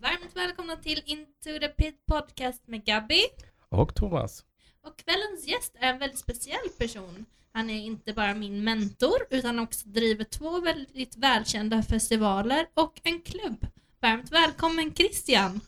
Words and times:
Varmt 0.00 0.36
välkomna 0.36 0.76
till 0.76 1.02
Into 1.06 1.58
the 1.60 1.68
Pit 1.68 2.06
Podcast 2.06 2.62
med 2.66 2.84
Gabby. 2.84 3.20
Och 3.68 3.94
Thomas. 3.94 4.44
Och 4.82 4.96
kvällens 4.98 5.46
gäst 5.46 5.76
är 5.78 5.92
en 5.92 5.98
väldigt 5.98 6.18
speciell 6.18 6.68
person. 6.78 7.24
Han 7.52 7.70
är 7.70 7.80
inte 7.80 8.12
bara 8.12 8.34
min 8.34 8.64
mentor 8.64 9.16
utan 9.30 9.58
också 9.58 9.88
driver 9.88 10.24
två 10.24 10.60
väldigt 10.60 11.16
välkända 11.16 11.82
festivaler 11.82 12.66
och 12.74 13.00
en 13.02 13.20
klubb. 13.22 13.66
Varmt 14.00 14.32
välkommen 14.32 14.94
Christian! 14.94 15.60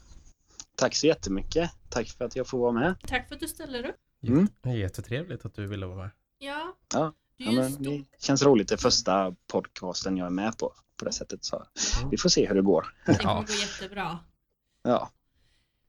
Tack 0.74 0.94
så 0.94 1.06
jättemycket. 1.06 1.70
Tack 1.88 2.08
för 2.08 2.24
att 2.24 2.36
jag 2.36 2.46
får 2.48 2.58
vara 2.58 2.72
med. 2.72 2.94
Tack 3.06 3.28
för 3.28 3.34
att 3.34 3.40
du 3.40 3.48
ställer 3.48 3.86
upp. 3.86 3.96
Mm. 4.26 4.48
Jättetrevligt 4.78 5.44
att 5.44 5.54
du 5.54 5.66
ville 5.66 5.86
vara 5.86 5.96
med. 5.96 6.10
Ja, 6.38 6.76
Ja, 6.94 7.12
du 7.36 7.44
Ja, 7.44 7.52
men 7.52 7.82
det 7.82 8.04
känns 8.20 8.42
roligt. 8.42 8.68
Det 8.68 8.74
är 8.74 8.76
första 8.76 9.34
podcasten 9.46 10.16
jag 10.16 10.26
är 10.26 10.30
med 10.30 10.58
på. 10.58 10.72
På 10.96 11.04
det 11.04 11.12
sättet. 11.12 11.44
Så 11.44 11.56
Mm. 11.56 12.10
vi 12.10 12.16
får 12.16 12.28
se 12.28 12.48
hur 12.48 12.54
det 12.54 12.62
går. 12.62 12.86
Det 13.06 13.14
kommer 13.18 13.34
Ja. 13.34 13.44
gå 13.48 13.52
jättebra. 13.54 14.18
Ja. 14.82 15.10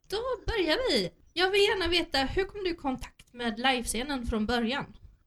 Då 0.09 0.17
börjar 0.47 0.77
vi. 0.91 1.09
Jag 1.33 1.51
vill 1.51 1.61
gärna 1.61 1.87
veta, 1.87 2.17
hur 2.17 2.43
kom 2.45 2.63
du 2.63 2.69
i 2.69 2.75
kontakt 2.75 3.33
med 3.33 3.59
livescenen 3.59 4.25
från 4.25 4.45
början? 4.45 4.85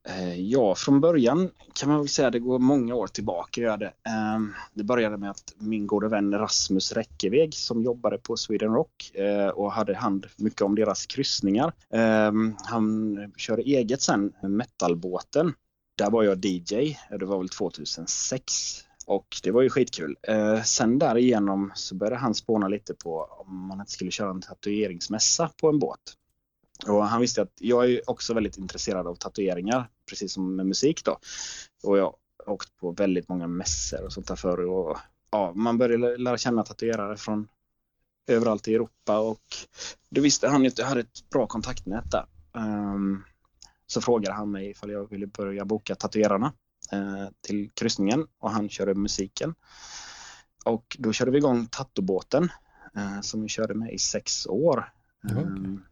Eh, 0.09 0.41
ja, 0.41 0.75
från 0.75 1.01
början 1.01 1.51
kan 1.75 1.89
man 1.89 1.99
väl 1.99 2.09
säga 2.09 2.27
att 2.29 2.33
det 2.33 2.39
går 2.39 2.59
många 2.59 2.95
år 2.95 3.07
tillbaka. 3.07 3.61
Gör 3.61 3.77
det. 3.77 3.87
Eh, 3.87 4.41
det 4.75 4.85
började 4.85 5.17
med 5.17 5.31
att 5.31 5.55
min 5.59 5.87
gode 5.87 6.09
vän 6.09 6.35
Rasmus 6.39 6.93
Räckeveg 6.93 7.55
som 7.55 7.83
jobbade 7.83 8.19
på 8.19 8.37
Sweden 8.37 8.73
Rock 8.75 9.11
eh, 9.15 9.49
och 9.49 9.73
hade 9.73 9.95
hand 9.97 10.27
mycket 10.37 10.63
om 10.63 10.75
deras 10.75 11.07
kryssningar. 11.07 11.73
Eh, 11.91 12.33
han 12.65 13.17
körde 13.37 13.63
eget 13.63 14.03
sen, 14.03 14.33
metalbåten. 14.43 15.55
Där 15.99 16.11
var 16.11 16.23
jag 16.23 16.45
DJ. 16.45 16.97
Det 17.11 17.25
var 17.25 17.39
väl 17.39 17.49
2006. 17.49 18.85
Och 19.09 19.41
det 19.43 19.51
var 19.51 19.63
ju 19.63 19.71
skitkul. 19.71 20.17
Eh, 20.23 20.63
sen 20.63 20.99
därigenom 20.99 21.73
så 21.75 21.95
började 21.95 22.17
han 22.17 22.35
spåna 22.35 22.69
lite 22.69 22.95
på 22.95 23.29
om 23.39 23.67
man 23.67 23.81
inte 23.81 23.93
skulle 23.93 24.11
köra 24.11 24.31
en 24.31 24.41
tatueringsmässa 24.41 25.51
på 25.61 25.69
en 25.69 25.79
båt. 25.79 26.01
Och 26.87 27.05
han 27.05 27.21
visste 27.21 27.43
att 27.43 27.53
jag 27.59 27.91
är 27.91 28.11
också 28.11 28.35
väldigt 28.35 28.59
intresserad 28.59 29.07
av 29.07 29.15
tatueringar, 29.15 29.89
precis 30.09 30.33
som 30.33 30.57
med 30.57 30.67
musik 30.67 31.05
då. 31.05 31.19
Och 31.83 31.99
jag 31.99 32.15
har 32.47 32.53
åkt 32.53 32.77
på 32.77 32.91
väldigt 32.91 33.29
många 33.29 33.47
mässor 33.47 34.05
och 34.05 34.13
sånt 34.13 34.29
där 34.29 34.37
förr. 34.37 34.61
Och, 34.61 34.99
ja, 35.31 35.53
man 35.55 35.79
började 35.79 36.17
lära 36.17 36.39
känna 36.39 36.63
tatuerare 36.63 37.17
från 37.17 37.49
överallt 38.27 38.69
i 38.69 38.75
Europa 38.75 39.19
och 39.19 39.45
då 40.11 40.21
visste 40.21 40.49
han 40.49 40.63
ju 40.63 40.69
att 40.69 40.79
jag 40.79 40.87
hade 40.87 41.01
ett 41.01 41.31
bra 41.31 41.47
kontaktnät 41.47 42.11
där. 42.11 42.27
Um, 42.53 43.25
så 43.87 44.01
frågade 44.01 44.35
han 44.35 44.51
mig 44.51 44.71
ifall 44.71 44.91
jag 44.91 45.11
ville 45.11 45.27
börja 45.27 45.65
boka 45.65 45.95
tatuerarna 45.95 46.53
till 47.41 47.71
kryssningen 47.75 48.27
och 48.39 48.51
han 48.51 48.69
körde 48.69 48.95
musiken. 48.95 49.55
Och 50.65 50.97
då 50.99 51.13
körde 51.13 51.31
vi 51.31 51.39
igång 51.39 51.67
Tattobåten 51.67 52.49
eh, 52.97 53.21
som 53.21 53.43
vi 53.43 53.49
körde 53.49 53.75
med 53.75 53.93
i 53.93 53.99
sex 53.99 54.47
år. 54.47 54.93
Ehm, 55.31 55.83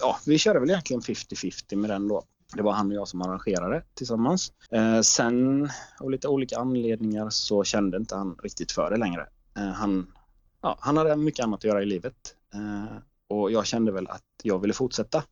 ja, 0.00 0.18
vi 0.26 0.38
körde 0.38 0.60
väl 0.60 0.70
egentligen 0.70 1.00
50-50 1.00 1.76
med 1.76 1.90
den 1.90 2.08
då. 2.08 2.24
Det 2.54 2.62
var 2.62 2.72
han 2.72 2.88
och 2.88 2.94
jag 2.94 3.08
som 3.08 3.22
arrangerade 3.22 3.84
tillsammans. 3.94 4.52
Eh, 4.70 5.00
sen 5.00 5.68
av 6.00 6.10
lite 6.10 6.28
olika 6.28 6.58
anledningar 6.58 7.30
så 7.30 7.64
kände 7.64 7.96
inte 7.96 8.16
han 8.16 8.36
riktigt 8.42 8.72
för 8.72 8.90
det 8.90 8.96
längre. 8.96 9.26
Eh, 9.56 9.68
han, 9.68 10.12
ja, 10.60 10.78
han 10.80 10.96
hade 10.96 11.16
mycket 11.16 11.44
annat 11.44 11.58
att 11.58 11.64
göra 11.64 11.82
i 11.82 11.86
livet. 11.86 12.36
Eh, 12.54 12.96
och 13.28 13.50
jag 13.50 13.66
kände 13.66 13.92
väl 13.92 14.08
att 14.08 14.22
jag 14.42 14.58
ville 14.58 14.74
fortsätta. 14.74 15.24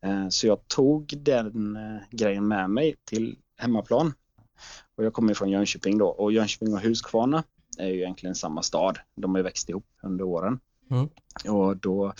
Eh, 0.00 0.28
så 0.28 0.46
jag 0.46 0.68
tog 0.68 1.14
den 1.16 1.76
eh, 1.76 2.02
grejen 2.10 2.48
med 2.48 2.70
mig 2.70 2.94
till 3.04 3.38
hemmaplan. 3.56 4.12
Och 4.96 5.04
jag 5.04 5.12
kommer 5.12 5.34
från 5.34 5.50
Jönköping 5.50 5.98
då 5.98 6.08
och 6.08 6.32
Jönköping 6.32 6.74
och 6.74 6.80
Huskvarna 6.80 7.44
är 7.78 7.88
ju 7.88 7.98
egentligen 7.98 8.34
samma 8.34 8.62
stad. 8.62 8.98
De 9.14 9.30
har 9.30 9.38
ju 9.38 9.42
växt 9.42 9.68
ihop 9.68 9.86
under 10.02 10.24
åren. 10.24 10.60
Mm. 10.90 11.08
Och 11.48 11.76
då 11.76 12.12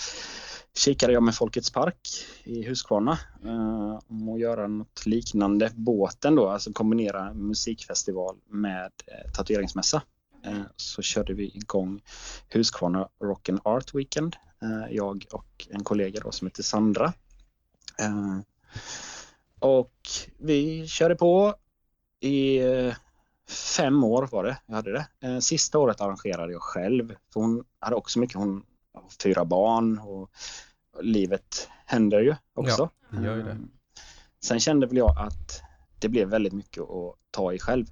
kikade 0.75 1.13
jag 1.13 1.23
med 1.23 1.35
Folkets 1.35 1.71
park 1.71 2.09
i 2.45 2.69
Huskvarna 2.69 3.19
eh, 3.45 4.01
om 4.09 4.29
att 4.29 4.41
göra 4.41 4.67
något 4.67 5.07
liknande 5.07 5.71
båten 5.75 6.35
då, 6.35 6.49
alltså 6.49 6.73
kombinera 6.73 7.35
musikfestival 7.35 8.37
med 8.49 8.93
eh, 9.07 9.33
tatueringsmässa. 9.33 10.03
Eh, 10.45 10.63
så 10.77 11.03
körde 11.03 11.35
vi 11.35 11.57
igång 11.57 12.01
Huskvarna 12.49 13.09
Rock 13.23 13.49
and 13.49 13.61
Art 13.65 13.95
Weekend, 13.95 14.37
eh, 14.63 14.95
jag 14.95 15.25
och 15.33 15.67
en 15.71 15.85
kollega 15.85 16.21
då 16.21 16.31
som 16.31 16.47
heter 16.47 16.63
Sandra. 16.63 17.13
Eh, 17.99 18.39
och 19.59 20.09
vi 20.39 20.87
körde 20.87 21.15
på 21.15 21.55
i 22.23 22.59
eh, 22.59 22.95
fem 23.77 24.05
år 24.05 24.29
var 24.33 24.45
det, 24.45 24.59
jag 24.67 24.75
hade 24.75 24.93
det. 24.93 25.07
Eh, 25.21 25.39
sista 25.39 25.79
året 25.79 26.01
arrangerade 26.01 26.53
jag 26.53 26.63
själv, 26.63 27.15
för 27.33 27.41
hon 27.41 27.65
hade 27.79 27.97
också 27.97 28.19
mycket, 28.19 28.37
hon 28.37 28.65
har 28.95 29.05
fyra 29.23 29.45
barn 29.45 29.99
och 29.99 30.31
livet 31.01 31.69
händer 31.87 32.21
ju 32.21 32.35
också. 32.55 32.91
det 33.11 33.23
gör 33.23 33.37
ju 33.37 33.43
det. 33.43 33.51
Eh, 33.51 33.57
Sen 34.45 34.61
kände 34.61 34.87
väl 34.87 34.97
jag 34.97 35.19
att 35.19 35.63
det 35.99 36.09
blev 36.09 36.29
väldigt 36.29 36.53
mycket 36.53 36.83
att 36.83 37.17
ta 37.31 37.53
i 37.53 37.59
själv. 37.59 37.87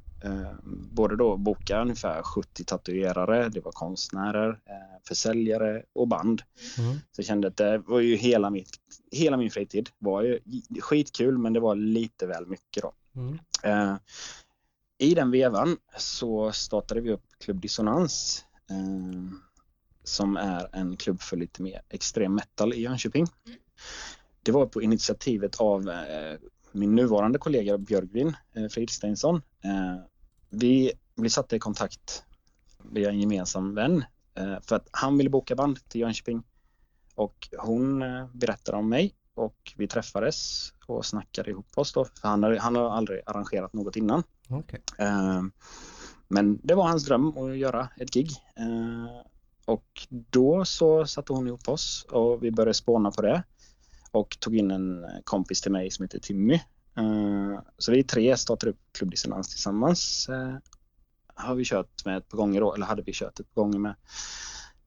Både 0.93 1.17
då 1.17 1.37
boka 1.37 1.83
ungefär 1.83 2.23
70 2.23 2.65
tatuerare, 2.65 3.49
det 3.49 3.61
var 3.61 3.73
konstnärer, 3.73 4.61
försäljare 5.09 5.83
och 5.93 6.09
band. 6.09 6.43
Mm. 6.79 6.95
Så 6.95 7.21
jag 7.21 7.27
kände 7.27 7.49
att 7.49 7.57
det 7.57 7.79
var 7.79 8.01
ju 8.01 8.17
hela, 8.17 8.51
mitt, 8.51 8.71
hela 9.12 9.37
min 9.37 9.51
fritid. 9.51 9.91
var 9.99 10.23
ju 10.23 10.41
skitkul 10.81 11.39
men 11.39 11.53
det 11.53 11.61
var 11.61 11.75
lite 11.75 12.27
väl 12.27 12.47
mycket 12.47 12.83
då. 12.83 12.93
Mm. 13.20 13.38
Eh, 13.62 13.97
I 14.98 15.14
den 15.14 15.31
vevan 15.31 15.76
så 15.98 16.53
startade 16.53 17.00
vi 17.00 17.12
upp 17.12 17.25
Klubb 17.38 17.60
Dissonans 17.60 18.44
eh, 18.70 19.32
som 20.04 20.36
är 20.36 20.69
en 20.72 20.97
klubb 20.97 21.20
för 21.20 21.36
lite 21.36 21.62
mer 21.62 21.82
extrem 21.88 22.34
metal 22.34 22.72
i 22.72 22.82
Jönköping. 22.82 23.26
Mm. 23.47 23.58
Det 24.42 24.53
var 24.53 24.66
på 24.66 24.82
initiativet 24.82 25.56
av 25.56 25.88
eh, 25.88 26.38
min 26.72 26.94
nuvarande 26.94 27.38
kollega 27.38 27.78
Björgvin 27.78 28.36
eh, 28.54 28.69
Fridsteinsson. 28.69 29.37
Eh, 29.64 29.97
vi 30.50 30.92
blev 31.16 31.28
satta 31.28 31.56
i 31.56 31.58
kontakt 31.58 32.25
via 32.91 33.10
en 33.10 33.20
gemensam 33.20 33.75
vän 33.75 34.04
eh, 34.34 34.60
för 34.62 34.76
att 34.76 34.88
han 34.91 35.19
ville 35.19 35.31
boka 35.31 35.54
band 35.56 35.88
till 35.88 36.00
Jönköping 36.00 36.42
och 37.14 37.48
hon 37.58 38.02
eh, 38.02 38.26
berättade 38.32 38.78
om 38.78 38.88
mig 38.88 39.14
och 39.41 39.73
vi 39.77 39.89
träffades 39.89 40.69
och 40.87 41.06
snackade 41.06 41.51
ihop 41.51 41.67
oss 41.78 41.93
då. 41.93 42.05
För 42.05 42.28
han, 42.28 42.43
har, 42.43 42.56
han 42.56 42.77
har 42.77 42.91
aldrig 42.91 43.21
arrangerat 43.27 43.73
något 43.73 43.97
innan. 43.97 44.23
Okej. 44.49 44.81
Eh, 44.99 45.43
Men 46.28 46.61
det 46.62 46.75
var 46.75 46.89
hans 46.89 47.05
dröm 47.05 47.39
att 47.39 47.56
göra 47.56 47.89
ett 47.97 48.11
gig. 48.11 48.31
Eh, 48.56 49.23
Och 49.65 50.06
då 50.09 50.65
så 50.65 51.06
satte 51.06 51.33
hon 51.33 51.47
ihop 51.47 51.69
oss 51.69 52.06
och 52.11 52.45
vi 52.45 52.50
började 52.50 52.75
spåna 52.75 53.11
på 53.11 53.23
det. 53.23 53.43
Och 54.11 54.37
tog 54.41 54.56
in 54.56 54.71
en 54.71 55.06
kompis 55.25 55.61
till 55.61 55.73
mig 55.73 55.91
som 55.91 56.03
heter 56.03 56.19
Timmy. 56.19 56.55
Eh, 56.97 57.61
Så 57.79 57.93
vi 57.93 58.05
tre 58.05 58.37
startade 58.37 58.71
upp 58.71 58.81
Klubb 58.93 59.11
Dissonans 59.11 59.49
tillsammans. 59.49 60.29
Eh, 60.29 60.55
Har 61.34 61.55
vi 61.55 61.65
kört 61.65 62.05
med 62.05 62.17
ett 62.17 62.29
par 62.29 62.39
gånger 62.39 62.61
då, 62.61 62.75
eller 62.75 62.87
hade 62.87 63.03
vi 63.03 63.12
kört 63.12 63.41
ett 63.41 63.55
par 63.55 63.62
gånger 63.62 63.79
med. 63.79 63.95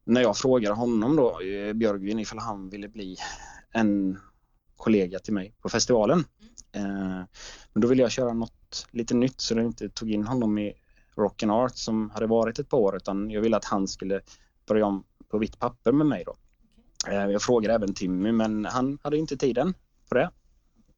När 0.06 0.22
jag 0.22 0.38
frågade 0.38 0.76
honom 0.76 1.16
då, 1.16 1.40
eh, 1.42 1.74
Björgvin, 1.74 2.20
ifall 2.20 2.40
han 2.40 2.70
ville 2.70 2.88
bli 2.88 3.18
en 3.72 4.20
kollega 4.84 5.20
till 5.20 5.34
mig 5.34 5.54
på 5.62 5.70
festivalen. 5.70 6.20
Eh, 6.72 7.24
Men 7.74 7.82
då 7.82 7.88
ville 7.88 8.02
jag 8.02 8.12
köra 8.12 8.34
något 8.34 8.88
lite 8.92 9.14
nytt 9.14 9.42
så 9.42 9.54
jag 9.54 9.66
inte 9.66 9.90
tog 9.90 10.12
in 10.12 10.24
honom 10.28 10.58
i 10.58 10.74
Rock 11.16 11.44
and 11.44 11.52
Art 11.52 11.76
som 11.76 12.10
hade 12.10 12.28
varit 12.28 12.60
ett 12.60 12.70
par 12.70 12.78
år 12.78 12.96
utan 12.96 13.32
jag 13.32 13.42
ville 13.42 13.58
att 13.58 13.66
han 13.66 13.88
skulle 13.88 14.22
börja 14.68 14.86
om 14.86 15.04
på 15.28 15.38
vitt 15.38 15.60
papper 15.60 15.92
med 15.92 16.06
mig 16.08 16.24
då. 16.26 16.36
Eh, 17.12 17.26
Jag 17.26 17.42
frågade 17.42 17.74
även 17.74 17.94
Timmy 17.94 18.32
men 18.32 18.66
han 18.66 18.98
hade 19.04 19.18
inte 19.18 19.38
tiden 19.38 19.74
på 20.10 20.16
det. 20.16 20.30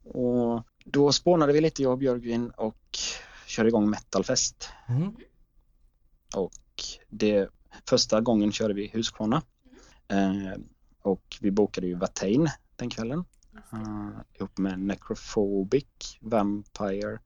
Och 0.03 0.63
då 0.85 1.11
spånade 1.11 1.53
vi 1.53 1.61
lite 1.61 1.83
jag 1.83 1.91
och 1.91 1.97
Björgvin 1.97 2.49
och 2.57 2.97
körde 3.47 3.69
igång 3.69 3.89
Metalfest. 3.89 4.69
Mm. 4.89 5.15
Och 6.35 6.51
det, 7.09 7.49
första 7.89 8.21
gången 8.21 8.51
körde 8.51 8.73
vi 8.73 8.91
Huskvarna. 8.93 9.41
Eh, 10.07 10.59
och 11.01 11.37
vi 11.41 11.51
bokade 11.51 11.87
ju 11.87 11.95
Watain 11.95 12.49
den 12.75 12.89
kvällen. 12.89 13.25
Uh, 13.75 14.21
ihop 14.33 14.57
med 14.57 14.79
Necrophobic, 14.79 16.17
Vampire, 16.21 17.19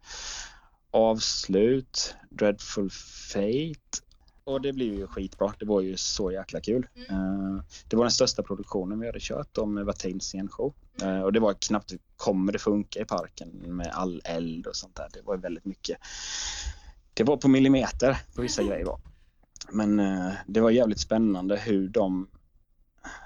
Avslut, 0.92 2.16
Dreadful 2.30 2.90
Fate. 2.90 4.04
Och 4.44 4.62
det 4.62 4.74
blev 4.74 4.94
ju 4.94 5.08
skitbra. 5.08 5.54
Det 5.60 5.66
var 5.66 5.82
ju 5.82 5.98
så 5.98 6.32
jäkla 6.32 6.62
kul. 6.62 6.88
Uh, 7.12 7.62
det 7.88 7.96
var 7.96 8.04
den 8.04 8.12
största 8.12 8.44
produktionen 8.44 9.00
vi 9.00 9.06
hade 9.06 9.20
kört 9.22 9.68
med 9.68 9.86
Watain 9.86 10.20
scenshow. 10.20 10.74
Uh, 11.02 11.22
och 11.22 11.34
det 11.34 11.40
var 11.40 11.54
knappt, 11.54 11.94
kommer 12.16 12.52
det 12.52 12.60
funka 12.60 13.00
i 13.00 13.06
parken 13.06 13.50
med 13.50 13.88
all 13.88 14.22
eld 14.26 14.68
och 14.68 14.76
sånt 14.76 14.96
där. 14.96 15.08
Det 15.14 15.22
var 15.22 15.38
väldigt 15.38 15.66
mycket. 15.66 15.98
Det 17.14 17.24
var 17.24 17.38
på 17.38 17.48
millimeter 17.48 18.18
på 18.36 18.42
vissa 18.42 18.64
grejer 18.64 18.86
då. 18.86 19.00
Men 19.72 20.02
det 20.48 20.62
var 20.62 20.70
jävligt 20.70 21.00
spännande 21.00 21.58
hur 21.58 21.90
de 21.90 22.28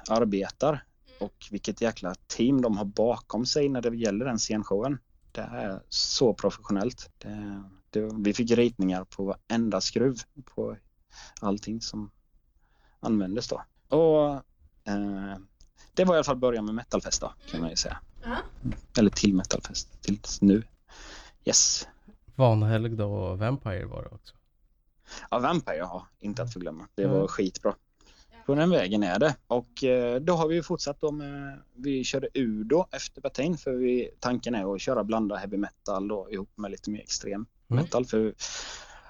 arbetar 0.10 0.84
och 1.24 1.48
vilket 1.52 1.82
jäkla 1.82 2.16
team 2.28 2.62
de 2.62 2.78
har 2.78 2.86
bakom 2.86 3.46
sig 3.46 3.70
när 3.70 3.82
det 3.82 3.96
gäller 3.96 4.26
den 4.26 4.38
scenshowen. 4.38 4.98
Det 5.32 5.42
är 5.42 5.82
så 5.90 6.34
professionellt. 6.34 7.10
Det, 7.18 7.64
det, 7.90 8.10
vi 8.20 8.34
fick 8.34 8.52
ritningar 8.52 9.04
på 9.04 9.24
varenda 9.26 9.82
skruv 9.82 10.18
på 10.56 10.78
allting 11.42 11.82
som 11.82 12.12
användes 13.00 13.48
då. 13.48 13.62
och 13.98 14.34
eh, 14.92 15.38
det 15.94 16.06
var 16.06 16.16
i 16.16 16.18
alla 16.18 16.24
fall 16.24 16.38
början 16.38 16.66
med 16.66 16.76
metalfest 16.76 17.22
då, 17.22 17.34
kan 17.52 17.62
man 17.62 17.70
ju 17.70 17.76
säga. 17.76 17.98
Ja. 18.24 18.38
Eller 18.98 19.10
till 19.10 19.34
metalfest, 19.36 20.02
tills 20.02 20.42
nu. 20.42 20.64
Yes. 21.46 21.88
Vanhelg 22.36 22.90
då 22.96 23.14
och 23.14 23.40
Vampire 23.40 23.86
var 23.86 24.04
det 24.04 24.10
också. 24.10 24.36
Ja, 25.32 25.40
Vampire, 25.40 25.78
ja, 25.78 26.08
inte 26.20 26.44
att 26.44 26.54
förglömma. 26.54 26.88
Det 26.96 27.04
Mm. 27.04 27.16
var 27.20 27.28
skitbra. 27.28 27.76
På 28.46 28.56
den 28.56 28.70
vägen 28.70 29.04
är 29.04 29.20
det. 29.20 29.36
Och 29.48 29.84
eh, 29.84 30.20
då 30.20 30.34
har 30.34 30.48
vi 30.48 30.64
fortsatt 30.64 31.02
då 31.02 31.12
med, 31.12 31.62
vi 31.76 32.04
körde 32.04 32.28
Udo 32.34 32.86
efter 32.92 33.22
Batain 33.22 33.58
för 33.58 33.74
vi, 33.74 34.10
tanken 34.20 34.56
är 34.56 34.76
att 34.76 34.82
köra 34.82 35.04
blanda 35.04 35.36
heavy 35.36 35.58
metal 35.58 36.08
då 36.08 36.28
ihop 36.32 36.50
med 36.56 36.72
lite 36.72 36.90
mer 36.90 37.00
extrem 37.00 37.46
Mm. 37.70 37.84
metal. 37.84 38.06
För, 38.06 38.34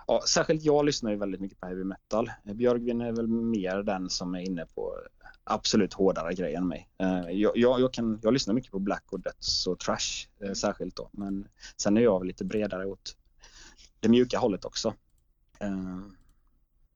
ja, 0.07 0.21
särskilt 0.27 0.63
jag 0.63 0.85
lyssnar 0.85 1.12
ju 1.12 1.18
väldigt 1.18 1.41
mycket 1.41 1.59
på 1.59 1.68
heavy 1.68 1.83
metal. 1.83 2.31
Eh, 2.45 2.53
Björgvin 2.53 3.01
är 3.01 3.12
väl 3.12 3.27
mer 3.27 3.83
den 3.83 4.09
som 4.09 4.35
är 4.35 4.39
inne 4.39 4.65
på 4.65 4.95
absolut 5.44 5.94
hårdare 5.94 6.33
grejer 6.33 6.57
än 6.57 6.68
mig. 6.68 6.89
Eh, 6.97 7.29
jag, 7.29 7.57
jag, 7.57 7.79
jag, 7.79 7.94
kan, 7.94 8.19
jag 8.24 8.33
lyssnar 8.33 8.53
mycket 8.53 8.71
på 8.71 8.79
black 8.79 9.03
och 9.09 9.19
döds 9.19 9.68
och 9.68 9.79
trash 9.79 10.27
eh, 10.44 10.53
särskilt 10.53 10.95
då. 10.95 11.09
Men 11.12 11.47
sen 11.77 11.97
är 11.97 12.01
jag 12.01 12.25
lite 12.25 12.45
bredare 12.45 12.86
åt 12.86 13.18
det 14.00 14.09
mjuka 14.09 14.39
hållet 14.39 14.65
också. 14.65 14.94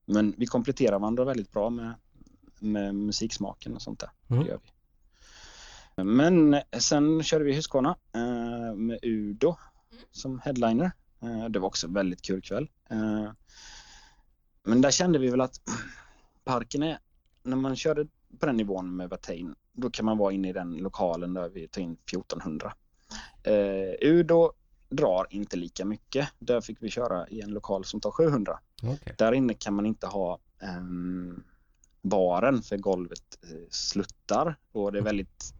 Men 0.06 0.33
vi 0.38 0.45
kompletterar 0.45 1.00
varandra 1.00 1.25
väldigt 1.25 1.51
bra 1.51 1.69
med, 1.69 1.94
med 2.59 2.95
musiksmaken 2.95 3.75
och 3.75 3.81
sånt 3.81 4.00
där. 4.00 4.09
Mm. 4.30 4.44
Det 4.44 4.50
gör 4.50 4.59
vi. 4.63 4.71
Men 6.04 6.62
sen 6.77 7.24
körde 7.24 7.45
vi 7.45 7.54
Husqvarna 7.54 7.95
eh, 8.13 8.75
med 8.75 9.00
Udo 9.01 9.56
som 10.12 10.39
headliner. 10.39 10.92
Eh, 11.21 11.45
det 11.45 11.59
var 11.59 11.68
också 11.68 11.88
en 11.88 11.94
väldigt 11.94 12.21
kul 12.21 12.42
kväll. 12.42 12.69
Eh, 12.89 13.31
men 14.63 14.81
där 14.81 14.92
kände 14.92 15.19
vi 15.19 15.30
väl 15.30 15.42
att 15.42 15.62
parken 16.44 16.83
är, 16.83 17.00
när 17.44 17.57
man 17.57 17.75
körde 17.75 18.07
på 18.39 18.45
den 18.45 18.57
nivån 18.57 18.95
med 18.95 19.09
Watain, 19.09 19.56
då 19.74 19.89
kan 19.89 20.06
man 20.06 20.18
vara 20.18 20.33
inne 20.33 20.50
i 20.50 20.54
den 20.54 20.74
lokalen 20.74 21.33
där 21.33 21.50
vi 21.50 21.68
tar 21.68 21.81
in 21.81 21.94
1400. 21.94 22.74
Eh, 23.44 24.09
Udo 24.09 24.54
drar 24.89 25.27
inte 25.30 25.57
lika 25.57 25.86
mycket. 25.86 26.30
Där 26.39 26.62
fick 26.62 26.77
vi 26.83 26.89
köra 26.89 27.27
i 27.27 27.42
en 27.42 27.50
lokal 27.50 27.86
som 27.86 28.01
tar 28.01 28.12
700. 28.12 28.59
Okej. 28.83 29.15
Där 29.18 29.31
inne 29.31 29.54
kan 29.54 29.74
man 29.74 29.86
inte 29.86 30.07
ha 30.07 30.39
ehm, 30.59 31.44
baren 32.09 32.62
för 32.62 32.77
golvet 32.77 33.38
eh, 33.44 33.68
sluttar 33.69 34.56
och 34.71 34.92
det 34.92 34.98
är 35.00 35.04
väldigt 35.04 35.54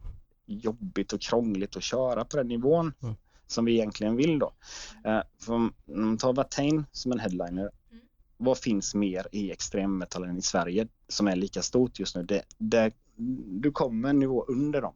jobbigt 0.46 1.12
och 1.12 1.20
krångligt 1.20 1.76
att 1.76 1.82
köra 1.82 2.24
på 2.24 2.36
den 2.36 2.48
nivån 2.48 2.92
Mm. 3.02 3.14
som 3.46 3.64
vi 3.64 3.72
egentligen 3.72 4.16
vill 4.16 4.38
då. 4.38 4.52
Eh, 5.04 5.20
för 5.40 5.52
om 5.52 5.72
man 5.86 6.18
tar 6.18 6.32
Watain 6.32 6.84
som 6.92 7.12
en 7.12 7.18
headliner, 7.20 7.70
Mm. 7.90 8.02
vad 8.36 8.58
finns 8.58 8.94
mer 8.94 9.26
i 9.32 9.52
extremmetallen 9.52 10.38
i 10.38 10.42
Sverige 10.42 10.88
som 11.08 11.28
är 11.28 11.36
lika 11.36 11.62
stort 11.62 11.98
just 11.98 12.16
nu? 12.16 12.22
Det, 12.22 12.42
det, 12.58 12.92
du 13.46 13.72
kommer 13.72 14.08
en 14.08 14.18
nivå 14.18 14.44
under 14.48 14.80
dem. 14.82 14.94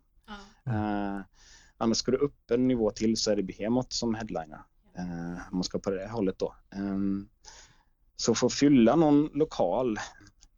Ja. 0.64 0.72
Eh, 0.72 1.20
annars 1.78 1.96
ska 1.96 2.10
du 2.10 2.16
upp 2.18 2.50
en 2.50 2.68
nivå 2.68 2.90
till 2.90 3.16
så 3.16 3.30
är 3.30 3.36
det 3.36 3.42
Behemoth 3.42 3.88
som 3.90 4.14
headliner. 4.14 4.60
Eh, 4.96 5.32
om 5.50 5.56
man 5.56 5.64
ska 5.64 5.78
på 5.78 5.90
det 5.90 6.08
hållet 6.08 6.38
då. 6.38 6.54
Ehm, 6.70 7.28
så 8.16 8.34
för 8.34 8.46
att 8.46 8.52
fylla 8.52 8.96
någon 8.96 9.30
lokal 9.34 9.98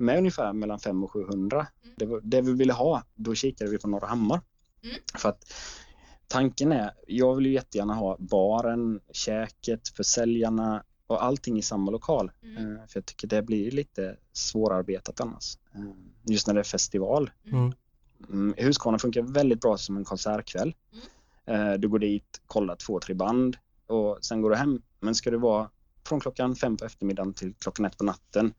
med 0.04 0.18
ungefär 0.18 0.52
mellan 0.52 0.78
500 0.78 1.04
och 1.04 1.12
700, 1.12 1.66
Mm. 1.84 1.94
det, 1.96 2.20
det 2.22 2.40
vi 2.42 2.52
ville 2.52 2.72
ha, 2.72 3.02
då 3.14 3.34
kikade 3.34 3.70
vi 3.70 3.78
på 3.78 3.88
Norra 3.88 4.06
Hammar. 4.06 4.40
Mm. 4.82 4.96
För 5.18 5.28
att 5.28 5.52
tanken 6.28 6.72
är, 6.72 6.90
jag 7.06 7.34
vill 7.34 7.46
ju 7.46 7.52
jättegärna 7.52 7.94
ha 7.94 8.16
baren, 8.18 9.00
käket, 9.12 9.88
försäljarna 9.88 10.84
och 11.06 11.24
allting 11.24 11.58
i 11.58 11.62
samma 11.62 11.90
lokal. 11.90 12.32
Mm. 12.42 12.56
Eh, 12.56 12.86
för 12.86 12.96
jag 13.00 13.06
tycker 13.06 13.28
det 13.28 13.42
blir 13.42 13.70
lite 13.70 14.16
svårarbetat 14.32 15.20
annars. 15.20 15.58
Eh, 15.74 15.80
just 16.28 16.46
när 16.46 16.54
det 16.54 16.60
är 16.60 16.64
festival. 16.64 17.30
Mm. 17.52 17.72
Mm, 18.28 18.54
Husqvarna 18.56 18.98
funkar 18.98 19.22
väldigt 19.22 19.60
bra 19.60 19.76
som 19.76 19.96
en 19.96 20.04
konsertkväll. 20.04 20.74
Eh, 21.46 21.72
du 21.72 21.88
går 21.88 21.98
dit, 21.98 22.40
kollar 22.46 22.76
två, 22.76 23.00
tre 23.00 23.14
band 23.14 23.56
och 23.86 24.18
sen 24.24 24.42
går 24.42 24.50
du 24.50 24.56
hem. 24.56 24.82
Men 25.00 25.14
ska 25.14 25.30
det 25.30 25.38
vara 25.38 25.70
från 26.08 26.20
klockan 26.20 26.56
fem 26.56 26.76
på 26.76 26.84
eftermiddagen 26.84 27.34
till 27.34 27.54
klockan 27.54 27.84
ett 27.84 27.98
på 27.98 28.04
natten, 28.04 28.54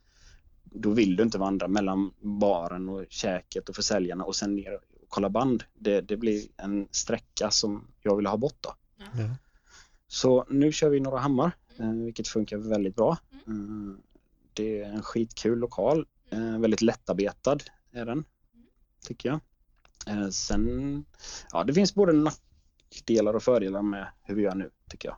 då 0.66 0.90
vill 0.90 1.16
du 1.16 1.24
inte 1.24 1.38
vandra 1.38 1.68
mellan 1.68 2.12
baren 2.22 2.90
och 2.90 3.06
käket 3.10 3.70
och 3.70 3.76
försäljarna 3.76 4.24
och 4.24 4.36
sen 4.36 4.56
ner 4.56 4.74
och 4.76 4.82
kolla 5.10 5.30
band. 5.30 5.64
Det, 5.74 6.02
det 6.02 6.18
blir 6.18 6.42
en 6.58 6.88
sträcka 6.92 7.52
som 7.52 7.88
jag 8.02 8.16
vill 8.16 8.26
ha 8.26 8.38
bort 8.38 8.58
då. 8.62 8.76
Ja. 8.98 9.36
Så 10.08 10.46
nu 10.50 10.72
kör 10.72 10.90
vi 10.90 11.00
Norra 11.00 11.20
Hammar, 11.20 11.52
eh, 11.78 11.92
vilket 11.92 12.28
funkar 12.28 12.58
väldigt 12.58 12.96
bra. 12.96 13.18
Eh, 13.32 13.96
Det 14.54 14.82
är 14.82 14.86
en 14.90 15.02
skitkul 15.02 15.60
lokal, 15.60 16.06
eh, 16.30 16.60
väldigt 16.60 16.82
lättarbetad 16.82 17.58
är 17.92 18.06
den, 18.06 18.24
tycker 19.08 19.30
jag. 19.30 19.40
Sen, 20.34 21.06
ja 21.52 21.64
det 21.64 21.74
finns 21.74 21.96
både 21.96 22.14
nackdelar 22.14 23.34
och 23.34 23.44
fördelar 23.44 23.82
med 23.82 24.08
hur 24.24 24.36
vi 24.36 24.42
gör 24.42 24.56
nu, 24.56 24.70
tycker 24.90 25.10
jag. 25.10 25.18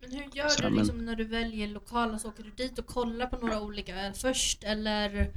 Men 0.00 0.10
hur 0.12 0.24
gör 0.36 0.48
Så, 0.48 0.62
du 0.62 0.68
men- 0.68 0.78
liksom 0.78 1.04
när 1.04 1.16
du 1.16 1.24
väljer 1.24 1.68
lokal? 1.68 2.18
Så 2.18 2.28
åker 2.28 2.42
du 2.42 2.50
dit 2.50 2.78
och 2.78 2.86
kollar 2.86 3.26
på 3.26 3.36
några 3.46 3.60
olika 3.60 4.12
först 4.14 4.64
eller? 4.64 5.30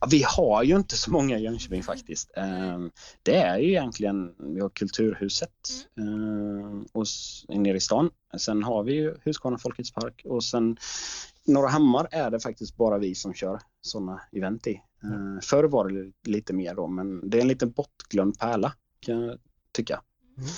Ja, 0.00 0.08
vi 0.10 0.22
har 0.36 0.62
ju 0.62 0.76
inte 0.76 0.96
så 0.96 1.10
många 1.10 1.38
i 1.38 1.42
Jönköping 1.42 1.82
faktiskt. 1.82 2.30
Eh, 2.36 2.78
Det 3.22 3.36
är 3.36 3.58
ju 3.58 3.68
egentligen, 3.68 4.34
vi 4.38 4.60
har 4.60 4.68
Kulturhuset 4.68 5.50
eh, 5.98 6.80
och 6.92 7.02
s- 7.02 7.44
nere 7.48 7.76
i 7.76 7.80
stan. 7.80 8.10
Sen 8.38 8.62
har 8.62 8.82
vi 8.82 8.92
ju 8.94 9.14
Husqvarna 9.24 9.58
Folkets 9.58 9.92
Park 9.92 10.22
och 10.24 10.44
sen 10.44 10.76
Norra 11.44 11.68
Hammar 11.68 12.08
är 12.10 12.30
det 12.30 12.40
faktiskt 12.40 12.76
bara 12.76 12.98
vi 12.98 13.14
som 13.14 13.34
kör 13.34 13.60
sådana 13.80 14.20
event 14.32 14.66
i. 14.66 14.72
Eh, 15.04 15.40
Förr 15.42 15.64
var 15.64 15.88
det 15.88 16.12
lite 16.30 16.52
mer 16.52 16.74
då, 16.74 16.86
men 16.86 17.30
det 17.30 17.36
är 17.38 17.42
en 17.42 17.48
liten 17.48 17.70
bortglömd 17.70 18.38
pärla 18.38 18.72
kan 19.00 19.20
jag 19.22 19.38
tycka. 19.72 20.02
Mm. 20.36 20.48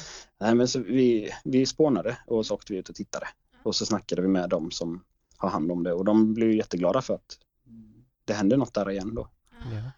Nej, 0.41 0.55
men 0.55 0.69
så 0.69 0.79
vi, 0.79 1.31
vi 1.44 1.67
spånade 1.67 2.19
och 2.26 2.47
så 2.47 2.55
åkte 2.55 2.73
vi 2.73 2.79
ut 2.79 2.88
och 2.88 2.94
tittade. 2.94 3.26
Och 3.62 3.75
så 3.75 3.87
snackade 3.87 4.23
vi 4.23 4.29
med 4.29 4.49
dem 4.49 4.71
som 4.71 5.05
har 5.37 5.50
hand 5.50 5.73
om 5.73 5.82
det 5.82 5.93
och 5.93 6.05
de 6.05 6.35
blev 6.35 6.53
jätteglada 6.53 7.03
för 7.03 7.15
att 7.15 7.38
det 8.25 8.32
händer 8.32 8.56
något 8.56 8.75
där 8.75 8.91
igen 8.91 9.15
då. 9.15 9.29
Ja. 9.50 9.91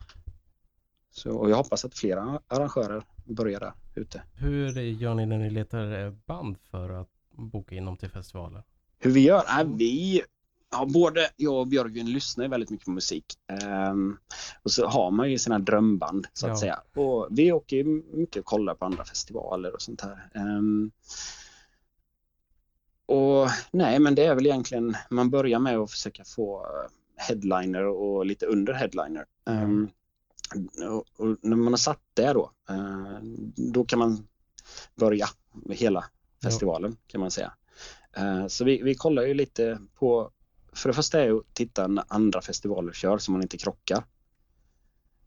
Så, 1.10 1.36
och 1.36 1.50
jag 1.50 1.56
hoppas 1.56 1.84
att 1.84 1.94
flera 1.94 2.40
arrangörer 2.48 3.02
börjar 3.24 3.60
där 3.60 3.72
ute. 3.94 4.22
Hur 4.34 4.80
gör 4.80 5.14
ni 5.14 5.26
när 5.26 5.38
ni 5.38 5.50
letar 5.50 6.10
band 6.10 6.58
för 6.58 6.90
att 6.90 7.10
boka 7.30 7.74
in 7.74 7.84
dem 7.84 7.96
till 7.96 8.10
festivalen? 8.10 8.62
Hur 8.98 9.10
vi 9.10 9.20
gör? 9.20 9.42
Nej, 9.48 9.66
vi, 9.76 10.22
ja, 10.72 10.86
både 10.86 11.30
jag 11.36 11.54
och 11.54 11.66
Björgvin 11.66 12.12
lyssnar 12.12 12.48
väldigt 12.48 12.70
mycket 12.70 12.84
på 12.84 12.90
musik. 12.90 13.24
Ehm, 13.46 14.16
och 14.62 14.70
så 14.70 14.86
har 14.86 15.10
man 15.10 15.30
ju 15.30 15.38
sina 15.38 15.58
drömband 15.58 16.26
så 16.32 16.46
att 16.46 16.50
Ja. 16.50 16.56
säga. 16.60 16.82
Och 16.94 17.28
vi 17.30 17.52
åker 17.52 17.76
ju 17.76 17.84
mycket 18.14 18.40
och 18.40 18.44
kollar 18.44 18.74
på 18.74 18.84
andra 18.84 19.04
festivaler 19.04 19.74
och 19.74 19.82
sånt 19.82 20.00
här. 20.00 20.30
Ehm, 20.34 20.90
och 23.06 23.48
nej, 23.70 23.98
men 23.98 24.14
det 24.14 24.24
är 24.24 24.34
väl 24.34 24.46
egentligen, 24.46 24.96
man 25.10 25.30
börjar 25.30 25.58
med 25.58 25.78
att 25.78 25.90
försöka 25.90 26.24
få 26.24 26.66
headliner 27.16 27.84
och 27.84 28.26
lite 28.26 28.46
under 28.46 28.72
headliner. 28.72 29.24
Ehm, 29.48 29.88
och, 30.90 31.04
och 31.26 31.36
när 31.42 31.56
man 31.56 31.72
har 31.72 31.78
satt 31.78 32.00
det 32.14 32.32
då, 32.32 32.50
eh, 32.68 33.18
då 33.56 33.84
kan 33.84 33.98
man 33.98 34.26
börja 34.94 35.26
med 35.52 35.76
hela 35.76 36.04
festivalen 36.42 36.96
kan 37.06 37.20
man 37.20 37.30
säga. 37.30 37.52
Så 38.48 38.64
vi, 38.64 38.82
vi 38.82 38.94
kollar 38.94 39.22
ju 39.22 39.34
lite 39.34 39.78
på, 39.94 40.30
för 40.76 40.88
det 40.88 40.92
första 40.94 41.20
är 41.22 41.36
att 41.38 41.54
titta 41.54 41.86
när 41.86 42.04
andra 42.08 42.40
festivaler 42.42 42.92
kör 42.92 43.18
så 43.18 43.32
man 43.32 43.42
inte 43.42 43.58
krockar. 43.58 44.04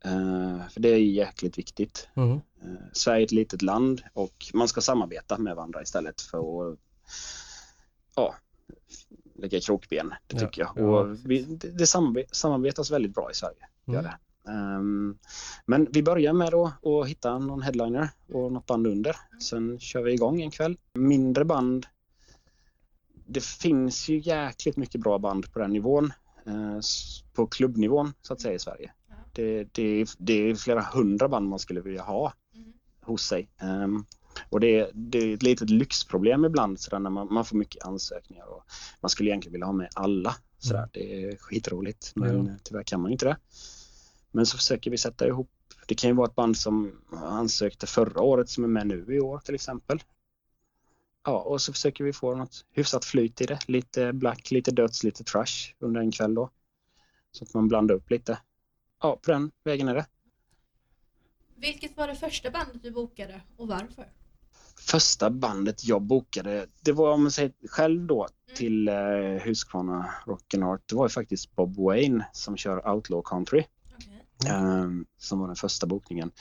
Eh, 0.05 0.67
För 0.69 0.79
det 0.79 0.89
är 0.89 0.97
jäkligt 0.97 1.57
viktigt. 1.57 2.07
Mm. 2.15 2.31
Eh, 2.31 2.39
Sverige 2.93 3.21
är 3.21 3.25
ett 3.25 3.31
litet 3.31 3.61
land 3.61 4.01
och 4.13 4.45
man 4.53 4.67
ska 4.67 4.81
samarbeta 4.81 5.37
med 5.37 5.55
varandra 5.55 5.81
istället 5.81 6.21
för 6.21 6.71
att 6.71 6.79
ja, 8.15 8.35
lägga 9.35 9.59
krokben, 9.59 10.09
det 10.27 10.35
Ja, 10.35 10.39
tycker 10.39 10.61
jag. 10.61 10.71
ja, 10.75 10.81
och 10.99 11.17
vi, 11.25 11.41
det 11.41 11.67
det 11.71 11.85
samarbe- 11.85 12.25
samarbetas 12.31 12.91
väldigt 12.91 13.13
bra 13.15 13.31
i 13.31 13.33
Sverige. 13.33 13.67
Gör 13.85 13.99
Mm. 13.99 14.03
det. 14.11 14.17
Ehm, 14.51 15.17
men 15.65 15.87
vi 15.91 16.03
börjar 16.03 16.33
med 16.33 16.53
att 16.53 17.07
hitta 17.07 17.37
någon 17.39 17.61
headliner 17.61 18.09
och 18.33 18.51
något 18.51 18.65
band 18.65 18.87
under. 18.87 19.15
Sen 19.41 19.79
kör 19.79 20.01
vi 20.01 20.13
igång 20.13 20.41
en 20.41 20.51
kväll. 20.51 20.77
Mindre 20.93 21.45
band. 21.45 21.85
Det 23.31 23.43
finns 23.43 24.09
ju 24.09 24.19
jäkligt 24.19 24.77
mycket 24.77 25.01
bra 25.01 25.17
band 25.19 25.53
på 25.53 25.59
den 25.59 25.71
nivån. 25.71 26.13
eh, 26.45 26.79
på 27.33 27.47
klubbnivån 27.47 28.13
så 28.21 28.33
att 28.33 28.41
säga 28.41 28.53
i 28.53 28.59
Sverige. 28.59 28.91
Det, 29.33 29.63
det, 29.73 29.83
är- 30.01 30.09
det 30.17 30.33
är 30.33 30.55
flera 30.55 30.81
hundra 30.81 31.27
band 31.29 31.49
man 31.49 31.59
skulle 31.59 31.81
vilja 31.81 32.01
ha 32.01 32.33
Mm. 32.55 32.73
hos 33.01 33.23
sig. 33.27 33.49
Ehm, 33.61 34.05
och 34.49 34.59
det, 34.59 34.79
är- 34.79 34.91
det 34.93 35.17
är 35.19 35.33
ett 35.33 35.43
litet 35.43 35.69
lyxproblem 35.69 36.45
ibland 36.45 36.79
sådär, 36.79 36.99
när 36.99 37.09
man, 37.09 37.33
man 37.33 37.45
får 37.45 37.57
mycket 37.57 37.83
ansökningar. 37.85 38.45
Och 38.45 38.63
man 39.01 39.09
skulle 39.09 39.29
egentligen 39.29 39.51
vilja 39.53 39.65
ha 39.65 39.73
med 39.73 39.89
alla. 39.95 40.35
Sådär. 40.57 40.77
Mm. 40.79 40.89
Det 40.93 41.23
är 41.23 41.37
skitroligt 41.37 42.11
men 42.15 42.45
Ja. 42.47 42.53
tyvärr 42.63 42.83
kan 42.83 43.01
man 43.01 43.11
inte 43.11 43.25
det. 43.25 43.37
Men 44.31 44.45
så 44.45 44.57
försöker 44.57 44.91
vi 44.91 44.97
sätta 44.97 45.27
ihop. 45.27 45.49
Det 45.87 45.95
kan 45.95 46.09
ju 46.09 46.15
vara 46.15 46.27
ett 46.27 46.35
band 46.35 46.57
som 46.57 47.01
ansökte 47.11 47.87
förra 47.87 48.21
året 48.21 48.49
som 48.49 48.63
är 48.63 48.67
med 48.67 48.87
nu 48.87 49.05
i 49.09 49.19
år 49.19 49.39
till 49.39 49.55
exempel. 49.55 50.03
Ja, 51.29 51.39
och 51.39 51.61
så 51.61 51.73
försöker 51.73 52.03
vi 52.03 52.13
få 52.13 52.35
något 52.35 52.65
hyfsat 52.71 53.05
flyt 53.05 53.41
i 53.41 53.45
det. 53.45 53.59
Lite 53.67 54.13
black, 54.13 54.51
lite 54.51 54.71
döds, 54.71 55.03
lite 55.03 55.23
trash 55.23 55.73
under 55.79 56.01
en 56.01 56.11
kväll 56.11 56.33
då. 56.33 56.49
Så 57.31 57.43
att 57.43 57.53
man 57.53 57.67
blandar 57.67 57.95
upp 57.95 58.09
lite. 58.09 58.39
ja, 59.01 59.19
på 59.21 59.31
den 59.31 59.51
vägen 59.63 59.87
är 59.87 59.95
det. 59.95 60.05
Vilket 61.55 61.97
var 61.97 62.07
det 62.07 62.15
första 62.15 62.51
bandet 62.51 62.83
du 62.83 62.91
bokade 62.91 63.41
och 63.57 63.67
varför? 63.67 64.11
Första 64.77 65.29
bandet 65.29 65.85
jag 65.85 66.01
bokade, 66.01 66.67
det 66.81 66.91
var 66.91 67.11
om 67.11 67.21
man 67.23 67.31
säger 67.31 67.53
själv 67.69 68.05
då 68.07 68.27
till 68.55 68.87
eh, 68.87 68.93
Husqvarna 69.43 70.13
Rock'n'Art, 70.25 70.81
det 70.85 70.95
var 70.95 71.05
ju 71.05 71.09
faktiskt 71.09 71.55
Bob 71.55 71.75
Wayne 71.75 72.25
som 72.33 72.57
kör 72.57 72.89
Outlaw 72.89 73.29
Country. 73.29 73.63
Okej. 73.95 74.25
eh, 74.51 74.89
som 75.17 75.39
var 75.39 75.47
den 75.47 75.55
första 75.55 75.87
bokningen. 75.87 76.31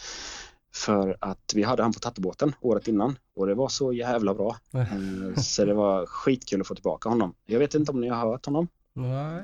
För 0.74 1.16
att 1.20 1.52
vi 1.54 1.62
hade 1.62 1.82
han 1.82 1.92
på 1.92 1.98
tattebåten 2.00 2.54
året 2.60 2.88
innan 2.88 3.18
och 3.34 3.46
det 3.46 3.54
var 3.54 3.68
så 3.68 3.92
jävla 3.92 4.34
bra. 4.34 4.56
Eh, 4.72 5.34
så 5.42 5.64
det 5.64 5.74
var 5.74 6.06
skitkul 6.06 6.60
att 6.60 6.66
få 6.66 6.74
tillbaka 6.74 7.08
honom. 7.08 7.34
Jag 7.46 7.58
vet 7.58 7.74
inte 7.74 7.92
om 7.92 8.00
ni 8.00 8.08
har 8.08 8.16
hört 8.30 8.46
honom? 8.46 8.68
Nej. 8.92 9.42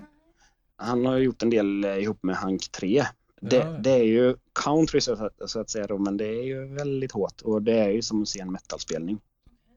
Han 0.77 1.07
har 1.07 1.17
gjort 1.19 1.43
en 1.43 1.51
del 1.51 1.85
eh, 1.85 1.97
ihop 1.99 2.23
med 2.23 2.37
Hank 2.37 2.71
3. 2.73 3.05
Det, 3.41 3.57
Ja. 3.57 3.65
det 3.65 3.91
är 3.91 4.05
ju 4.05 4.37
country 4.65 5.01
så 5.01 5.13
att, 5.13 5.51
så 5.51 5.61
att 5.61 5.71
säga 5.71 5.87
då, 5.87 5.99
men 5.99 6.17
det 6.17 6.27
är 6.27 6.43
ju 6.43 6.67
väldigt 6.75 7.13
hårt 7.13 7.41
och 7.41 7.63
det 7.63 7.79
är 7.79 7.89
ju 7.91 8.03
som 8.03 8.23
att 8.23 8.29
se 8.29 8.41
en 8.41 8.53
metalspelning 8.53 9.21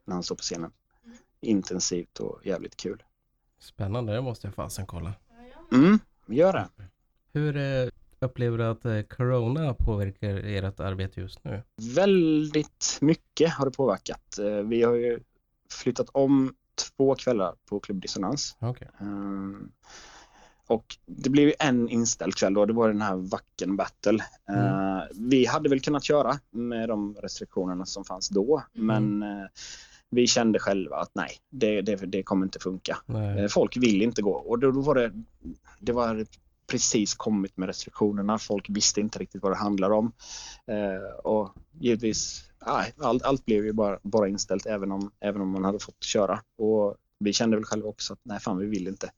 när 0.06 0.14
han 0.14 0.24
står 0.24 0.36
på 0.36 0.42
scenen. 0.42 0.72
Intensivt 1.42 2.20
och 2.20 2.46
jävligt 2.46 2.78
kul. 2.78 3.04
Spännande, 3.60 4.14
det 4.14 4.22
måste 4.22 4.48
jag 4.48 4.54
fasen 4.56 4.86
kolla. 4.86 5.14
Mm, 5.72 6.00
gör 6.26 6.54
det. 6.54 6.68
Hur 7.34 7.58
eh, 7.58 7.90
upplever 8.20 8.58
du 8.58 8.64
att 8.64 8.86
eh, 8.86 9.02
Corona 9.02 9.74
påverkar 9.74 10.36
ert 10.36 10.80
arbete 10.80 11.22
just 11.22 11.44
nu? 11.44 11.62
Väldigt 11.96 12.98
mycket 13.02 13.54
har 13.54 13.66
det 13.66 13.72
påverkat. 13.72 14.38
Eh, 14.40 14.46
Vi 14.68 14.84
har 14.84 14.94
ju 14.94 15.20
flyttat 15.72 16.10
om 16.12 16.54
två 16.98 17.16
kvällar 17.16 17.56
på 17.70 17.80
Club 17.80 18.02
Dissonans. 18.02 18.56
Okej. 18.60 18.88
Ehm, 19.00 19.72
Och 20.68 20.98
det 21.06 21.30
blev 21.30 21.48
ju 21.48 21.54
en 21.60 21.90
inställd 21.90 22.36
kväll 22.36 22.54
då, 22.54 22.66
det 22.66 22.74
var 22.74 22.88
den 22.88 23.02
här 23.02 23.16
Wacken 23.16 23.76
Battle. 23.76 24.24
Eh, 24.50 25.00
vi 25.14 25.46
hade 25.46 25.70
väl 25.70 25.80
kunnat 25.82 26.04
köra 26.04 26.40
med 26.52 26.90
de 26.90 27.16
restriktionerna 27.22 27.86
som 27.86 28.04
fanns 28.06 28.30
då, 28.30 28.64
men 28.74 29.24
eh, 29.24 29.46
vi 30.10 30.28
kände 30.28 30.60
själva 30.60 30.96
att 30.98 31.12
nej, 31.14 31.30
det, 31.50 31.82
det, 31.82 31.96
det 31.96 32.24
kommer 32.24 32.46
inte 32.46 32.60
funka. 32.60 32.98
Nej. 33.06 33.40
Eh, 33.40 33.48
Folk 33.48 33.78
vill 33.78 34.02
inte 34.02 34.22
gå 34.22 34.32
och 34.34 34.60
då, 34.60 34.72
då 34.72 34.82
var 34.82 34.96
det, 34.96 35.12
det 35.80 35.92
var 35.92 36.26
precis 36.72 37.16
kommit 37.16 37.58
med 37.58 37.68
restriktionerna. 37.68 38.38
Folk 38.38 38.66
visste 38.70 39.02
inte 39.02 39.20
riktigt 39.20 39.42
vad 39.44 39.52
det 39.52 39.56
handlade 39.58 39.94
om. 39.96 40.12
Eh, 40.68 41.16
och 41.24 41.54
givetvis, 41.80 42.50
allt, 42.60 43.24
allt 43.24 43.46
blev 43.46 43.66
ju 43.66 43.74
bara, 43.74 44.00
bara 44.04 44.28
inställt 44.28 44.66
även 44.66 44.92
om, 44.92 45.12
även 45.20 45.42
om 45.42 45.50
man 45.50 45.66
hade 45.66 45.80
fått 45.80 46.04
köra. 46.04 46.42
Och 46.58 46.96
vi 47.20 47.34
kände 47.34 47.58
väl 47.58 47.66
själva 47.66 47.90
också 47.90 48.14
att 48.14 48.20
nej, 48.24 48.40
fan 48.40 48.58
vi 48.58 48.66
vill 48.66 48.88
inte. 48.88 49.12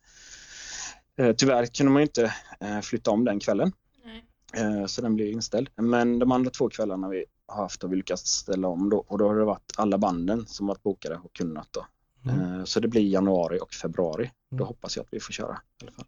Eh, 1.17 1.31
tyvärr 1.35 1.65
kunde 1.65 1.91
man 1.91 2.01
ju 2.01 2.05
inte 2.05 2.33
eh, 2.59 2.79
flytta 2.79 3.11
om 3.11 3.25
den 3.25 3.39
kvällen. 3.39 3.71
Nej. 4.05 4.87
Så 4.87 5.01
den 5.01 5.15
blev 5.15 5.27
inställd. 5.27 5.69
Men 5.75 6.19
de 6.19 6.31
andra 6.31 6.51
två 6.51 6.69
kvällarna 6.69 7.09
vi 7.09 7.25
har 7.47 7.63
haft 7.63 7.81
har 7.81 7.89
vi 7.89 7.95
lyckats 7.95 8.31
ställa 8.31 8.67
om 8.67 8.89
då. 8.89 8.97
Och 9.07 9.17
då 9.17 9.27
har 9.27 9.35
det 9.35 9.45
varit 9.45 9.71
alla 9.77 9.97
banden 9.97 10.45
som 10.47 10.67
varit 10.67 10.83
bokade 10.83 11.15
och 11.23 11.33
kunnat 11.33 11.67
då. 11.71 11.85
Mm. 12.31 12.65
Så 12.65 12.79
det 12.79 12.87
blir 12.87 13.01
januari 13.01 13.59
och 13.61 13.73
februari. 13.73 14.31
Då 14.51 14.55
Mm. 14.55 14.67
hoppas 14.67 14.95
jag 14.97 15.03
att 15.03 15.13
vi 15.13 15.19
får 15.19 15.33
köra 15.33 15.61
i 15.81 15.83
alla 15.83 15.91
fall. 15.91 16.05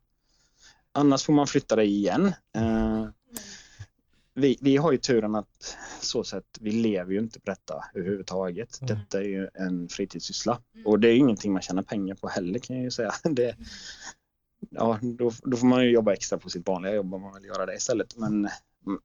Annars 0.92 1.24
får 1.24 1.34
man 1.34 1.48
flytta 1.48 1.76
det 1.76 1.86
igen. 1.86 2.34
Eh, 2.56 3.08
Vi, 4.34 4.58
vi 4.62 4.78
har 4.78 4.92
ju 4.92 4.98
turen 4.98 5.36
att 5.36 5.78
så 6.02 6.24
sätt, 6.24 6.46
vi 6.60 6.72
lever 6.72 7.14
ju 7.14 7.20
inte 7.20 7.40
på 7.40 7.50
detta 7.50 7.84
överhuvudtaget. 7.94 8.82
Mm. 8.82 8.96
Detta 8.96 9.18
är 9.20 9.24
ju 9.28 9.50
en 9.54 9.90
fritidssyssla. 9.90 10.62
Mm. 10.74 10.88
Och 10.88 11.00
det 11.00 11.08
är 11.10 11.16
ingenting 11.16 11.54
man 11.54 11.62
tjänar 11.62 11.84
pengar 11.84 12.16
på 12.16 12.28
heller 12.28 12.60
kan 12.60 12.76
jag 12.76 12.84
ju 12.84 12.92
säga. 12.92 13.12
Det, 13.24 13.56
ja, 14.70 15.00
då, 15.02 15.32
då 15.44 15.58
får 15.58 15.68
man 15.68 15.84
ju 15.86 15.92
jobba 15.92 16.14
extra 16.14 16.38
på 16.38 16.50
sitt 16.50 16.68
vanliga 16.68 16.94
jobb 16.96 17.14
om 17.14 17.22
man 17.22 17.34
vill 17.34 17.46
göra 17.46 17.66
det 17.66 17.76
istället. 17.76 18.18
Men 18.18 18.50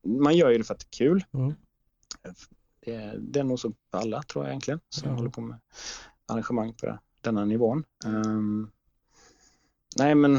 man 0.02 0.37
gör 0.37 0.50
ju 0.50 0.59
det 0.59 0.64
för 0.64 0.75
att 0.75 0.81
det 0.81 0.87
är 0.95 0.99
kul. 0.99 1.25
Mm. 1.35 1.55
Det, 2.85 2.95
är- 2.95 3.19
det 3.19 3.40
är 3.40 3.45
nog 3.45 3.61
så 3.61 3.73
för 3.90 3.99
alla 3.99 4.23
tror 4.23 4.45
jag 4.45 4.50
egentligen 4.50 4.81
som 4.88 5.09
Ja. 5.09 5.14
håller 5.16 5.31
på 5.31 5.40
med 5.40 5.59
arrangemang 6.26 6.73
på 6.75 6.99
denna 7.21 7.45
nivån. 7.45 7.85
Ehm, 8.05 8.71
nej 9.99 10.14
men 10.14 10.37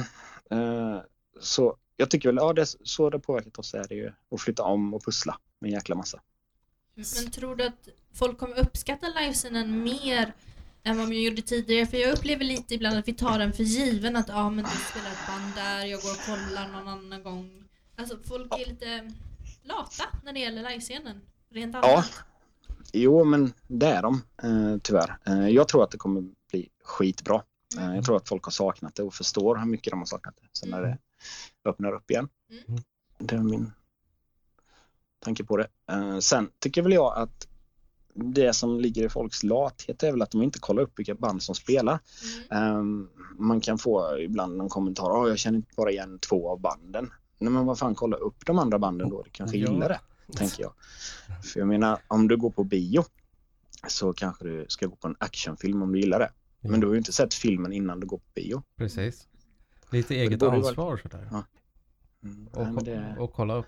eh, 0.49 1.01
så 1.39 1.77
jag 1.95 2.09
tycker 2.09 2.29
väl, 2.29 2.35
ja 2.35 2.53
det, 2.53 2.65
så 2.83 3.09
det 3.09 3.19
påverkat 3.19 3.57
oss 3.59 3.73
är 3.73 3.85
det 3.87 3.95
ju 3.95 4.11
att 4.31 4.41
flytta 4.41 4.63
om 4.63 4.93
och 4.93 5.03
pussla 5.05 5.37
med 5.59 5.67
en 5.67 5.73
jäkla 5.73 5.95
massa. 5.95 6.21
Men 6.95 7.31
tror 7.31 7.55
du 7.55 7.63
att 7.63 7.87
folk 8.13 8.37
kommer 8.37 8.59
uppskatta 8.59 9.07
livescenen 9.07 9.83
mer 9.83 10.33
än 10.83 10.97
vad 10.97 11.07
man 11.07 11.21
gjorde 11.21 11.41
tidigare? 11.41 11.85
För 11.85 11.97
jag 11.97 12.13
upplever 12.17 12.43
lite 12.45 12.73
ibland 12.75 12.97
att 12.97 13.07
vi 13.07 13.13
tar 13.13 13.39
den 13.39 13.53
för 13.53 13.63
given 13.63 14.15
att 14.15 14.27
ja 14.29 14.49
men 14.49 14.63
det 14.63 14.69
spelar 14.69 15.11
ett 15.11 15.27
band 15.27 15.55
där, 15.55 15.85
jag 15.85 16.01
går 16.01 16.09
och 16.11 16.25
kollar 16.25 16.67
någon 16.67 16.87
annan 16.87 17.23
gång. 17.23 17.63
Alltså 17.95 18.17
folk 18.25 18.53
är 18.53 18.65
lite 18.69 19.11
lata 19.63 20.03
när 20.23 20.33
det 20.33 20.39
gäller 20.39 20.69
livescenen. 20.69 21.21
Rent 21.51 21.73
Ja, 21.75 21.81
allmänt. 21.81 22.23
jo 22.93 23.23
men 23.23 23.53
det 23.67 23.87
är 23.87 24.01
de 24.01 24.21
eh, 24.43 24.77
tyvärr. 24.83 25.17
Eh, 25.25 25.47
jag 25.49 25.67
tror 25.67 25.83
att 25.83 25.91
det 25.91 25.97
kommer 25.97 26.23
bli 26.51 26.69
skitbra. 26.83 27.43
Eh, 27.77 27.95
jag 27.95 28.05
tror 28.05 28.15
att 28.17 28.29
folk 28.29 28.43
har 28.43 28.51
saknat 28.51 28.95
det 28.95 29.03
och 29.03 29.13
förstår 29.13 29.55
hur 29.57 29.65
mycket 29.65 29.91
de 29.91 29.99
har 29.99 30.05
saknat 30.05 30.35
det 30.41 30.47
sen 30.59 30.69
när 30.69 30.81
det 30.81 30.97
öppnar 31.65 31.91
upp 31.93 32.11
igen. 32.11 32.29
Mm. 32.67 32.81
Det 33.19 33.35
är 33.35 33.39
min 33.39 33.71
tanke 35.19 35.43
på 35.43 35.57
det. 35.57 35.67
Eh, 35.91 36.19
sen 36.19 36.49
tycker 36.59 36.81
väl 36.81 36.93
jag 36.93 37.17
att 37.17 37.47
det 38.13 38.53
som 38.53 38.79
ligger 38.79 39.05
i 39.05 39.09
folks 39.09 39.43
lathet 39.43 40.03
är 40.03 40.11
väl 40.11 40.21
att 40.21 40.31
de 40.31 40.41
inte 40.43 40.59
kollar 40.59 40.83
upp 40.83 40.99
vilka 40.99 41.15
band 41.15 41.43
som 41.43 41.55
spelar. 41.55 41.99
Mm. 42.51 42.75
Um, 42.77 43.09
man 43.37 43.61
kan 43.61 43.77
få 43.77 44.19
ibland 44.19 44.61
en 44.61 44.69
kommentar, 44.69 45.23
oh, 45.23 45.29
jag 45.29 45.37
känner 45.39 45.57
inte 45.57 45.73
bara 45.77 45.91
igen 45.91 46.19
två 46.19 46.49
av 46.49 46.59
banden. 46.59 47.11
Nej 47.39 47.51
men 47.51 47.65
vad 47.65 47.79
fan, 47.79 47.95
kolla 47.95 48.17
upp 48.17 48.45
de 48.45 48.59
andra 48.59 48.79
banden 48.79 49.09
då, 49.09 49.23
du 49.23 49.29
kanske 49.29 49.57
Ja. 49.57 49.71
gillar 49.71 49.89
det, 49.89 49.99
tänker 50.37 50.63
jag. 50.63 50.73
För 51.43 51.59
jag 51.59 51.67
menar, 51.67 51.99
om 52.07 52.27
du 52.27 52.37
går 52.37 52.49
på 52.49 52.63
bio 52.63 53.03
så 53.87 54.13
kanske 54.13 54.45
du 54.45 54.65
ska 54.69 54.85
gå 54.85 54.95
på 54.95 55.07
en 55.07 55.15
actionfilm 55.19 55.81
om 55.81 55.91
du 55.91 55.99
gillar 55.99 56.19
det. 56.19 56.31
Men 56.61 56.79
du 56.79 56.87
har 56.87 56.93
ju 56.93 56.97
inte 56.97 57.13
sett 57.13 57.33
filmen 57.33 57.73
innan 57.73 57.99
du 57.99 58.07
går 58.07 58.17
på 58.17 58.29
bio. 58.35 58.63
Precis. 58.77 59.27
Lite 59.91 60.15
eget 60.15 60.31
ju 60.41 60.45
vara- 60.45 60.55
ansvar 60.55 60.97
sådär. 60.97 61.27
Ja. 61.31 61.43
Mm, 62.23 62.47
Och, 62.47 62.67
nej, 62.73 62.83
det... 62.83 63.15
och 63.19 63.33
kolla 63.33 63.55
upp. 63.55 63.65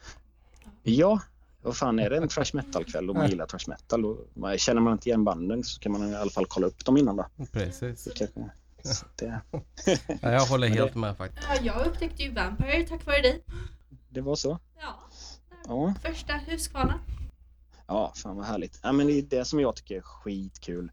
Ja, 0.83 1.19
vad 1.61 1.77
fan 1.77 1.99
är 1.99 2.09
det 2.09 2.17
en 2.17 2.27
trash 2.27 2.45
metal-kväll 2.53 3.09
och 3.09 3.15
man 3.15 3.29
gillar 3.29 3.45
trash 3.45 3.59
metal 3.67 4.05
och 4.05 4.17
man, 4.33 4.57
känner 4.57 4.81
man 4.81 4.93
inte 4.93 5.09
igen 5.09 5.23
banden 5.23 5.63
så 5.63 5.79
kan 5.79 5.91
man 5.91 6.09
i 6.09 6.15
alla 6.15 6.31
fall 6.31 6.45
kolla 6.45 6.67
upp 6.67 6.85
dem 6.85 6.97
innan 6.97 7.15
då. 7.15 7.25
Precis. 7.51 8.03
Det 9.15 9.41
Ja, 10.21 10.31
jag 10.31 10.45
håller 10.45 10.67
Men 10.69 10.77
det- 10.77 10.83
helt 10.83 10.95
med 10.95 11.17
faktiskt. 11.17 11.47
Ja, 11.49 11.61
jag 11.61 11.87
upptäckte 11.87 12.23
ju 12.23 12.31
Vampire 12.33 12.85
tack 12.87 13.05
vare 13.05 13.21
dig. 13.21 13.43
det 14.09 14.21
var 14.21 14.35
så. 14.35 14.59
Ja. 14.79 14.99
Ja. 15.67 15.93
Första 16.03 16.33
Husqvarna. 16.33 16.99
Ja, 17.87 18.13
fan 18.15 18.35
vad 18.37 18.45
härligt. 18.45 18.79
Ja, 18.83 18.91
men 18.91 19.07
det 19.07 19.13
är 19.13 19.21
det 19.21 19.45
som 19.45 19.59
jag 19.59 19.75
tycker 19.75 19.97
är 19.97 20.01
skitkul. 20.01 20.91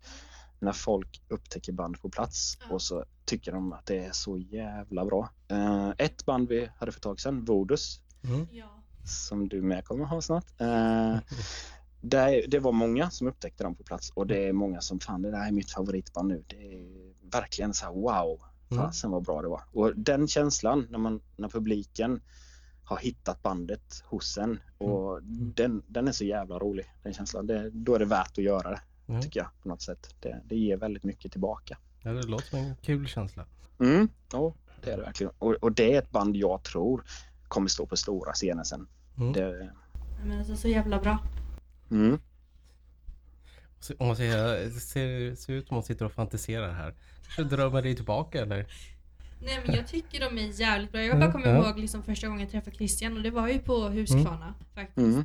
När 0.59 0.73
folk 0.73 1.23
upptäcker 1.28 1.73
band 1.73 2.00
på 2.02 2.09
plats 2.09 2.59
Ja. 2.68 2.75
och 2.75 2.83
så 2.83 3.04
tycker 3.26 3.52
de 3.52 3.73
att 3.73 3.87
det 3.87 3.99
är 4.04 4.12
så 4.12 4.38
jävla 4.38 5.04
bra. 5.04 5.28
Eh, 5.49 5.88
ett 5.99 6.25
band 6.26 6.49
vi 6.49 6.68
hade 6.76 6.92
för 6.92 6.99
ett 6.99 7.02
tag 7.02 7.21
sedan, 7.21 7.45
Vodus, 7.45 8.00
Mm. 8.25 8.47
Ja. 8.52 8.83
som 9.04 9.49
du 9.49 9.62
med 9.62 9.85
kommer 9.85 10.04
ha 10.04 10.21
snart. 10.23 10.61
Eh, 10.61 11.16
det, 12.00 12.45
det 12.49 12.59
var 12.59 12.73
många 12.73 13.11
som 13.11 13.26
upptäckte 13.26 13.62
dem 13.64 13.75
på 13.75 13.83
plats 13.83 14.11
och 14.11 14.26
det 14.26 14.49
är 14.49 14.52
många 14.52 14.80
som 14.80 15.00
fan 15.00 15.23
det 15.23 15.30
där 15.30 15.47
är 15.47 15.52
mitt 15.52 15.71
favoritband 15.71 16.28
nu. 16.28 16.45
Det 16.47 16.56
är 16.75 17.12
verkligen 17.30 17.75
så 17.75 17.85
här 17.87 17.92
wow, 17.92 18.40
Mm. 18.71 18.85
fasen 18.85 19.11
vad 19.11 19.23
bra 19.25 19.42
det 19.42 19.49
var. 19.49 19.62
Och 19.73 19.92
den 19.97 20.28
känslan 20.28 20.87
när, 20.90 20.99
man, 20.99 21.21
när 21.37 21.49
publiken 21.49 22.21
har 22.85 22.97
hittat 22.97 23.42
bandet 23.42 24.02
hos 24.06 24.38
en 24.38 24.61
och 24.78 25.23
den, 25.23 25.83
den 25.87 26.09
är 26.09 26.12
så 26.12 26.25
jävla 26.25 26.59
rolig 26.59 26.87
den 27.02 27.12
känslan. 27.14 27.47
Det, 27.47 27.71
då 27.71 27.95
är 27.95 27.99
det 27.99 28.04
värt 28.04 28.38
att 28.38 28.45
göra 28.45 28.71
det 28.71 28.80
Mm. 29.09 29.23
tycker 29.23 29.40
jag 29.40 29.49
på 29.62 29.68
något 29.68 29.83
sätt. 29.83 30.14
Det, 30.21 30.42
det 30.45 30.56
ger 30.56 30.76
väldigt 30.76 31.04
mycket 31.04 31.33
tillbaka. 31.33 31.78
Ja, 32.07 32.13
det 32.13 32.27
låter 32.27 32.47
som 32.47 32.59
en 32.59 32.75
kul 32.83 33.07
känsla. 33.09 33.45
Mm, 33.81 34.09
ja, 34.33 34.55
det 34.85 34.91
är 34.91 34.97
det 34.97 35.03
verkligen. 35.03 35.33
Och, 35.39 35.53
och 35.55 35.73
det 35.73 35.95
är 35.95 35.99
ett 35.99 36.11
band 36.11 36.37
jag 36.37 36.63
tror 36.63 37.05
kommer 37.49 37.69
stå 37.69 37.87
på 37.87 37.97
stora 37.97 38.33
scener 38.33 38.65
sen. 38.65 38.87
Mm. 39.19 39.33
Det, 39.33 39.71
Men 40.25 40.39
alltså 40.39 40.57
så 40.57 40.69
jävla 40.69 41.01
bra. 41.01 41.19
mm. 41.91 42.19
Så- 43.81 43.95
Om 43.99 44.07
man 44.07 44.17
säger, 44.17 44.65
det 44.65 44.71
ser, 44.71 45.35
ser 45.35 45.53
ut 45.53 45.69
som 45.69 45.75
man 45.75 45.85
sitter 45.85 46.05
och 46.05 46.13
fantiserar 46.13 46.73
här. 46.73 46.95
Drömmer 47.45 47.83
dig 47.83 47.97
tillbaka 47.97 48.41
eller? 48.43 48.67
Nej 49.43 49.59
men 49.67 49.77
jag 49.77 49.87
tycker 49.87 50.21
de 50.21 50.39
är 50.39 50.61
jävligt 50.61 50.93
bra. 50.93 51.01
Jag 51.03 51.17
bara 51.19 51.25
Mm, 51.25 51.33
kommer 51.33 51.47
ja. 51.55 51.67
ihåg 51.69 51.79
liksom 51.79 52.03
första 52.03 52.27
gången 52.27 52.41
jag 52.43 52.51
träffade 52.51 52.77
Christian 52.77 53.17
och 53.17 53.23
det 53.23 53.31
var 53.31 53.49
ju 53.49 53.59
på 53.59 53.89
Huskvarna 53.89 54.55
faktiskt. 54.75 54.99
Mm. 54.99 55.25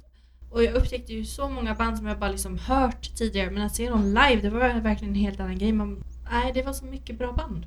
Och 0.49 0.63
jag 0.63 0.73
upptäckte 0.73 1.13
ju 1.13 1.25
så 1.25 1.49
många 1.49 1.75
band 1.75 1.97
som 1.97 2.07
jag 2.07 2.19
bara 2.19 2.31
liksom 2.31 2.57
hört 2.57 3.15
tidigare 3.15 3.51
men 3.51 3.63
att 3.63 3.75
se 3.75 3.89
dem 3.89 4.03
live 4.05 4.41
det 4.41 4.49
var 4.49 4.79
verkligen 4.81 5.13
en 5.13 5.19
helt 5.21 5.39
annan 5.39 5.57
grej. 5.57 5.71
Man, 5.71 6.03
nej 6.31 6.51
det 6.53 6.61
var 6.63 6.73
så 6.73 6.85
mycket 6.85 7.17
bra 7.17 7.31
band. 7.33 7.65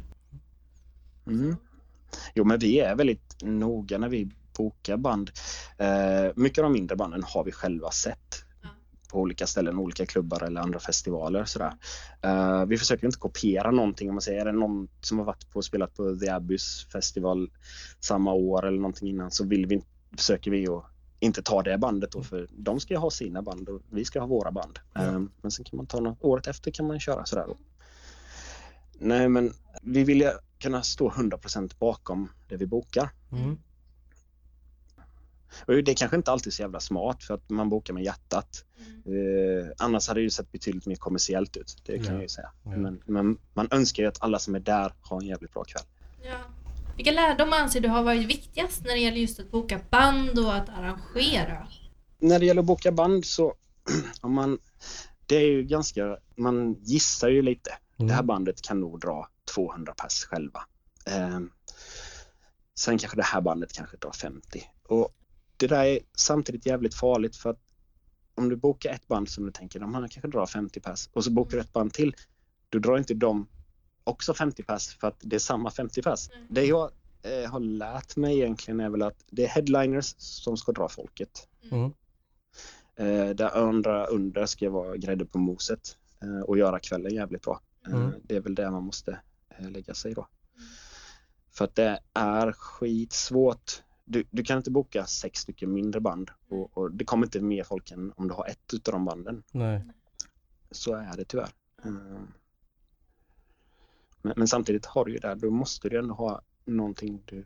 Mm. 1.26 1.56
Jo, 2.34 2.44
men 2.44 2.58
vi 2.58 2.80
är 2.80 2.94
väldigt 2.96 3.42
noga 3.42 3.98
när 3.98 4.08
vi 4.08 4.30
bokar 4.56 4.96
band. 4.96 5.30
Eh, 5.78 6.32
mycket 6.36 6.58
av 6.58 6.62
de 6.64 6.72
mindre 6.72 6.96
banden 6.96 7.22
har 7.26 7.44
vi 7.44 7.52
själva 7.52 7.90
sett 7.90 8.44
Ja. 8.62 8.68
på 9.12 9.20
olika 9.20 9.46
ställen, 9.46 9.78
olika 9.78 10.06
klubbar 10.06 10.42
eller 10.42 10.60
andra 10.60 10.78
festivaler. 10.78 11.44
Sådär. 11.44 11.72
Eh, 12.22 12.64
vi 12.66 12.78
försöker 12.78 13.06
inte 13.06 13.18
kopiera 13.18 13.70
någonting. 13.70 14.08
Om 14.08 14.14
man 14.14 14.22
säger, 14.22 14.40
är 14.40 14.44
det 14.44 14.58
någon 14.58 14.88
som 15.00 15.18
har 15.18 15.24
varit 15.24 15.50
på 15.50 15.56
och 15.56 15.64
spelat 15.64 15.94
på 15.94 16.16
The 16.16 16.28
Abyss 16.30 16.86
festival 16.92 17.50
samma 18.00 18.32
år 18.32 18.66
eller 18.66 18.78
någonting 18.78 19.08
innan 19.08 19.30
så 19.30 19.44
vill 19.44 19.66
vi, 19.66 19.82
försöker 20.16 20.50
vi 20.50 20.68
att 20.68 20.84
inte 21.20 21.42
ta 21.42 21.62
det 21.62 21.78
bandet 21.78 22.12
då 22.12 22.22
för 22.22 22.48
de 22.52 22.80
ska 22.80 22.94
ju 22.94 23.00
ha 23.00 23.10
sina 23.10 23.42
band 23.42 23.68
och 23.68 23.82
vi 23.90 24.04
ska 24.04 24.20
ha 24.20 24.26
våra 24.26 24.50
band. 24.52 24.78
Ja. 24.92 25.00
Ehm, 25.02 25.30
men 25.42 25.50
sen 25.50 25.64
kan 25.64 25.76
man 25.76 25.86
ta 25.86 26.00
något, 26.00 26.18
året 26.20 26.46
efter 26.46 26.70
kan 26.70 26.86
man 26.86 27.00
köra 27.00 27.24
sådär. 27.24 27.44
Då. 27.48 27.56
Nej 28.98 29.28
men 29.28 29.52
vi 29.82 30.04
vill 30.04 30.20
ju 30.20 30.30
kunna 30.58 30.82
stå 30.82 31.10
100% 31.10 31.72
bakom 31.78 32.28
det 32.48 32.56
vi 32.56 32.66
bokar. 32.66 33.10
Mm. 33.32 33.58
Och 35.66 35.84
det 35.84 35.90
är 35.92 35.94
kanske 35.94 36.16
inte 36.16 36.32
alltid 36.32 36.52
så 36.52 36.62
jävla 36.62 36.80
smart 36.80 37.22
för 37.24 37.34
att 37.34 37.50
man 37.50 37.68
bokar 37.68 37.94
med 37.94 38.02
hjärtat. 38.04 38.64
Mm. 39.06 39.18
Eh, 39.60 39.66
annars 39.78 40.08
hade 40.08 40.20
det 40.20 40.24
ju 40.24 40.30
sett 40.30 40.52
betydligt 40.52 40.86
mer 40.86 40.96
kommersiellt 40.96 41.56
ut. 41.56 41.76
Det 41.84 41.96
kan 41.96 42.06
Ja. 42.06 42.12
jag 42.12 42.22
ju 42.22 42.28
säga. 42.28 42.50
Ja. 42.64 42.70
Men, 42.70 43.02
men 43.06 43.38
man 43.54 43.68
önskar 43.70 44.02
ju 44.02 44.08
att 44.08 44.22
alla 44.22 44.38
som 44.38 44.54
är 44.54 44.60
där 44.60 44.92
har 45.00 45.20
en 45.20 45.26
jävligt 45.26 45.52
bra 45.52 45.64
kväll. 45.64 45.82
Ja. 46.22 46.36
Vilka 46.96 47.12
lärdomar 47.12 47.58
anser 47.58 47.80
du 47.80 47.88
har 47.88 48.02
varit 48.02 48.26
viktigast 48.26 48.84
när 48.84 48.92
det 48.94 49.00
gäller 49.00 49.18
just 49.18 49.40
att 49.40 49.50
boka 49.50 49.80
band 49.90 50.38
och 50.38 50.54
att 50.54 50.68
arrangera? 50.68 51.68
När 52.18 52.38
det 52.38 52.46
gäller 52.46 52.60
att 52.62 52.66
boka 52.66 52.92
band 52.92 53.24
så 53.24 53.54
om 54.20 54.32
man, 54.34 54.58
det 55.26 55.36
är 55.36 55.46
ju 55.46 55.62
ganska, 55.62 56.18
man 56.36 56.74
gissar 56.82 57.28
ju 57.28 57.42
lite. 57.42 57.70
Mm. 57.98 58.08
Det 58.08 58.14
här 58.14 58.22
bandet 58.22 58.62
kan 58.62 58.80
nog 58.80 59.00
dra 59.00 59.28
200 59.54 59.94
pass 59.96 60.24
själva. 60.24 60.60
Eh, 61.06 61.40
sen 62.74 62.98
kanske 62.98 63.16
det 63.16 63.22
här 63.22 63.40
bandet 63.40 63.72
kanske 63.72 63.96
drar 63.96 64.12
50. 64.12 64.62
Och 64.82 65.14
det 65.56 65.66
där 65.66 65.84
är 65.84 65.98
samtidigt 66.16 66.66
jävligt 66.66 66.94
farligt 66.94 67.36
för 67.36 67.50
att 67.50 67.60
om 68.34 68.48
du 68.48 68.56
bokar 68.56 68.90
ett 68.90 69.08
band 69.08 69.28
som 69.28 69.46
du 69.46 69.52
tänker 69.52 69.80
de 69.80 69.94
här 69.94 70.08
kanske 70.08 70.28
drar 70.28 70.46
50 70.46 70.80
pass 70.80 71.10
och 71.12 71.24
så 71.24 71.30
bokar 71.30 71.56
du 71.56 71.60
ett 71.60 71.72
band 71.72 71.92
till, 71.92 72.14
då 72.68 72.78
drar 72.78 72.98
inte 72.98 73.14
de 73.14 73.46
också 74.04 74.34
50 74.34 74.62
pass 74.62 74.94
för 74.94 75.08
att 75.08 75.16
det 75.20 75.36
är 75.36 75.40
samma 75.40 75.70
50 75.70 76.02
pass. 76.02 76.30
Mm. 76.30 76.46
Det 76.50 76.64
jag 76.64 76.90
eh, 77.22 77.50
har 77.50 77.60
lärt 77.60 78.16
mig 78.16 78.36
egentligen 78.36 78.80
är 78.80 78.88
väl 78.88 79.02
att 79.02 79.24
det 79.30 79.44
är 79.44 79.48
headliners 79.48 80.14
som 80.18 80.56
ska 80.56 80.72
dra 80.72 80.88
folket. 80.88 81.48
Mm. 81.70 81.92
Eh, 82.96 83.34
där 83.34 83.56
andra 83.68 84.06
under 84.06 84.46
ska 84.46 84.70
vara 84.70 84.96
grädde 84.96 85.24
på 85.24 85.38
moset 85.38 85.96
eh, 86.22 86.40
och 86.40 86.58
göra 86.58 86.78
kvällen 86.78 87.14
jävligt 87.14 87.42
bra. 87.42 87.60
Eh, 87.86 87.92
Mm. 87.94 88.20
Det 88.24 88.36
är 88.36 88.40
väl 88.40 88.54
det 88.54 88.70
man 88.70 88.82
måste 88.84 89.20
eh, 89.48 89.70
lägga 89.70 89.94
sig 89.94 90.14
då. 90.14 90.28
Mm. 90.54 90.66
För 91.50 91.64
att 91.64 91.74
det 91.74 92.00
är 92.12 92.52
skitsvårt. 92.52 93.82
Du, 94.04 94.24
du 94.30 94.42
kan 94.44 94.56
inte 94.56 94.70
boka 94.70 95.06
sex 95.06 95.40
stycken 95.40 95.72
mindre 95.72 96.00
band 96.00 96.30
och, 96.48 96.78
och 96.78 96.92
det 96.92 97.04
kommer 97.04 97.26
inte 97.26 97.40
mer 97.40 97.64
folk 97.64 97.90
än 97.90 98.12
om 98.16 98.28
du 98.28 98.34
har 98.34 98.46
ett 98.46 98.74
utav 98.74 98.92
de 98.92 99.04
banden. 99.04 99.42
Nej. 99.52 99.84
Så 100.70 100.94
är 100.94 101.16
det 101.16 101.24
tyvärr. 101.24 101.50
Eh, 101.84 102.20
Men, 104.22 104.32
men 104.36 104.48
samtidigt 104.48 104.86
har 104.86 105.04
du 105.04 105.12
ju 105.12 105.18
där, 105.18 105.34
då 105.36 105.50
måste 105.50 105.88
du 105.88 105.98
ändå 105.98 106.14
ha 106.14 106.42
någonting 106.64 107.22
du 107.26 107.44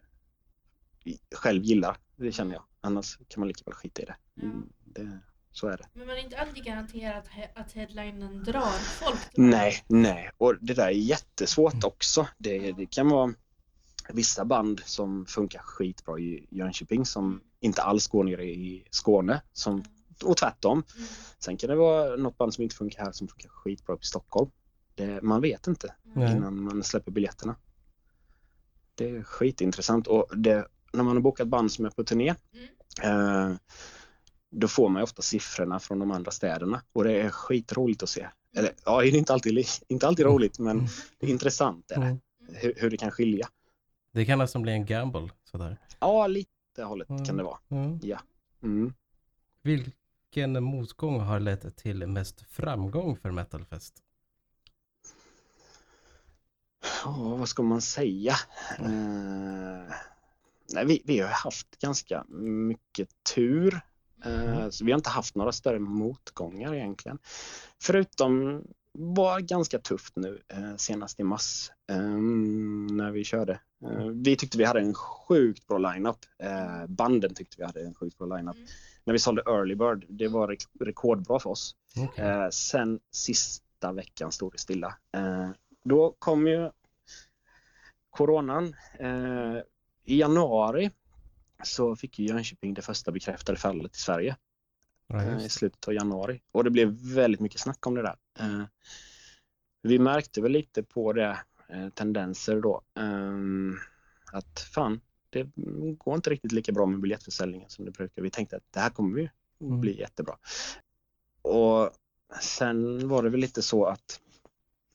själv 1.34 1.62
gillar. 1.64 1.96
Det 2.16 2.32
känner 2.32 2.54
jag. 2.54 2.64
Annars 2.80 3.18
kan 3.28 3.40
man 3.40 3.48
lika 3.48 3.62
väl 3.64 3.74
skita 3.74 4.02
i 4.02 4.04
det. 4.04 4.16
Mm, 4.42 4.68
det 4.84 5.20
så 5.52 5.68
är 5.68 5.76
det. 5.76 5.84
Men 5.92 6.06
man 6.06 6.16
är 6.16 6.20
inte 6.20 6.38
alltid 6.38 6.64
garanterad 6.64 7.18
att, 7.18 7.28
he- 7.28 7.48
att 7.54 7.72
headlinen 7.72 8.44
drar 8.44 8.78
folk. 9.04 9.20
Nej, 9.36 9.84
nej. 9.86 10.30
Och 10.38 10.54
det 10.60 10.74
där 10.74 10.86
är 10.86 10.90
jättesvårt 10.90 11.84
också. 11.84 12.28
Det, 12.38 12.72
det 12.72 12.86
kan 12.86 13.08
vara 13.08 13.34
vissa 14.12 14.44
band 14.44 14.80
som 14.84 15.26
funkar 15.26 15.58
skitbra 15.58 16.18
i 16.18 16.46
Jönköping 16.50 17.06
som 17.06 17.40
inte 17.60 17.82
alls 17.82 18.08
går 18.08 18.24
ner 18.24 18.40
i 18.40 18.84
Skåne. 18.90 19.42
Som, 19.52 19.84
och 20.24 20.36
tvärtom. 20.36 20.82
Mm. 20.96 21.08
Sen 21.38 21.56
kan 21.56 21.70
det 21.70 21.76
vara 21.76 22.16
något 22.16 22.38
band 22.38 22.54
som 22.54 22.62
inte 22.64 22.76
funkar 22.76 23.04
här 23.04 23.12
som 23.12 23.28
funkar 23.28 23.48
skitbra 23.48 23.94
i 23.94 23.98
Stockholm. 24.04 24.50
Det, 24.94 25.22
man 25.22 25.40
vet 25.40 25.66
inte 25.66 25.94
Nej. 26.02 26.36
innan 26.36 26.62
man 26.62 26.82
släpper 26.82 27.12
biljetterna. 27.12 27.56
Det 28.94 29.10
är 29.10 29.22
skitintressant 29.22 30.06
och 30.06 30.26
det, 30.36 30.68
när 30.92 31.04
man 31.04 31.16
har 31.16 31.22
bokat 31.22 31.48
band 31.48 31.72
som 31.72 31.84
är 31.84 31.90
på 31.90 32.04
turné 32.04 32.34
eh, 33.02 33.52
då 34.50 34.68
får 34.68 34.88
man 34.88 35.00
ju 35.00 35.04
ofta 35.04 35.22
siffrorna 35.22 35.78
från 35.78 35.98
de 35.98 36.10
andra 36.10 36.30
städerna 36.30 36.82
och 36.92 37.04
det 37.04 37.12
är 37.12 37.30
skitroligt 37.30 38.02
att 38.02 38.08
se. 38.08 38.28
Eller 38.56 38.72
ja, 38.84 39.00
det 39.00 39.06
är 39.08 39.14
inte 39.16 39.32
alltid, 39.32 39.66
inte 39.88 40.06
alltid 40.08 40.26
roligt 40.26 40.58
men 40.58 40.78
Mm. 40.78 40.90
det 41.18 41.26
är 41.26 41.30
intressant 41.30 41.90
är 41.90 42.00
det, 42.00 42.06
Mm. 42.06 42.20
hur, 42.52 42.74
hur 42.76 42.90
det 42.90 42.96
kan 42.96 43.10
skilja. 43.10 43.48
Det 44.12 44.24
kan 44.24 44.38
nästan 44.38 44.62
bli 44.62 44.72
en 44.72 44.86
gamble 44.86 45.28
sådär. 45.44 45.76
Ja, 46.00 46.26
lite 46.26 46.82
hållet 46.82 47.10
Mm. 47.10 47.24
kan 47.24 47.36
det 47.36 47.42
vara. 47.42 47.58
Mm. 47.70 48.00
Mm. 48.62 48.92
Vilken 49.62 50.62
motgång 50.64 51.20
har 51.20 51.40
lett 51.40 51.76
till 51.76 52.06
mest 52.06 52.40
framgång 52.50 53.16
för 53.16 53.30
Metalfest? 53.30 53.94
Ja, 57.04 57.36
vad 57.38 57.48
ska 57.48 57.62
man 57.62 57.80
säga? 57.80 58.34
Eh, 58.78 59.94
nej, 60.72 60.86
vi, 60.86 61.02
vi 61.04 61.18
har 61.20 61.28
haft 61.28 61.78
ganska 61.78 62.24
mycket 62.68 63.08
tur. 63.34 63.80
Eh, 64.24 64.68
så 64.70 64.84
vi 64.84 64.92
har 64.92 64.98
inte 64.98 65.10
haft 65.10 65.34
några 65.34 65.52
större 65.52 65.78
motgångar 65.78 66.74
egentligen. 66.74 67.18
Förutom 67.82 68.62
var 68.92 69.40
ganska 69.40 69.78
tufft 69.78 70.16
nu 70.16 70.42
eh, 70.48 70.76
senast 70.76 71.20
i 71.20 71.22
mars 71.22 71.70
eh, 71.90 71.98
när 72.96 73.10
vi 73.10 73.24
körde. 73.24 73.60
Eh, 73.84 74.04
vi 74.06 74.36
tyckte 74.36 74.58
vi 74.58 74.64
hade 74.64 74.80
en 74.80 74.94
sjukt 74.94 75.66
bra 75.66 75.78
lineup. 75.78 76.16
Banden 76.88 77.34
tyckte 77.34 77.56
vi 77.58 77.64
hade 77.64 77.80
en 77.80 77.94
sjukt 77.94 78.18
bra 78.18 78.36
lineup. 78.36 78.56
Mm. 78.56 78.68
När 79.04 79.12
vi 79.12 79.18
sålde 79.18 79.42
Early 79.46 79.74
Bird, 79.74 80.06
det 80.08 80.28
var 80.28 80.48
rek- 80.48 80.68
rekordbra 80.84 81.38
för 81.38 81.50
oss. 81.50 81.76
Eh, 82.16 82.48
sen 82.50 83.00
sista 83.10 83.92
veckan 83.92 84.32
stod 84.32 84.52
det 84.52 84.58
stilla. 84.58 84.94
Då 85.84 86.14
kom 86.18 86.46
ju 86.46 86.70
coronan. 88.10 88.74
I 90.04 90.20
januari 90.20 90.90
så 91.64 91.96
fick 91.96 92.18
ju 92.18 92.26
Jönköping 92.26 92.74
det 92.74 92.82
första 92.82 93.12
bekräftade 93.12 93.58
fallet 93.58 93.96
i 93.96 93.98
Sverige 93.98 94.36
Ja, 95.06 95.22
eh, 95.22 95.46
i 95.46 95.48
slutet 95.48 95.88
av 95.88 95.94
januari. 95.94 96.42
Och 96.52 96.64
det 96.64 96.70
blev 96.70 96.88
väldigt 97.14 97.40
mycket 97.40 97.60
snack 97.60 97.86
om 97.86 97.94
det 97.94 98.02
där. 98.02 98.16
Eh, 98.38 98.64
vi 99.82 99.98
märkte 99.98 100.40
väl 100.40 100.52
lite 100.52 100.82
på 100.82 101.12
det, 101.12 101.38
eh, 101.68 101.88
tendenser 101.88 102.60
då. 102.60 102.82
att 104.32 104.60
fan, 104.60 105.00
det 105.30 105.50
går 105.98 106.14
inte 106.14 106.30
riktigt 106.30 106.52
lika 106.52 106.72
bra 106.72 106.86
med 106.86 107.00
biljettförsäljningen 107.00 107.70
som 107.70 107.84
det 107.84 107.90
brukar. 107.90 108.22
Vi 108.22 108.30
tänkte 108.30 108.56
att 108.56 108.72
det 108.72 108.80
här 108.80 108.90
kommer 108.90 109.18
ju 109.18 109.28
Mm. 109.60 109.80
bli 109.80 109.98
jättebra. 110.00 110.36
Och 111.42 111.90
sen 112.40 113.08
var 113.08 113.22
det 113.22 113.30
väl 113.30 113.40
lite 113.40 113.62
så 113.62 113.84
att 113.84 114.20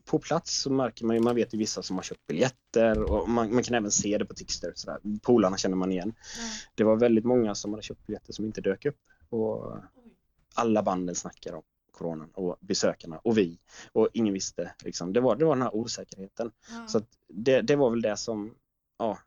på 0.06 0.20
plats 0.20 0.62
så 0.62 0.70
märker 0.70 1.06
man 1.06 1.16
ju, 1.16 1.22
man 1.22 1.36
vet 1.36 1.54
ju 1.54 1.58
vissa 1.58 1.84
som 1.84 1.96
har 1.96 2.04
köpt 2.04 2.28
biljetter 2.28 3.04
och 3.04 3.30
man, 3.30 3.54
man 3.54 3.64
kan 3.64 3.76
även 3.76 3.92
se 3.92 4.18
det 4.18 4.26
på 4.26 4.34
Tixter. 4.34 4.74
Sådär. 4.76 5.00
Polarna 5.22 5.58
känner 5.58 5.76
man 5.76 5.92
igen. 5.92 6.14
Ja. 6.18 6.44
Det 6.76 6.84
var 6.84 6.96
väldigt 6.96 7.26
många 7.26 7.56
som 7.56 7.72
hade 7.72 7.84
köpt 7.84 8.06
biljetter 8.08 8.34
som 8.34 8.46
inte 8.46 8.62
dök 8.62 8.86
upp. 8.86 9.00
Och 9.30 9.78
alla 10.54 10.84
banden 10.84 11.16
snackar 11.16 11.54
om 11.54 11.64
coronan 11.92 12.30
och 12.34 12.58
besökarna 12.62 13.18
och 13.18 13.38
vi. 13.38 13.60
Och 13.92 14.10
ingen 14.14 14.34
visste. 14.34 14.72
Liksom. 14.84 15.14
Det, 15.14 15.22
var, 15.22 15.36
det 15.36 15.46
var 15.46 15.56
den 15.56 15.62
här 15.62 15.76
osäkerheten. 15.76 16.52
Ja. 16.70 16.88
Så 16.88 17.02
det, 17.28 17.62
det 17.62 17.76
var 17.76 17.90
väl 17.90 18.02
det 18.02 18.18
som, 18.18 18.56
ja, 18.98 19.18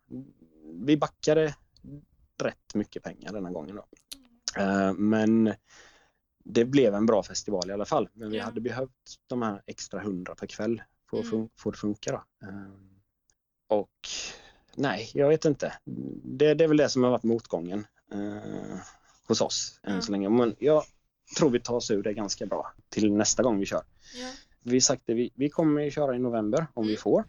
vi 0.64 0.96
backade 0.96 1.54
rätt 2.42 2.74
mycket 2.74 3.02
pengar 3.02 3.32
denna 3.32 3.50
gången. 3.50 3.76
Då. 3.76 3.86
Eh, 4.62 4.92
men 4.92 5.54
det 6.48 6.64
blev 6.64 6.94
en 6.94 7.06
bra 7.06 7.22
festival 7.22 7.70
i 7.70 7.72
alla 7.72 7.84
fall. 7.84 8.08
Men 8.12 8.30
vi 8.30 8.36
Ja. 8.36 8.44
hade 8.44 8.60
behövt 8.60 8.90
de 9.26 9.42
här 9.42 9.62
extra 9.66 10.00
hundra 10.00 10.34
per 10.34 10.46
kväll 10.46 10.82
för 11.10 11.18
att 11.18 11.32
Mm. 11.32 11.48
få 11.58 11.70
det 11.70 11.76
funka. 11.78 12.12
Då. 12.12 12.46
Eh, 12.48 12.70
och 13.68 14.08
nej, 14.76 15.10
jag 15.14 15.28
vet 15.28 15.44
inte. 15.44 15.72
Det, 16.24 16.54
det 16.54 16.64
är 16.64 16.68
väl 16.68 16.76
det 16.76 16.88
som 16.88 17.02
har 17.02 17.10
varit 17.10 17.22
motgången 17.22 17.86
eh, 18.12 18.78
hos 19.28 19.40
oss 19.40 19.80
än 19.82 19.94
Ja. 19.94 20.00
så 20.00 20.12
länge. 20.12 20.28
Men 20.28 20.54
jag 20.58 20.82
tror 21.38 21.50
vi 21.50 21.60
tar 21.60 21.74
oss 21.74 21.90
ur 21.90 22.02
det 22.02 22.12
ganska 22.12 22.46
bra 22.46 22.72
till 22.88 23.12
nästa 23.12 23.42
gång 23.42 23.58
vi 23.58 23.66
kör. 23.66 23.82
Ja. 24.20 24.30
Vi 24.62 24.80
sagt 24.80 25.02
det, 25.06 25.14
vi, 25.14 25.30
vi 25.34 25.50
kommer 25.50 25.90
köra 25.90 26.16
i 26.16 26.18
november 26.18 26.66
om 26.74 26.84
vi 26.86 26.92
Mm. 26.92 27.00
får. 27.00 27.24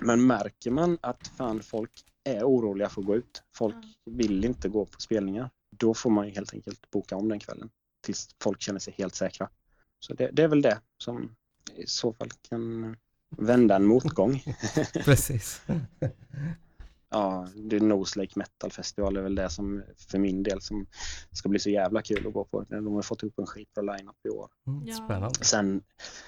Men 0.00 0.26
märker 0.26 0.70
man 0.70 0.98
att 1.00 1.26
fan 1.28 1.62
folk 1.62 1.90
är 2.24 2.44
oroliga 2.44 2.88
för 2.88 3.00
att 3.00 3.06
gå 3.06 3.16
ut, 3.16 3.42
folk 3.54 3.74
vill 4.04 4.44
inte 4.44 4.68
gå 4.68 4.86
på 4.86 5.00
spelningar, 5.00 5.50
då 5.76 5.94
får 5.94 6.10
man 6.10 6.24
helt 6.30 6.54
enkelt 6.54 6.90
boka 6.90 7.16
om 7.16 7.28
den 7.28 7.38
kvällen 7.40 7.70
tills 8.02 8.28
folk 8.42 8.60
känner 8.62 8.80
sig 8.80 8.94
helt 8.98 9.14
säkra. 9.14 9.50
Så 10.00 10.14
det, 10.14 10.30
det 10.32 10.42
är 10.42 10.48
väl 10.48 10.62
det 10.62 10.80
som 10.98 11.36
i 11.76 11.86
så 11.86 12.12
fall 12.12 12.28
kan 12.48 12.96
vända 13.36 13.76
en 13.76 13.84
motgång. 13.84 14.42
Precis. 15.04 15.62
ja, 17.08 17.48
det 17.54 17.76
är 17.76 17.80
Nose 17.80 18.18
Lake 18.20 18.32
Metal 18.38 18.70
Festival 18.72 19.16
är 19.16 19.22
väl 19.22 19.34
det 19.34 19.50
som 19.50 19.82
för 20.10 20.18
min 20.18 20.42
del 20.42 20.60
som 20.60 20.86
ska 21.32 21.48
bli 21.48 21.58
så 21.58 21.70
jävla 21.70 22.02
kul 22.02 22.26
att 22.26 22.32
gå 22.32 22.44
på. 22.44 22.62
De 22.62 22.94
har 22.94 23.02
fått 23.02 23.22
ihop 23.22 23.38
en 23.38 23.46
skitbra 23.46 23.82
line-up 23.82 24.16
i 24.26 24.28
år. 24.28 24.50
Mm, 24.66 24.86
Ja. 24.86 24.94
Spännande. 24.94 25.44
Sen, 25.44 25.82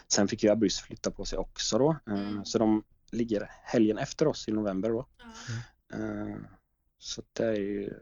sen 0.09 0.29
fick 0.29 0.43
ju 0.43 0.51
Abyss 0.51 0.81
flytta 0.81 1.11
på 1.11 1.25
sig 1.25 1.39
också 1.39 1.79
då. 1.79 1.91
Eh, 2.07 2.15
Mm. 2.15 2.45
Så 2.45 2.59
de 2.59 2.85
ligger 3.13 3.51
helgen 3.65 3.99
efter 3.99 4.27
oss 4.27 4.49
i 4.49 4.53
november 4.53 4.91
då. 4.91 5.07
Eh, 5.93 6.37
Så 6.99 7.23
det 7.33 7.45
är 7.47 7.55
ju, 7.55 7.93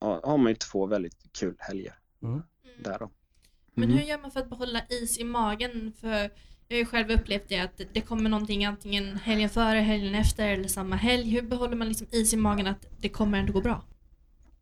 ja, 0.00 0.20
har 0.24 0.38
man 0.38 0.48
ju 0.52 0.56
två 0.56 0.86
väldigt 0.86 1.32
kul 1.32 1.56
helger 1.58 1.98
Mm. 2.26 2.42
Mm. 2.64 2.82
där 2.82 2.98
då. 2.98 3.10
Men 3.74 3.84
Mm. 3.84 3.98
hur 3.98 4.04
gör 4.06 4.18
man 4.18 4.30
för 4.30 4.40
att 4.40 4.50
behålla 4.50 4.80
is 4.88 5.18
i 5.18 5.24
magen? 5.24 5.92
För 6.00 6.08
jag 6.68 6.76
har 6.76 6.78
ju 6.78 6.84
själv 6.86 7.10
upplevt 7.10 7.48
det 7.48 7.58
att 7.58 7.80
det 7.92 8.00
kommer 8.00 8.30
någonting 8.30 8.64
antingen 8.64 9.16
helgen 9.16 9.48
före, 9.50 9.78
helgen 9.78 10.14
efter 10.14 10.48
eller 10.48 10.68
samma 10.68 10.96
helg. 10.96 11.30
Hur 11.30 11.42
behåller 11.42 11.76
man 11.76 11.88
liksom 11.88 12.06
is 12.10 12.34
i 12.34 12.36
magen 12.36 12.66
att 12.66 12.86
det 13.00 13.08
kommer 13.08 13.38
ändå 13.38 13.52
gå 13.52 13.60
bra? 13.60 13.82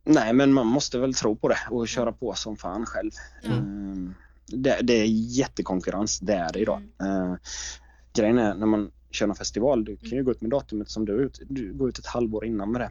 Nej, 0.05 0.33
men 0.33 0.53
man 0.53 0.67
måste 0.67 0.99
väl 0.99 1.15
tro 1.15 1.37
på 1.37 1.49
det 1.49 1.59
och 1.71 1.89
köra 1.89 2.13
på 2.13 2.35
som 2.35 2.57
fan 2.57 2.87
själv. 2.87 3.11
Ja. 3.43 3.53
Ehm, 3.53 4.15
Det, 4.47 4.79
det 4.83 4.93
är 4.93 5.05
jättekonkurrens, 5.39 6.19
det 6.21 6.35
är 6.35 6.53
det 6.53 6.59
idag. 6.59 6.83
Mm. 7.01 7.23
Eh, 7.31 7.37
grejen 8.15 8.39
är 8.39 8.55
när 8.55 8.67
man 8.67 8.91
kör 9.11 9.29
en 9.29 9.35
festival, 9.35 9.85
du 9.85 9.97
kan 9.97 10.09
ju 10.11 10.25
gå 10.25 10.31
ut 10.31 10.41
med 10.41 10.51
datumet 10.51 10.91
som 10.91 11.05
du 11.05 11.13
är 11.13 11.19
ut, 11.19 11.41
du 11.49 11.73
går 11.75 11.89
ut 11.89 11.99
ett 11.99 12.07
halvår 12.07 12.45
innan 12.45 12.73
med 12.73 12.81
det. 12.81 12.91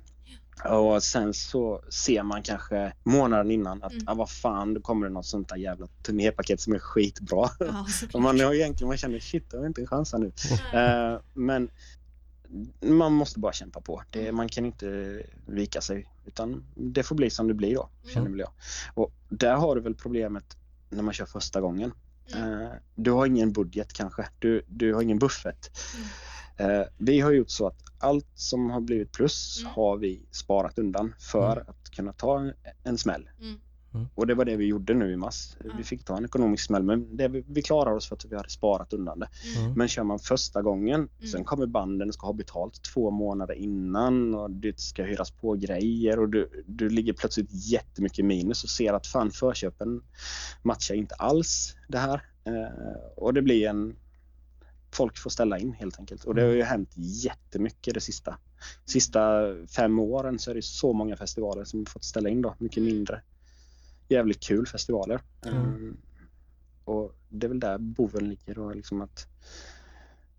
Och 0.69 1.03
sen 1.03 1.33
så 1.33 1.81
ser 1.89 2.23
man 2.23 2.43
kanske 2.43 2.93
månaden 3.03 3.51
innan 3.51 3.83
att 3.83 3.91
Mm. 3.93 4.03
ah, 4.07 4.13
vad 4.13 4.29
fan, 4.31 4.73
då 4.73 4.81
kommer 4.81 5.07
det 5.07 5.13
något 5.13 5.25
sånt 5.25 5.49
där 5.49 5.55
jävla 5.55 5.87
turnépaket 6.03 6.61
som 6.61 6.73
är 6.73 6.79
skitbra. 6.79 7.49
Ja. 7.59 7.85
Och 8.13 8.21
man 8.21 8.39
har 8.39 8.53
egentligen 8.53 8.87
man 8.87 8.97
känner 8.97 9.19
shit, 9.19 9.45
jag 9.51 9.59
har 9.59 9.67
inte 9.67 9.81
en 9.81 9.87
chans 9.87 10.11
här 10.13 10.19
nu. 10.19 10.31
Nej. 10.73 11.11
Eh, 11.13 11.19
men 11.33 11.69
man 12.81 13.13
måste 13.13 13.39
bara 13.39 13.53
kämpa 13.53 13.81
på. 13.81 14.03
Det, 14.11 14.31
man 14.31 14.49
kan 14.49 14.65
inte 14.65 15.21
vika 15.45 15.81
sig 15.81 16.07
utan 16.25 16.63
det 16.75 17.03
får 17.03 17.15
bli 17.15 17.29
som 17.29 17.47
det 17.47 17.53
blir 17.53 17.75
då, 17.75 17.89
känner 18.03 18.17
Mm. 18.27 18.31
väl 18.31 18.39
jag. 18.39 18.51
Och 18.93 19.11
där 19.29 19.55
har 19.55 19.75
du 19.75 19.81
väl 19.81 19.95
problemet 19.95 20.57
när 20.89 21.03
man 21.03 21.13
kör 21.13 21.25
första 21.25 21.61
gången. 21.61 21.91
Mm. 22.35 22.61
Eh, 22.61 22.69
du 22.95 23.11
har 23.11 23.25
ingen 23.25 23.51
budget 23.53 23.93
kanske. 23.93 24.27
Du, 24.39 24.65
du 24.67 24.93
har 24.93 25.01
ingen 25.01 25.19
buffert. 25.19 25.69
Mm. 26.57 26.81
Eh, 26.81 26.87
vi 26.97 27.19
har 27.19 27.31
gjort 27.31 27.49
så 27.49 27.67
att 27.67 27.79
allt 27.99 28.27
som 28.35 28.69
har 28.69 28.81
blivit 28.81 29.11
plus 29.11 29.59
Mm. 29.61 29.73
har 29.75 29.97
vi 29.97 30.21
sparat 30.31 30.79
undan 30.79 31.13
för 31.19 31.55
Mm. 31.55 31.67
att 31.69 31.89
kunna 31.89 32.13
ta 32.13 32.51
en, 32.83 32.97
smäll. 32.97 33.29
Mm. 33.41 33.55
Och 34.15 34.27
det 34.27 34.33
var 34.35 34.45
det 34.45 34.55
vi 34.55 34.65
gjorde 34.65 34.93
nu 34.93 35.11
i 35.11 35.17
mars. 35.17 35.55
Vi 35.77 35.83
fick 35.83 36.05
ta 36.05 36.17
en 36.17 36.25
ekonomisk 36.25 36.65
smäll 36.65 36.83
men 36.83 37.17
det, 37.17 37.27
vi, 37.27 37.43
vi 37.47 37.61
klarar 37.61 37.91
oss 37.91 38.07
för 38.07 38.15
att 38.15 38.25
vi 38.25 38.35
hade 38.35 38.49
sparat 38.49 38.93
undan 38.93 39.19
det. 39.19 39.29
Mm. 39.55 39.63
Mm. 39.65 39.77
Men 39.77 39.87
kör 39.87 40.03
man 40.03 40.19
första 40.19 40.61
gången, 40.61 40.95
Mm. 40.99 41.27
sen 41.31 41.43
kommer 41.43 41.65
banden 41.65 42.07
och 42.07 42.13
ska 42.13 42.25
ha 42.27 42.33
betalt 42.33 42.83
två 42.93 43.11
månader 43.11 43.53
innan 43.53 44.35
och 44.35 44.51
det 44.51 44.79
ska 44.79 45.03
hyras 45.03 45.31
på 45.31 45.53
grejer 45.53 46.19
och 46.19 46.29
du, 46.29 46.63
du 46.67 46.89
ligger 46.89 47.13
plötsligt 47.13 47.49
jättemycket 47.71 48.25
minus 48.25 48.63
och 48.63 48.69
ser 48.69 48.93
att 48.93 49.07
fan 49.07 49.31
förköpen 49.31 50.01
matchar 50.63 50.95
inte 50.95 51.15
alls 51.15 51.75
det 51.87 51.97
här. 51.97 52.21
Eh, 52.45 53.13
och 53.15 53.33
det 53.33 53.41
blir 53.41 53.67
en... 53.67 53.95
Folk 54.93 55.17
får 55.17 55.29
ställa 55.29 55.57
in 55.59 55.73
helt 55.73 55.99
enkelt. 55.99 56.23
Och 56.23 56.35
det 56.35 56.41
har 56.41 56.49
ju 56.49 56.63
hänt 56.63 56.89
jättemycket 56.95 57.93
det 57.93 58.01
sista. 58.01 58.37
Sista 58.85 59.41
fem 59.75 59.99
åren 59.99 60.39
så 60.39 60.51
är 60.51 60.55
det 60.55 60.61
så 60.61 60.93
många 60.93 61.15
festivaler 61.17 61.63
som 61.63 61.85
fått 61.85 62.03
ställa 62.03 62.29
in 62.29 62.41
då, 62.41 62.55
mycket 62.57 62.77
Mm. 62.77 62.93
mindre. 62.93 63.21
Jävligt 64.09 64.39
kul 64.43 64.65
festivaler. 64.67 65.21
Mm. 65.45 65.97
Och 66.85 67.15
det 67.29 67.47
är 67.47 67.49
väl 67.49 67.59
där 67.59 67.77
boven 67.77 68.29
ligger 68.29 68.55
då, 68.55 68.73
liksom 68.73 69.01
att 69.01 69.27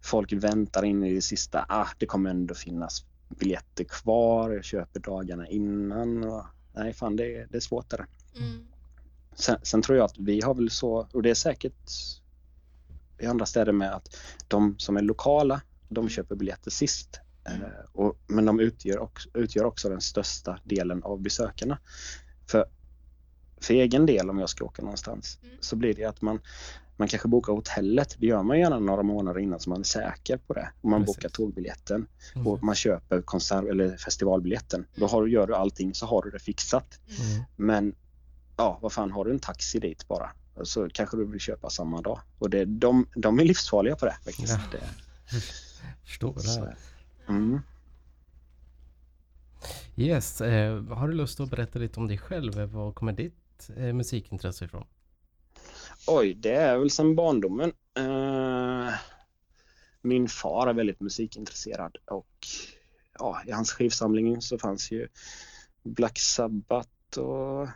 folk 0.01 0.33
väntar 0.33 0.85
in 0.85 1.05
i 1.05 1.15
det 1.15 1.23
sista. 1.23 1.67
Ah, 1.69 1.89
det 1.99 2.07
kommer 2.07 2.31
ändå 2.31 2.55
finnas 2.55 3.05
biljetter 3.29 3.85
kvar. 3.85 4.51
Jag 4.51 4.65
köper 4.65 5.01
dagarna 5.01 5.49
innan. 5.49 6.25
Och, 6.25 6.45
nej, 6.75 6.93
fan 6.93 7.17
det, 7.17 7.37
är- 7.37 7.47
det 7.51 7.57
är 7.57 7.61
svårt 7.61 7.91
där. 7.91 8.07
Mm. 8.39 8.67
Sen, 9.35 9.57
sen 9.63 9.83
tror 9.83 9.99
jag 9.99 10.05
att 10.05 10.19
vi 10.19 10.41
har 10.41 10.55
väl 10.55 10.71
så, 10.71 11.09
och 11.13 11.23
det 11.23 11.31
är 11.31 11.35
säkert 11.35 11.91
i 13.19 13.27
andra 13.27 13.47
städer 13.47 13.73
med 13.73 13.95
att 13.95 14.17
de 14.49 14.79
som 14.79 14.97
är 14.97 15.03
lokala, 15.03 15.61
de 15.89 16.09
köper 16.09 16.35
biljetter 16.37 16.71
sist. 16.71 17.21
Mm. 17.45 17.63
Eh, 17.63 17.69
och, 17.93 18.19
men 18.27 18.45
de 18.45 18.61
utgör 18.61 18.99
också, 18.99 19.29
utgör 19.35 19.65
också 19.65 19.89
den 19.89 20.01
största 20.01 20.59
delen 20.65 21.03
av 21.03 21.21
besökarna. 21.21 21.79
För, 22.47 22.65
för 23.61 23.75
egen 23.75 24.07
del 24.07 24.31
om 24.31 24.39
jag 24.39 24.49
ska 24.49 24.65
åka 24.65 24.83
någonstans 24.83 25.39
Mm. 25.43 25.57
så 25.61 25.77
blir 25.77 25.95
det 25.95 26.05
att 26.05 26.23
man, 26.23 26.41
man 26.97 27.09
kanske 27.09 27.29
bokar 27.29 27.53
hotellet. 27.53 28.17
Det 28.19 28.27
gör 28.27 28.43
man 28.43 28.59
gärna 28.59 28.79
några 28.79 29.03
månader 29.03 29.41
innan 29.41 29.61
så 29.61 29.71
man 29.71 29.81
är 29.81 29.85
säker 29.85 30.37
på 30.37 30.55
det. 30.55 30.71
Och 30.81 30.89
man 30.91 31.01
Precis. 31.05 31.17
bokar 31.17 31.29
tågbiljetten 31.29 32.07
Mm. 32.35 32.47
och 32.47 32.63
man 32.63 32.75
köper 32.75 33.23
konsert 33.23 33.65
eller 33.65 33.97
festivalbiljetten. 33.97 34.87
Då 34.95 35.07
har, 35.07 35.23
du- 35.23 35.31
gör 35.31 35.47
du 35.47 35.55
allting 35.55 35.95
så 35.95 36.07
har 36.07 36.23
du 36.23 36.31
det 36.31 36.39
fixat. 36.39 37.01
Mm. 37.09 37.45
Men 37.57 37.95
ja, 38.57 38.79
vad 38.83 38.93
fan, 38.93 39.11
har 39.11 39.25
du 39.25 39.31
en 39.31 39.39
taxi 39.39 39.79
dit 39.79 40.09
bara 40.09 40.31
så 40.63 40.89
kanske 40.93 41.17
du 41.17 41.25
vill 41.25 41.41
köpa 41.41 41.71
samma 41.71 42.01
dag. 42.01 42.21
Och 42.39 42.51
det, 42.51 42.65
de, 42.65 43.07
de 43.15 43.39
är 43.39 43.45
livsfarliga 43.45 43.97
på 43.97 44.07
det 44.07 44.17
faktiskt. 44.25 44.59
Ja. 44.73 44.79
Förstår 46.05 46.35
det 46.35 46.77
mm. 47.29 47.61
Yes, 49.97 50.41
eh, 50.41 50.83
har 50.85 51.09
du 51.09 51.15
lust 51.15 51.41
att 51.41 51.51
berätta 51.51 51.79
lite 51.79 52.01
om 52.01 52.09
dig 52.09 52.19
själv? 52.19 52.55
Var 52.55 52.93
kommer 52.93 53.13
ditt 53.13 53.71
eh, 53.77 53.93
musikintresse 53.93 54.65
ifrån? 54.65 54.87
Oj, 56.07 56.35
det 56.35 56.55
är 56.55 56.79
väl 56.79 56.91
sedan 56.91 57.17
barndomen. 57.17 57.73
Eh, 57.97 58.95
min 60.01 60.29
far 60.29 60.67
är 60.67 60.73
väldigt 60.73 61.01
musikintresserad 61.01 61.97
och 62.05 62.47
ja, 63.19 63.43
i 63.47 63.51
hans 63.51 63.73
skivsamling 63.73 64.43
så 64.43 64.59
fanns 64.59 64.91
ju 64.91 65.09
Black 65.83 66.19
Sabbath 66.19 67.19
och 67.19 67.69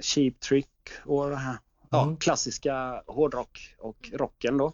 Cheap 0.00 0.40
Trick 0.40 0.90
och 1.04 1.30
det 1.30 1.36
här. 1.36 1.58
Ja, 1.92 2.02
Mm. 2.02 2.16
klassiska 2.16 3.02
hårdrock 3.06 3.74
och 3.78 4.10
rocken 4.12 4.58
då. 4.58 4.72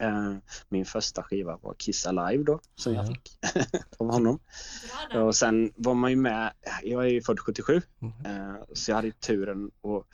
Eh, 0.00 0.34
min 0.68 0.84
första 0.84 1.22
skiva 1.22 1.58
var 1.62 1.74
Kiss 1.74 2.06
Alive 2.06 2.44
då, 2.44 2.60
som 2.74 2.94
jag 2.94 3.04
Ja. 3.04 3.08
fick 3.08 3.38
av 3.98 4.10
honom. 4.12 4.38
Och 5.14 5.34
sen 5.36 5.72
var 5.76 5.94
man 5.94 6.10
ju 6.10 6.16
med, 6.16 6.52
jag 6.82 7.04
är 7.04 7.08
ju 7.08 7.22
född 7.22 7.40
77, 7.40 7.82
Mm. 8.00 8.14
eh, 8.50 8.54
så 8.72 8.90
jag 8.90 8.96
hade 8.96 9.10
turen 9.12 9.66
att 9.82 10.06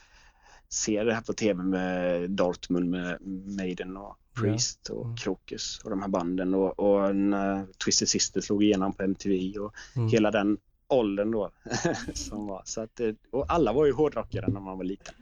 se 0.69 1.03
det 1.03 1.13
här 1.13 1.21
på 1.21 1.33
tv 1.33 1.63
med 1.63 2.29
Dortmund 2.31 2.89
med 2.89 3.21
Maiden 3.57 3.97
och 3.97 4.17
Priest 4.33 4.89
och 4.89 5.03
Mm. 5.05 5.17
Krokus 5.17 5.79
och 5.83 5.89
de 5.89 6.01
här 6.01 6.09
banden 6.09 6.53
och, 6.53 6.79
och 6.79 7.15
när 7.15 7.65
Twisted 7.83 8.07
Sister 8.09 8.41
slog 8.41 8.63
igenom 8.63 8.93
på 8.93 9.03
MTV 9.03 9.59
och 9.59 9.73
Mm. 9.95 10.09
hela 10.09 10.31
den 10.31 10.57
åldern 10.89 11.31
då 11.31 11.51
som 12.13 12.47
var. 12.47 12.61
Så 12.65 12.81
att, 12.81 12.99
eh, 12.99 13.11
och 13.31 13.45
alla 13.53 13.73
var 13.73 13.85
ju 13.85 13.91
hårdrockare 13.93 14.47
när 14.47 14.59
man 14.59 14.77
var 14.77 14.83
liten. 14.83 15.13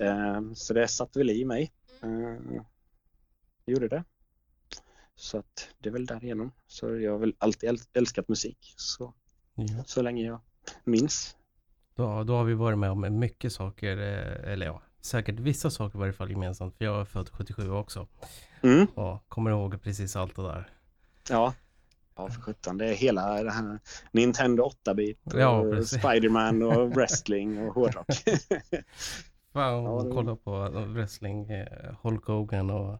Eh, 0.00 0.40
så 0.54 0.74
det 0.74 0.88
satt 0.88 1.16
väl 1.16 1.30
i 1.30 1.44
mig. 1.44 1.72
Eh, 2.02 2.62
gjorde 3.66 3.88
det. 3.88 4.04
Så 5.16 5.38
att 5.38 5.68
det 5.78 5.88
är 5.88 5.92
väl 5.92 6.06
därigenom. 6.06 6.52
Så 6.66 6.96
jag 6.98 7.12
har 7.12 7.18
väl 7.18 7.34
alltid 7.38 7.70
äl- 7.70 7.88
älskat 7.92 8.28
musik 8.28 8.74
så, 8.76 9.14
Ja. 9.54 9.84
så 9.86 10.02
länge 10.02 10.26
jag 10.26 10.40
minns. 10.84 11.36
Då, 11.94 12.24
då 12.24 12.36
har 12.36 12.44
vi 12.44 12.54
varit 12.54 12.78
med 12.78 12.90
om 12.90 13.18
mycket 13.18 13.52
saker, 13.52 13.96
eh, 13.98 14.52
eller 14.52 14.66
ja, 14.66 14.82
säkert 15.00 15.38
vissa 15.40 15.70
saker 15.70 15.98
i 15.98 16.00
varje 16.00 16.12
fall 16.12 16.30
gemensamt. 16.30 16.74
För 16.76 16.84
jag 16.84 17.00
är 17.00 17.04
född 17.04 17.28
77 17.32 17.70
också 17.70 18.06
Mm. 18.62 18.86
och 18.86 19.28
kommer 19.28 19.50
ihåg 19.50 19.82
precis 19.82 20.16
allt 20.16 20.36
det 20.36 20.42
där. 20.42 20.68
Ja. 21.30 21.54
Ja, 22.16 22.28
för 22.30 22.40
sjutton. 22.40 22.78
Det 22.78 22.86
är 22.86 22.94
hela 22.94 23.42
det 23.42 23.50
här 23.50 23.78
Nintendo 24.12 24.70
8-bit 24.84 25.20
Ja, 25.24 25.48
och. 25.60 25.86
Spiderman 25.86 26.62
och 26.62 26.90
wrestling 26.94 27.58
och 27.68 27.74
hårdrock. 27.74 28.06
Fan, 29.52 29.84
Ja, 29.84 29.90
och 29.90 30.04
det- 30.04 30.10
kolla 30.12 30.36
på 30.36 30.68
wrestling, 30.86 31.50
eh, 31.50 31.94
Hulk 32.02 32.24
Hogan 32.26 32.70
och 32.70 32.98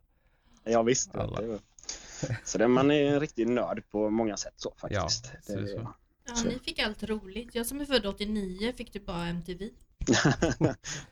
ja 0.64 0.82
visst. 0.82 1.14
Alla. 1.16 1.40
Det 1.40 1.46
var. 1.46 1.58
Så 2.44 2.58
det, 2.58 2.68
man 2.68 2.90
är 2.90 3.12
en 3.12 3.20
riktig 3.20 3.48
nörd 3.48 3.82
på 3.90 4.10
många 4.10 4.36
sätt 4.36 4.54
så 4.56 4.74
faktiskt. 4.76 5.30
Ja, 5.34 5.40
så 5.42 5.52
är 5.52 5.62
det 5.62 5.68
så. 5.68 5.88
Ja, 6.26 6.34
ni 6.44 6.58
fick 6.58 6.78
allt 6.78 7.02
roligt. 7.02 7.54
Jag 7.54 7.66
som 7.66 7.80
är 7.80 7.84
född 7.84 8.06
89 8.06 8.72
fick 8.76 8.92
typ 8.92 9.06
bara 9.06 9.26
MTV. 9.26 9.70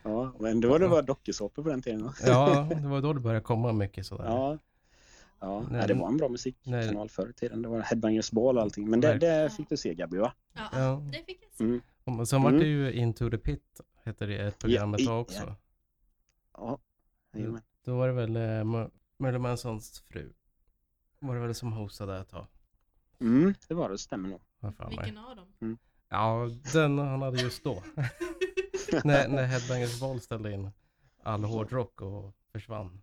ja, 0.02 0.32
men 0.38 0.60
det 0.60 0.68
var 0.68 0.78
det 0.78 0.88
var 0.88 1.02
dokusåpor 1.02 1.62
på 1.62 1.68
den 1.68 1.82
tiden. 1.82 2.12
ja, 2.26 2.68
det 2.82 2.88
var 2.88 3.00
då 3.00 3.12
det 3.12 3.20
började 3.20 3.44
komma 3.44 3.72
mycket 3.72 4.06
sådär. 4.06 4.24
Ja. 4.24 4.58
Ja, 5.44 5.61
Nej. 5.61 5.68
nej, 5.70 5.88
det 5.88 5.94
var 5.94 6.09
en 6.09 6.16
bra 6.16 6.28
musikkanal 6.28 6.94
Nej. 6.94 7.09
förr 7.09 7.28
i 7.28 7.33
tiden. 7.33 7.62
Det 7.62 7.68
var 7.68 7.81
Headbangers 7.81 8.31
Ball 8.31 8.57
och 8.57 8.62
allting. 8.62 8.90
Men 8.90 9.00
det, 9.00 9.18
det 9.18 9.50
fick 9.57 9.68
du 9.68 9.76
se 9.76 9.94
Gabby 9.94 10.16
va? 10.18 10.33
Ja, 10.52 10.68
Ja. 10.72 11.02
det 11.12 11.18
fick 11.26 11.44
jag 11.44 11.52
se. 11.52 11.64
Mm. 11.64 11.81
Och 12.20 12.28
sen 12.28 12.42
var 12.42 12.50
Mm. 12.50 12.61
det 12.62 12.68
ju 12.68 12.92
Into 12.92 13.31
the 13.31 13.38
Pit, 13.38 13.81
hette 14.05 14.26
det 14.26 14.38
ett 14.38 14.59
program 14.59 14.94
ett 14.94 15.00
Ja, 15.00 15.05
i- 15.05 15.07
tag 15.07 15.20
också. 15.20 15.55
Ja. 16.57 16.78
Jajamän. 17.35 17.62
Då 17.85 17.96
var 17.96 18.07
det 18.09 18.14
väl 18.14 18.37
eh, 18.37 18.40
Ma- 18.40 18.90
Marilyn 19.18 19.42
Mansons 19.42 20.00
fru. 20.09 20.33
Var 21.18 21.35
det 21.35 21.40
väl 21.40 21.55
som 21.55 21.72
hostade 21.72 22.18
ett 22.18 22.28
tag. 22.28 22.46
Mm, 23.20 23.55
det 23.68 23.74
var 23.74 23.88
det, 23.90 23.98
stämmer 23.98 24.28
nog. 24.28 24.40
Vilken 24.88 25.18
av 25.18 25.37
dem? 25.37 25.78
Ja, 26.09 26.48
den 26.72 26.98
han 26.98 27.22
hade 27.22 27.40
just 27.42 27.64
då. 27.64 27.83
när, 29.05 29.28
när 29.28 29.46
Headbangers 29.46 30.00
Ball 30.00 30.20
ställde 30.20 30.52
in 30.52 30.70
all 31.22 31.44
hårdrock 31.44 32.00
och 32.00 32.35
försvann. 32.52 33.02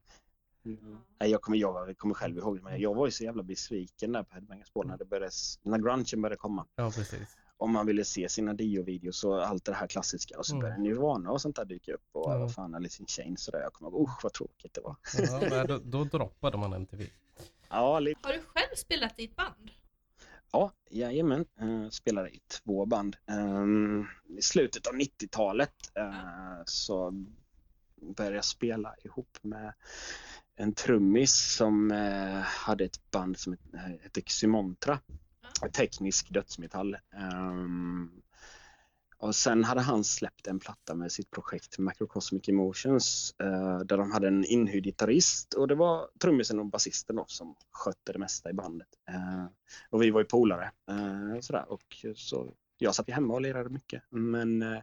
Nej, 0.63 1.29
jag, 1.31 1.41
kommer, 1.41 1.57
jag 1.57 1.97
kommer 1.97 2.13
själv 2.15 2.37
ihåg 2.37 2.55
det, 2.57 2.61
men 2.63 2.79
jag 2.79 2.95
var 2.95 3.05
ju 3.07 3.11
så 3.11 3.23
jävla 3.23 3.43
besviken 3.43 4.11
där 4.11 4.23
på 4.23 4.33
Headbangers 4.33 4.73
Ball 4.73 4.87
när, 4.87 4.97
det 4.97 5.05
började, 5.05 5.31
när 5.61 5.77
grungen 5.77 6.21
började 6.21 6.37
komma. 6.37 6.65
Ja, 6.75 6.91
precis. 6.95 7.37
Om 7.57 7.71
man 7.71 7.85
ville 7.85 8.05
se 8.05 8.29
sina 8.29 8.53
Dio-videos 8.53 9.23
och 9.23 9.47
allt 9.47 9.65
det 9.65 9.73
här 9.73 9.87
klassiska 9.87 10.37
och 10.37 10.45
så 10.45 10.53
Mm. 10.55 10.61
började 10.61 10.81
Nirvana 10.81 11.31
och 11.31 11.41
sånt 11.41 11.55
där 11.55 11.65
dyka 11.65 11.93
upp 11.93 12.05
och 12.11 12.29
Mm. 12.29 12.41
vad 12.41 12.53
fan 12.53 12.75
Alice 12.75 13.01
in 13.03 13.07
Chains 13.07 13.47
och 13.47 13.51
där. 13.51 13.59
Jag 13.61 13.73
kommer 13.73 13.91
ihåg, 13.91 14.01
usch 14.09 14.23
vad 14.23 14.33
tråkigt 14.33 14.73
det 14.73 14.81
var. 14.81 14.95
Ja, 15.17 15.47
men 15.49 15.67
då, 15.67 15.77
då 15.83 16.03
droppade 16.03 16.57
man 16.57 16.73
MTV. 16.73 17.07
Ja, 17.69 17.99
lite. 17.99 18.19
Har 18.23 18.33
du 18.33 18.41
själv 18.41 18.75
spelat 18.75 19.19
i 19.19 19.23
ett 19.25 19.35
band? 19.35 19.71
Ja, 20.51 20.71
jajamän. 20.89 21.45
Uh, 21.61 21.89
spelade 21.89 22.29
i 22.29 22.39
två 22.63 22.85
band. 22.85 23.15
Ehm, 23.27 24.05
I 24.37 24.41
slutet 24.41 24.87
av 24.87 24.93
90-talet 24.93 25.73
eh, 25.95 26.61
så 26.65 27.11
började 28.15 28.35
jag 28.35 28.45
spela 28.45 28.95
ihop 29.03 29.37
med 29.41 29.73
en 30.59 30.73
trummis 30.73 31.55
som 31.55 31.91
eh, 31.91 32.39
hade 32.41 32.83
ett 32.85 33.11
band 33.11 33.37
som 33.37 33.53
het- 33.53 33.99
hette 34.01 34.21
Xymontra. 34.21 34.99
Teknisk 35.73 36.29
dödsmetall. 36.29 36.97
Ehm, 37.13 38.11
Och 39.21 39.35
sen 39.35 39.63
hade 39.63 39.81
han 39.81 40.03
släppt 40.03 40.47
en 40.47 40.59
platta 40.59 40.95
med 40.95 41.11
sitt 41.11 41.31
projekt 41.31 41.77
Macrocosmic 41.79 42.49
Emotions 42.49 43.35
eh, 43.39 43.79
där 43.79 43.97
de 43.97 44.11
hade 44.11 44.27
en 44.27 44.45
inhyrd 44.45 44.83
gitarrist 44.83 45.53
och 45.53 45.67
det 45.67 45.75
var 45.75 46.09
trummisen 46.19 46.59
och 46.59 46.65
basisten 46.65 47.15
då, 47.15 47.25
som 47.27 47.55
skötte 47.71 48.13
det 48.13 48.19
mesta 48.19 48.49
i 48.49 48.53
bandet. 48.53 48.87
Eh, 49.09 49.45
och 49.89 50.01
vi 50.01 50.11
var 50.11 50.21
ju 50.21 50.25
polare. 50.25 50.71
Eh, 50.89 51.39
sådär. 51.41 51.71
Och 51.71 52.05
så, 52.15 52.53
jag 52.77 52.95
satt 52.95 53.09
ju 53.09 53.13
hemma 53.13 53.33
och 53.33 53.41
lirade 53.41 53.69
mycket 53.69 54.03
men 54.09 54.61
eh, 54.61 54.79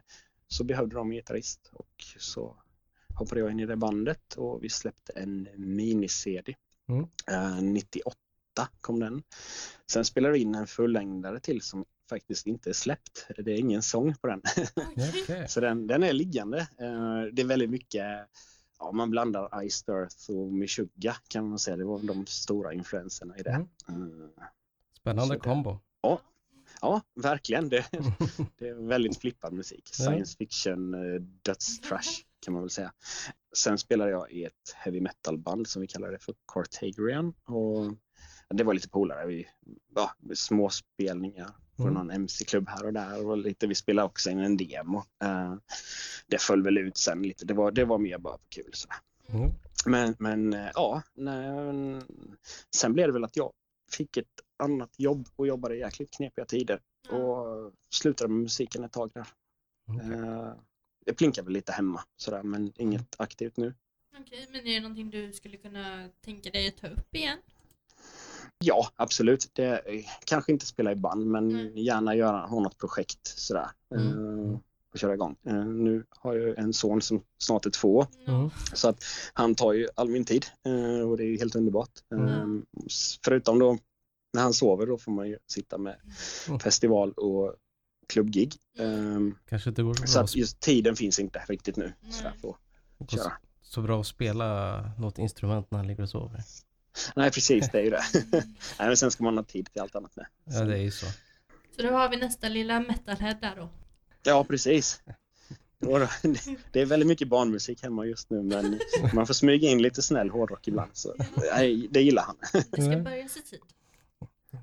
så 0.47 0.63
behövde 0.63 0.95
de 0.95 1.07
en 1.11 1.15
gitarrist 1.15 1.69
och 1.73 2.03
så 2.17 2.57
hoppade 3.17 3.41
jag 3.41 3.51
in 3.51 3.59
i 3.59 3.65
det 3.65 3.75
bandet 3.75 4.33
och 4.33 4.63
vi 4.63 4.69
släppte 4.69 5.13
en 5.13 5.47
mini-CD. 5.55 6.55
Mm. 6.89 7.07
Eh, 7.31 7.61
98 7.61 8.15
kom 8.81 8.99
den. 8.99 9.23
Sen 9.91 10.05
spelade 10.05 10.33
vi 10.33 10.39
in 10.39 10.55
en 10.55 10.67
fullängdare 10.67 11.39
till 11.39 11.61
som 11.61 11.85
faktiskt 12.09 12.47
inte 12.47 12.69
är 12.69 12.73
släppt. 12.73 13.27
Det 13.37 13.51
är 13.51 13.57
ingen 13.57 13.81
sång 13.81 14.15
på 14.15 14.27
den. 14.27 14.41
Ja, 14.55 14.63
okej. 15.23 15.45
Så 15.49 15.59
den, 15.59 15.87
den 15.87 16.03
är 16.03 16.13
liggande. 16.13 16.57
Eh, 16.59 17.21
det 17.33 17.41
är 17.41 17.45
väldigt 17.45 17.69
mycket, 17.69 18.05
ja, 18.79 18.91
man 18.91 19.09
blandar 19.09 19.63
Iced 19.63 19.95
Earth 19.95 20.29
och 20.31 20.53
Meshuggah 20.53 21.17
kan 21.27 21.49
man 21.49 21.59
säga. 21.59 21.77
Det 21.77 21.85
var 21.85 21.99
de 21.99 22.25
stora 22.25 22.73
influenserna 22.73 23.37
i 23.37 23.43
det. 23.43 23.65
Mm. 23.89 24.21
Eh, 24.21 24.43
Spännande 24.99 25.35
det- 25.35 25.39
kombo. 25.39 25.79
Ja, 26.81 27.01
verkligen. 27.15 27.69
Det, 27.69 27.85
det 28.57 28.67
är 28.67 28.73
väldigt 28.87 29.17
flippad 29.17 29.53
musik. 29.53 29.89
Ja. 29.99 30.05
Science 30.05 30.37
fiction, 30.37 30.93
eh, 30.93 31.21
dödstrash 31.41 32.09
kan 32.39 32.53
man 32.53 32.63
väl 32.63 32.69
säga. 32.69 32.93
Sen 33.57 33.77
spelade 33.77 34.11
jag 34.11 34.31
i 34.31 34.43
ett 34.43 34.73
heavy 34.75 35.01
metal 35.01 35.37
band 35.37 35.67
som 35.67 35.81
vi 35.81 35.87
kallar 35.87 36.11
det 36.11 36.19
för 36.19 36.35
Cartagrian. 36.53 37.33
Och 37.45 37.93
det 38.49 38.63
var 38.63 38.73
lite 38.73 38.89
polare. 38.89 39.27
Vi, 39.27 39.47
ja, 39.95 40.11
småspelningar 40.33 41.55
på 41.75 41.83
Mm. 41.83 41.93
någon 41.93 42.11
MC-klubb 42.11 42.69
här 42.69 42.85
och 42.85 42.93
där. 42.93 43.25
Och 43.27 43.37
lite, 43.37 43.67
vi 43.67 43.75
spelade 43.75 44.05
också 44.05 44.29
in 44.29 44.39
en 44.39 44.57
demo. 44.57 45.03
Eh, 45.23 45.55
det 46.27 46.41
föll 46.41 46.63
väl 46.63 46.77
ut 46.77 46.97
sen 46.97 47.21
lite. 47.21 47.45
Det 47.45 47.53
var, 47.53 47.71
det 47.71 47.85
var 47.85 47.97
mer 47.97 48.17
bara 48.17 48.37
på 48.37 48.45
kul. 48.49 48.71
Så. 48.73 48.87
Mm. 49.29 49.51
Men, 49.85 50.15
men 50.19 50.53
eh, 50.53 50.69
ja, 50.73 51.01
nej, 51.13 52.01
sen 52.75 52.93
blev 52.93 53.07
det 53.07 53.13
väl 53.13 53.23
att 53.23 53.35
jag 53.37 53.51
fick 53.91 54.17
ett 54.17 54.25
annat 54.63 54.89
jobb 54.97 55.27
och 55.35 55.47
jobbade 55.47 55.75
i 55.75 55.79
jäkligt 55.79 56.13
knepiga 56.13 56.45
tider 56.45 56.81
och 57.09 57.71
slutade 57.93 58.27
med 58.29 58.41
musiken 58.41 58.83
ett 58.83 58.91
tag 58.93 59.11
där. 59.13 59.27
Okej. 59.87 60.19
Eh, 60.19 60.53
Det 61.07 61.13
plinkar 61.13 61.43
väl 61.43 61.53
lite 61.53 61.71
hemma 61.71 62.03
sådär 62.17 62.43
men 62.43 62.71
inget 62.75 63.15
aktivt 63.17 63.57
nu. 63.57 63.73
Okej, 64.19 64.47
men 64.51 64.67
är 64.67 64.73
det 64.73 64.79
någonting 64.79 65.09
du 65.09 65.33
skulle 65.33 65.57
kunna 65.57 66.09
tänka 66.25 66.49
dig 66.49 66.67
att 66.67 66.77
ta 66.77 66.87
upp 66.87 67.15
igen? 67.15 67.37
Ja, 68.59 68.87
absolut. 68.95 69.49
Det, 69.53 69.81
kanske 70.25 70.51
inte 70.51 70.65
spela 70.65 70.91
i 70.91 70.95
band 70.95 71.25
men 71.27 71.49
Mm. 71.51 71.77
gärna 71.77 72.15
göra, 72.15 72.45
ha 72.45 72.59
något 72.59 72.77
projekt 72.77 73.27
sådär. 73.27 73.67
Mm. 73.95 74.07
eh, 74.51 74.59
Och 74.93 74.99
köra 74.99 75.13
igång. 75.13 75.35
Eh, 75.43 75.65
Nu 75.65 76.05
har 76.09 76.35
jag 76.35 76.57
en 76.57 76.73
son 76.73 77.01
som 77.01 77.23
snart 77.37 77.65
är 77.65 77.69
två 77.69 78.07
Mm. 78.27 78.49
så 78.73 78.89
att 78.89 79.03
han 79.33 79.55
tar 79.55 79.73
ju 79.73 79.87
all 79.95 80.09
min 80.09 80.25
tid 80.25 80.45
eh, 80.65 81.09
och 81.09 81.17
det 81.17 81.23
är 81.23 81.27
ju 81.27 81.37
helt 81.37 81.55
underbart. 81.55 81.91
Mm. 82.11 82.65
Förutom 83.23 83.59
då 83.59 83.77
när 84.33 84.41
han 84.41 84.53
sover 84.53 84.85
då 84.85 84.97
får 84.97 85.11
man 85.11 85.27
ju 85.29 85.37
sitta 85.47 85.77
med 85.77 85.95
Mm. 86.47 86.59
festival 86.59 87.13
och 87.13 87.55
klubbgig. 88.07 88.55
Eh, 88.79 88.85
Kanske 89.49 89.69
inte 89.69 89.83
går 89.83 89.93
så 89.93 90.07
Så 90.07 90.13
bra, 90.19 90.23
att 90.23 90.35
just 90.35 90.59
tiden 90.59 90.95
finns 90.95 91.19
inte 91.19 91.39
riktigt 91.47 91.75
nu. 91.77 91.93
Så, 92.09 92.57
köra. 93.07 93.33
så 93.61 93.81
bra 93.81 93.99
att 94.01 94.07
spela 94.07 94.81
något 94.99 95.17
instrument 95.17 95.71
när 95.71 95.77
han 95.77 95.87
ligger 95.87 96.03
och 96.03 96.09
sover. 96.09 96.41
Nej 97.15 97.31
precis, 97.31 97.69
det 97.71 97.79
är 97.79 97.83
ju 97.83 97.89
det. 97.89 98.03
Mm. 98.13 98.29
Nej, 98.79 98.87
men 98.87 98.97
sen 98.97 99.11
ska 99.11 99.23
man 99.23 99.37
ha 99.37 99.43
tid 99.43 99.69
till 99.73 99.81
allt 99.81 99.95
annat 99.95 100.15
med. 100.15 100.25
Ja, 100.45 100.63
det 100.63 100.73
är 100.73 100.81
ju 100.81 100.91
så. 100.91 101.05
Så 101.75 101.81
då 101.81 101.89
har 101.89 102.09
vi 102.09 102.17
nästa 102.17 102.49
lilla 102.49 102.79
metalhead 102.79 103.37
där 103.41 103.55
då. 103.55 103.69
Ja, 104.23 104.43
precis. 104.43 105.01
Det 106.71 106.81
är 106.81 106.85
väldigt 106.85 107.07
mycket 107.07 107.27
barnmusik 107.27 107.83
hemma 107.83 108.05
just 108.05 108.29
nu 108.29 108.43
men 108.43 108.79
man 109.13 109.27
får 109.27 109.33
smyga 109.33 109.69
in 109.69 109.81
lite 109.81 110.01
snäll 110.01 110.29
hårdrock 110.29 110.67
ibland. 110.67 110.91
Så, 110.93 111.15
nej, 111.53 111.87
det 111.91 112.01
gillar 112.01 112.23
han. 112.23 112.35
Det 112.71 112.81
ska 112.81 112.97
börjas 112.97 113.37
i 113.37 113.41
tid. 113.41 113.59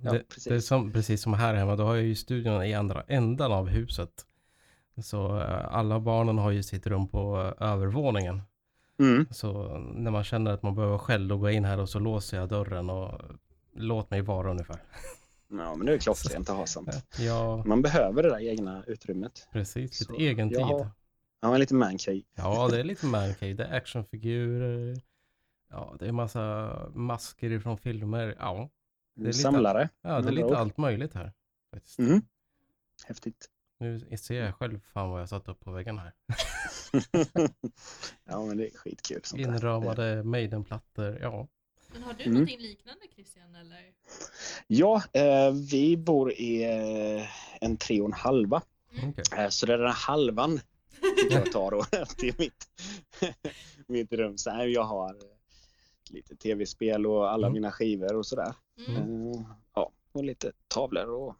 Ja, 0.02 0.12
det, 0.12 0.18
precis. 0.28 0.44
det 0.44 0.54
är 0.54 0.60
som, 0.60 0.92
precis 0.92 1.22
som 1.22 1.34
här 1.34 1.54
hemma, 1.54 1.76
då 1.76 1.84
har 1.84 1.94
jag 1.94 2.04
ju 2.04 2.14
studion 2.14 2.62
i 2.64 2.74
andra 2.74 3.04
ändan 3.08 3.52
av 3.52 3.68
huset. 3.68 4.26
Så 5.02 5.38
eh, 5.40 5.74
alla 5.74 6.00
barnen 6.00 6.38
har 6.38 6.50
ju 6.50 6.62
sitt 6.62 6.86
rum 6.86 7.08
på 7.08 7.54
eh, 7.60 7.66
övervåningen. 7.72 8.42
Mm. 8.98 9.26
Så 9.30 9.78
när 9.78 10.10
man 10.10 10.24
känner 10.24 10.50
att 10.50 10.62
man 10.62 10.74
behöver 10.74 10.98
själv, 10.98 11.28
då 11.28 11.36
går 11.38 11.48
jag 11.48 11.56
in 11.56 11.64
här 11.64 11.78
och 11.80 11.88
så 11.88 11.98
låser 11.98 12.36
jag 12.38 12.48
dörren 12.48 12.90
och 12.90 13.20
låt 13.74 14.10
mig 14.10 14.20
vara 14.22 14.50
ungefär. 14.50 14.76
Ja, 15.48 15.74
men 15.74 15.86
det 15.86 15.92
är 15.94 15.98
klockrent 15.98 16.50
att 16.50 16.56
ha 16.56 16.66
sånt. 16.66 16.88
Ja, 17.18 17.62
Man 17.66 17.82
behöver 17.82 18.22
det 18.22 18.28
där 18.28 18.48
egna 18.48 18.84
utrymmet. 18.86 19.48
precis. 19.52 20.00
Lite 20.00 20.22
egen 20.22 20.48
tid. 20.48 20.58
har- 20.58 20.88
Ja, 21.40 21.54
en 21.54 21.60
liten 21.60 21.78
mancave. 21.78 22.22
Ja, 22.34 22.68
det 22.70 22.80
är 22.80 22.84
lite 22.84 23.06
mancave. 23.06 23.52
Det 23.52 23.64
är 23.64 23.76
actionfigurer. 23.76 24.96
Ja, 25.70 25.94
det 25.98 26.06
är 26.08 26.12
massa 26.12 26.72
masker 26.94 27.50
ifrån 27.52 27.78
filmer. 27.78 28.36
Ja, 28.38 28.68
Det 29.14 29.22
är 29.22 29.26
lite- 29.26 29.38
Samlare. 29.38 29.88
ja 30.02 30.20
det 30.20 30.28
är 30.28 30.32
lite 30.32 30.56
allt 30.56 30.76
möjligt 30.76 31.14
här. 31.14 31.32
Faktiskt. 31.74 31.98
Mm. 31.98 32.22
Häftigt. 33.06 33.50
Nu 33.78 34.16
ser 34.18 34.34
jag 34.34 34.54
själv 34.54 34.80
fan 34.92 35.10
vad 35.10 35.20
jag 35.20 35.28
satt 35.28 35.48
upp 35.48 35.60
på 35.60 35.70
väggen 35.72 35.98
här. 35.98 36.12
ja, 38.24 38.44
men 38.46 38.56
det 38.56 38.66
är 38.66 38.76
skitkul. 38.78 39.20
Sånt. 39.24 39.40
Inramade 39.42 40.22
Maiden-plattor. 40.24 41.18
Ja, 41.20 41.48
Men 41.92 42.02
har 42.02 42.12
du 42.14 42.22
Mm. 42.22 42.34
någonting 42.34 42.58
liknande 42.60 43.06
Christian 43.14 43.54
eller? 43.54 43.92
Ja, 44.66 45.02
eh, 45.12 45.52
vi 45.70 45.96
bor 45.96 46.32
i 46.32 46.62
eh, 46.64 47.26
en 47.60 47.76
tre 47.76 48.00
och 48.00 48.06
en 48.06 48.12
halva. 48.12 48.62
okej. 49.08 49.24
Eh, 49.44 49.48
så 49.48 49.66
det 49.66 49.74
är 49.74 49.78
den 49.78 49.86
här 49.86 49.94
halvan 49.94 50.60
jag 51.30 51.52
tar 51.52 51.70
då 51.70 51.84
till 52.18 52.34
mitt, 52.38 52.68
mitt 53.86 54.12
rum. 54.12 54.38
Så 54.38 54.50
här, 54.50 54.66
jag 54.66 54.82
har 54.84 55.10
eh, 55.10 55.20
lite 56.10 56.36
tv-spel 56.36 57.06
och 57.06 57.30
alla 57.32 57.46
Mm. 57.46 57.52
mina 57.54 57.72
skivor 57.72 58.14
och 58.16 58.26
sådär. 58.26 58.54
Mm. 58.88 58.96
Eh, 59.32 59.44
ja, 59.74 59.92
och 60.12 60.24
lite 60.24 60.52
tavlor 60.68 61.06
och 61.08 61.36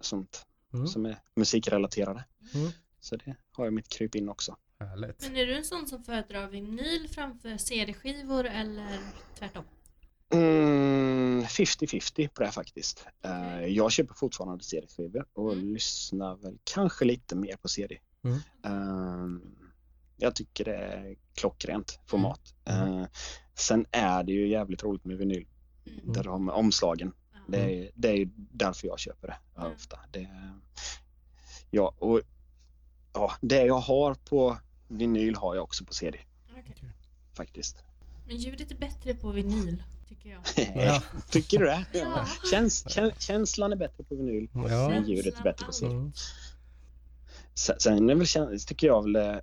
sånt 0.00 0.46
Mm. 0.74 0.86
som 0.86 1.06
är 1.06 1.18
musikrelaterade. 1.34 2.24
Mm. 2.54 2.70
Så 3.00 3.16
det 3.16 3.36
har 3.52 3.64
jag 3.64 3.74
mitt 3.74 3.88
kryp 3.88 4.14
in 4.14 4.28
också. 4.28 4.56
Härligt. 4.80 5.22
Men 5.22 5.36
är 5.36 5.46
du 5.46 5.56
en 5.56 5.64
sån 5.64 5.86
som 5.88 6.04
föredrar 6.04 6.48
vinyl 6.48 7.08
framför 7.08 7.56
CD-skivor 7.56 8.44
eller 8.46 8.98
tvärtom? 9.38 9.64
Mm, 10.32 11.42
50-50 11.44 12.28
på 12.28 12.40
det 12.40 12.44
här 12.44 12.52
faktiskt. 12.52 13.06
Eh, 13.22 13.30
Okej. 13.56 13.72
jag 13.76 13.92
köper 13.92 14.14
fortfarande 14.14 14.64
CD-skivor 14.64 15.26
och 15.32 15.52
Mm. 15.52 15.72
lyssnar 15.74 16.36
väl 16.36 16.58
kanske 16.64 17.04
lite 17.04 17.36
mer 17.36 17.56
på 17.56 17.68
CD. 17.68 17.98
Mm. 18.24 18.38
Eh, 18.64 19.40
jag 20.16 20.34
tycker 20.34 20.64
det 20.64 20.76
är 20.76 21.16
klockrent 21.34 22.00
format. 22.06 22.40
Mm. 22.64 22.98
Eh, 22.98 23.06
sen 23.54 23.86
är 23.90 24.22
det 24.22 24.32
ju 24.32 24.48
jävligt 24.48 24.82
roligt 24.82 25.04
med 25.04 25.18
vinyl. 25.18 25.46
Mm. 25.86 26.12
Där 26.12 26.38
med 26.38 26.54
omslagen. 26.54 27.12
Det 27.48 27.58
är, 27.58 27.90
det 27.94 28.08
är 28.08 28.14
ju 28.16 28.28
därför 28.36 28.86
jag 28.88 28.98
köper 28.98 29.28
det 29.28 29.60
Mm. 29.60 29.72
ofta. 29.72 29.98
Det, 30.12 30.28
ja, 31.70 31.94
och, 31.98 32.20
ja, 33.12 33.32
det 33.40 33.64
jag 33.66 33.78
har 33.78 34.14
på 34.14 34.58
vinyl 34.88 35.36
har 35.36 35.54
jag 35.54 35.64
också 35.64 35.84
på 35.84 35.94
CD 35.94 36.18
Okej. 36.50 36.74
faktiskt. 37.34 37.76
Men 38.26 38.36
ljudet 38.36 38.70
är 38.70 38.76
bättre 38.76 39.14
på 39.14 39.30
vinyl, 39.30 39.82
tycker 40.08 40.30
jag. 40.30 40.40
Ja. 40.86 41.02
Tycker 41.30 41.58
du 41.58 41.64
det? 41.64 41.86
Ja. 41.92 42.26
Käns, 42.50 42.84
kä, 42.88 43.12
känslan 43.18 43.72
är 43.72 43.76
bättre 43.76 44.04
på 44.04 44.14
vinyl. 44.14 44.48
Ja. 44.54 44.88
Men 44.88 45.08
ljudet 45.08 45.38
är 45.38 45.42
bättre 45.42 45.66
på 45.66 45.72
CD. 45.72 45.94
Mm. 45.94 46.12
Sen, 47.54 47.76
sen 47.80 48.10
är 48.10 48.14
väl, 48.14 48.60
tycker 48.60 48.86
jag 48.86 49.02
väl, 49.02 49.16
eh, 49.16 49.36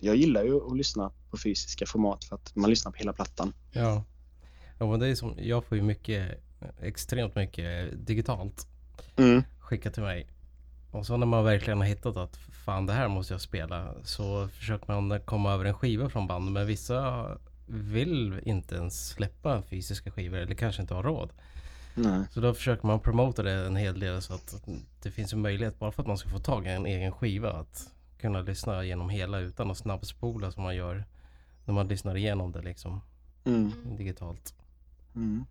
jag 0.00 0.16
gillar 0.16 0.44
ju 0.44 0.66
att 0.66 0.76
lyssna 0.76 1.12
på 1.30 1.38
fysiska 1.38 1.86
format 1.86 2.24
för 2.24 2.36
att 2.36 2.56
man 2.56 2.70
lyssnar 2.70 2.92
på 2.92 2.98
hela 2.98 3.12
plattan. 3.12 3.52
Ja. 3.72 4.04
Ja, 4.78 4.86
men 4.90 5.00
det 5.00 5.06
är 5.08 5.14
som, 5.14 5.34
jag 5.38 5.64
får 5.64 5.76
ju 5.76 5.82
mycket, 5.82 6.40
extremt 6.80 7.34
mycket 7.34 8.06
digitalt 8.06 8.66
Mm. 9.16 9.42
skickat 9.60 9.94
till 9.94 10.02
mig. 10.02 10.26
Och 10.90 11.06
så 11.06 11.16
när 11.16 11.26
man 11.26 11.44
verkligen 11.44 11.78
har 11.78 11.86
hittat 11.86 12.16
att 12.16 12.36
fan 12.36 12.86
det 12.86 12.92
här 12.92 13.08
måste 13.08 13.34
jag 13.34 13.40
spela 13.40 13.94
så 14.04 14.48
försöker 14.48 14.92
man 15.00 15.20
komma 15.20 15.52
över 15.52 15.64
en 15.64 15.74
skiva 15.74 16.08
från 16.08 16.26
band. 16.26 16.50
Men 16.50 16.66
vissa 16.66 17.26
vill 17.66 18.40
inte 18.44 18.74
ens 18.74 19.08
släppa 19.08 19.62
fysiska 19.62 20.10
skivor 20.10 20.38
eller 20.38 20.54
kanske 20.54 20.82
inte 20.82 20.94
har 20.94 21.02
råd. 21.02 21.30
Nej. 21.94 22.20
Så 22.30 22.40
då 22.40 22.54
försöker 22.54 22.86
man 22.86 23.00
promota 23.00 23.42
det 23.42 23.52
en 23.52 23.76
hel 23.76 24.00
del 24.00 24.22
så 24.22 24.34
att 24.34 24.64
det 25.02 25.10
finns 25.10 25.32
en 25.32 25.40
möjlighet 25.40 25.78
bara 25.78 25.92
för 25.92 26.02
att 26.02 26.06
man 26.08 26.18
ska 26.18 26.28
få 26.28 26.38
tag 26.38 26.66
i 26.66 26.70
en 26.70 26.86
egen 26.86 27.12
skiva 27.12 27.52
att 27.52 27.90
kunna 28.20 28.40
lyssna 28.40 28.84
genom 28.84 29.08
hela 29.10 29.38
utan 29.38 29.70
att 29.70 29.78
snabbspola 29.78 30.52
som 30.52 30.62
man 30.62 30.76
gör 30.76 31.04
när 31.64 31.74
man 31.74 31.88
lyssnar 31.88 32.16
igenom 32.16 32.52
det 32.52 32.62
liksom 32.62 33.00
Mm. 33.44 33.72
digitalt. 33.96 34.54
Mm. 35.18 35.44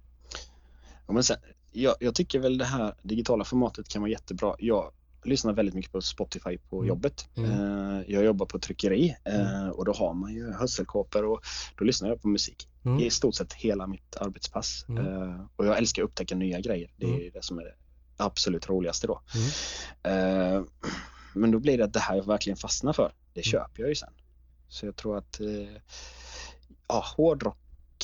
Ja, 1.08 1.14
men 1.14 1.24
sen, 1.24 1.38
jag, 1.72 1.96
jag 2.00 2.16
tycker 2.16 2.40
väl 2.40 2.58
det 2.58 2.66
här 2.66 2.94
digitala 3.02 3.44
formatet 3.44 3.88
kan 3.88 4.02
vara 4.02 4.12
jättebra. 4.12 4.56
Jag 4.60 4.92
lyssnar 5.24 5.54
väldigt 5.54 5.76
mycket 5.76 5.92
på 5.92 6.02
Spotify 6.02 6.58
på 6.58 6.76
Mm. 6.78 6.88
jobbet. 6.88 7.30
Mm. 7.36 7.52
Eh, 7.52 8.02
jag 8.08 8.24
jobbar 8.26 8.46
på 8.46 8.60
tryckeri 8.60 9.16
eh, 9.24 9.68
och 9.70 9.86
då 9.86 9.94
har 9.94 10.14
man 10.14 10.34
ju 10.34 10.52
hörselkåpor 10.54 11.26
och 11.26 11.42
då 11.78 11.86
lyssnar 11.86 12.10
jag 12.10 12.22
på 12.22 12.28
musik 12.28 12.68
Mm. 12.86 13.00
i 13.00 13.10
stort 13.10 13.36
sett 13.36 13.54
hela 13.54 13.88
mitt 13.88 14.16
arbetspass. 14.16 14.86
Mm. 14.90 15.06
Eh, 15.08 15.42
och 15.56 15.66
jag 15.66 15.78
älskar 15.78 16.04
att 16.04 16.10
upptäcka 16.10 16.36
nya 16.36 16.60
grejer. 16.60 16.94
Det 16.98 17.06
är 17.06 17.10
Mm. 17.16 17.30
det 17.34 17.44
som 17.44 17.60
är 17.60 17.64
det 17.64 17.74
absolut 18.18 18.70
roligaste 18.70 19.08
då. 19.08 19.22
Mm. 20.04 20.66
Men 21.34 21.52
då 21.52 21.60
blir 21.60 21.78
det 21.78 21.84
att 21.84 21.94
det 21.94 22.00
här 22.00 22.16
jag 22.16 22.26
verkligen 22.26 22.58
fastnar 22.58 22.94
för, 22.94 23.14
det 23.34 23.40
Mm. 23.40 23.44
köper 23.52 23.82
jag 23.82 23.90
ju 23.90 23.96
sen. 23.96 24.14
Så 24.68 24.86
jag 24.86 24.96
tror 24.96 25.18
att 25.18 25.40
ja, 26.88 27.04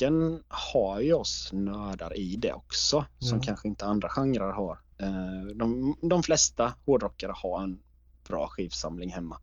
hårdrocken 0.00 0.42
har 0.48 1.00
ju 1.00 1.12
oss 1.12 1.50
nördar 1.52 2.16
i 2.16 2.36
det 2.36 2.52
också, 2.52 3.04
som 3.18 3.38
Ja. 3.38 3.42
kanske 3.44 3.68
inte 3.68 3.84
andra 3.86 4.08
genrer 4.08 4.52
har. 4.52 4.78
Eh, 4.98 5.56
de, 5.56 5.96
de 6.02 6.22
flesta 6.22 6.74
hårdrockare 6.86 7.32
har 7.34 7.62
en 7.62 7.78
bra 8.28 8.48
skivsamling 8.48 9.10
hemma. 9.10 9.38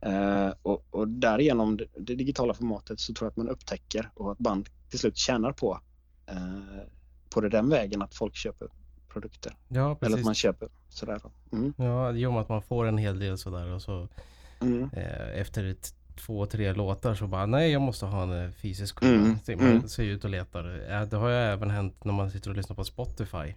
Ja. 0.00 0.08
Eh, 0.08 0.52
och, 0.62 0.86
och 0.90 1.08
därigenom 1.08 1.76
det, 1.76 1.84
det 1.98 2.14
digitala 2.14 2.54
formatet 2.54 3.00
så 3.00 3.14
tror 3.14 3.26
jag 3.26 3.30
att 3.30 3.36
man 3.36 3.48
upptäcker 3.48 4.10
och 4.14 4.32
att 4.32 4.38
band 4.38 4.68
till 4.90 4.98
slut 4.98 5.16
tjänar 5.16 5.52
på, 5.52 5.80
eh, 6.26 6.82
på 7.30 7.40
det 7.40 7.48
den 7.48 7.68
vägen 7.68 8.02
att 8.02 8.14
folk 8.14 8.36
köper 8.36 8.68
produkter. 9.08 9.56
ja, 9.68 9.80
Eller 9.84 9.92
att 9.92 10.00
precis. 10.00 10.24
man 10.24 10.34
köper 10.34 10.68
sådär. 10.88 11.20
Mm. 11.52 11.72
Ja, 11.76 12.08
och 12.08 12.32
med 12.32 12.40
att 12.42 12.48
man 12.48 12.62
får 12.62 12.86
en 12.86 12.98
hel 12.98 13.18
del 13.18 13.38
sådär 13.38 13.72
och 13.74 13.82
så 13.82 14.08
Mm. 14.60 14.90
eh, 14.92 15.40
efter 15.40 15.64
ett, 15.64 15.94
två, 16.18 16.46
tre 16.46 16.72
låtar 16.72 17.14
så 17.14 17.26
bara 17.26 17.46
nej 17.46 17.70
jag 17.70 17.82
måste 17.82 18.06
ha 18.06 18.22
en 18.22 18.44
eh, 18.44 18.50
fysisk 18.50 18.98
skiva. 18.98 19.14
Mm, 19.14 19.38
Så 19.44 19.52
man 19.52 19.60
mm. 19.60 19.88
ser 19.88 20.02
ut 20.02 20.24
och 20.24 20.30
letar. 20.30 20.86
Ja, 20.88 21.04
det 21.04 21.16
har 21.16 21.28
ju 21.28 21.34
även 21.34 21.70
hänt 21.70 22.04
när 22.04 22.12
man 22.12 22.30
sitter 22.30 22.50
och 22.50 22.56
lyssnar 22.56 22.76
på 22.76 22.84
Spotify. 22.84 23.54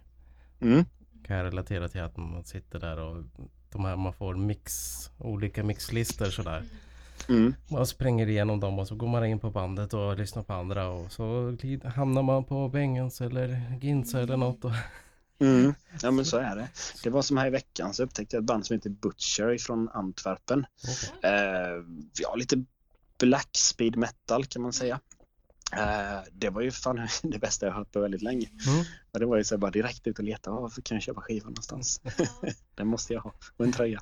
Mm. 0.60 0.84
Kan 1.26 1.36
jag 1.36 1.46
relatera 1.46 1.88
till 1.88 2.00
att 2.00 2.16
man 2.16 2.44
sitter 2.44 2.78
där 2.78 2.98
och 2.98 3.24
de 3.72 3.84
här, 3.84 3.96
man 3.96 4.12
får 4.12 4.34
mix, 4.34 4.72
olika 5.18 5.64
mixlistor 5.64 6.26
sådär. 6.26 6.62
Mm. 7.28 7.54
Man 7.68 7.86
springer 7.86 8.28
igenom 8.28 8.60
dem 8.60 8.78
och 8.78 8.88
så 8.88 8.94
går 8.94 9.08
man 9.08 9.26
in 9.26 9.38
på 9.38 9.50
bandet 9.50 9.94
och 9.94 10.18
lyssnar 10.18 10.42
på 10.42 10.52
andra 10.52 10.88
och 10.88 11.12
så 11.12 11.56
hamnar 11.84 12.22
man 12.22 12.44
på 12.44 12.68
Bengens 12.68 13.20
eller 13.20 13.72
Ginza 13.80 14.20
eller 14.20 14.36
något. 14.36 14.64
Och, 14.64 14.70
Mm. 15.42 15.74
Ja 16.02 16.10
men 16.10 16.24
så 16.24 16.36
är 16.36 16.56
det. 16.56 16.68
Det 17.02 17.10
var 17.10 17.22
som 17.22 17.36
här 17.36 17.46
i 17.46 17.50
veckan 17.50 17.94
så 17.94 18.02
upptäckte 18.02 18.36
jag 18.36 18.40
ett 18.42 18.46
band 18.46 18.66
som 18.66 18.74
heter 18.74 18.90
Butcher 18.90 19.58
från 19.58 19.88
Antwerpen. 19.88 20.66
Eh, 21.22 21.84
ja, 22.18 22.34
lite 22.34 22.64
black 23.18 23.48
speed 23.56 23.96
metal 23.96 24.44
kan 24.46 24.62
man 24.62 24.72
säga. 24.72 25.00
Eh, 25.72 26.20
det 26.32 26.50
var 26.50 26.62
ju 26.62 26.70
fan 26.70 27.08
det 27.22 27.38
bästa 27.38 27.66
jag 27.66 27.72
hört 27.72 27.92
på 27.92 28.00
väldigt 28.00 28.22
länge. 28.22 28.46
Mm. 28.66 28.84
Och 29.12 29.20
det 29.20 29.26
var 29.26 29.36
ju 29.36 29.44
så 29.44 29.58
bara 29.58 29.70
direkt 29.70 30.06
ut 30.06 30.18
och 30.18 30.24
leta. 30.24 30.50
"Ah, 30.50 30.60
Var 30.60 30.70
kan 30.82 30.94
jag 30.96 31.02
köpa 31.02 31.20
skivan 31.20 31.48
någonstans? 31.52 32.00
Den 32.74 32.86
måste 32.86 33.12
jag 33.12 33.20
ha. 33.20 33.34
Och 33.56 33.64
en 33.64 33.72
tröja. 33.72 34.00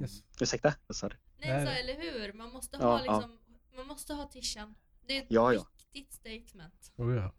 Yes. 0.00 0.22
Ursäkta? 0.40 0.74
Vad 0.86 0.96
sa 0.96 1.08
du? 1.08 1.16
nej, 1.38 1.66
så, 1.66 1.72
eller 1.72 1.94
hur? 2.00 2.32
Man 2.32 2.50
måste 2.52 2.76
Ja, 2.80 2.86
ha 2.86 3.04
ja. 3.04 3.12
liksom, 3.16 3.38
man 3.76 3.86
måste 3.86 4.14
ha 4.14 4.28
tishan. 4.28 4.74
Det 5.06 5.16
är 5.16 5.20
ett 5.22 5.26
Ja, 5.30 5.52
ja. 5.52 5.66
statement. 6.10 6.92
Oh, 6.96 7.14
ja. 7.14 7.32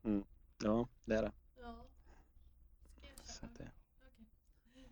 Ja, 0.63 0.87
det 1.05 1.15
är 1.15 1.21
det. 1.21 1.31
Ja. 1.61 1.85
Ska 2.97 3.07
jag 3.07 3.35
köpa? 3.35 3.63
det. 3.63 3.71
Okej. 4.71 4.89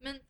Men 0.00 0.20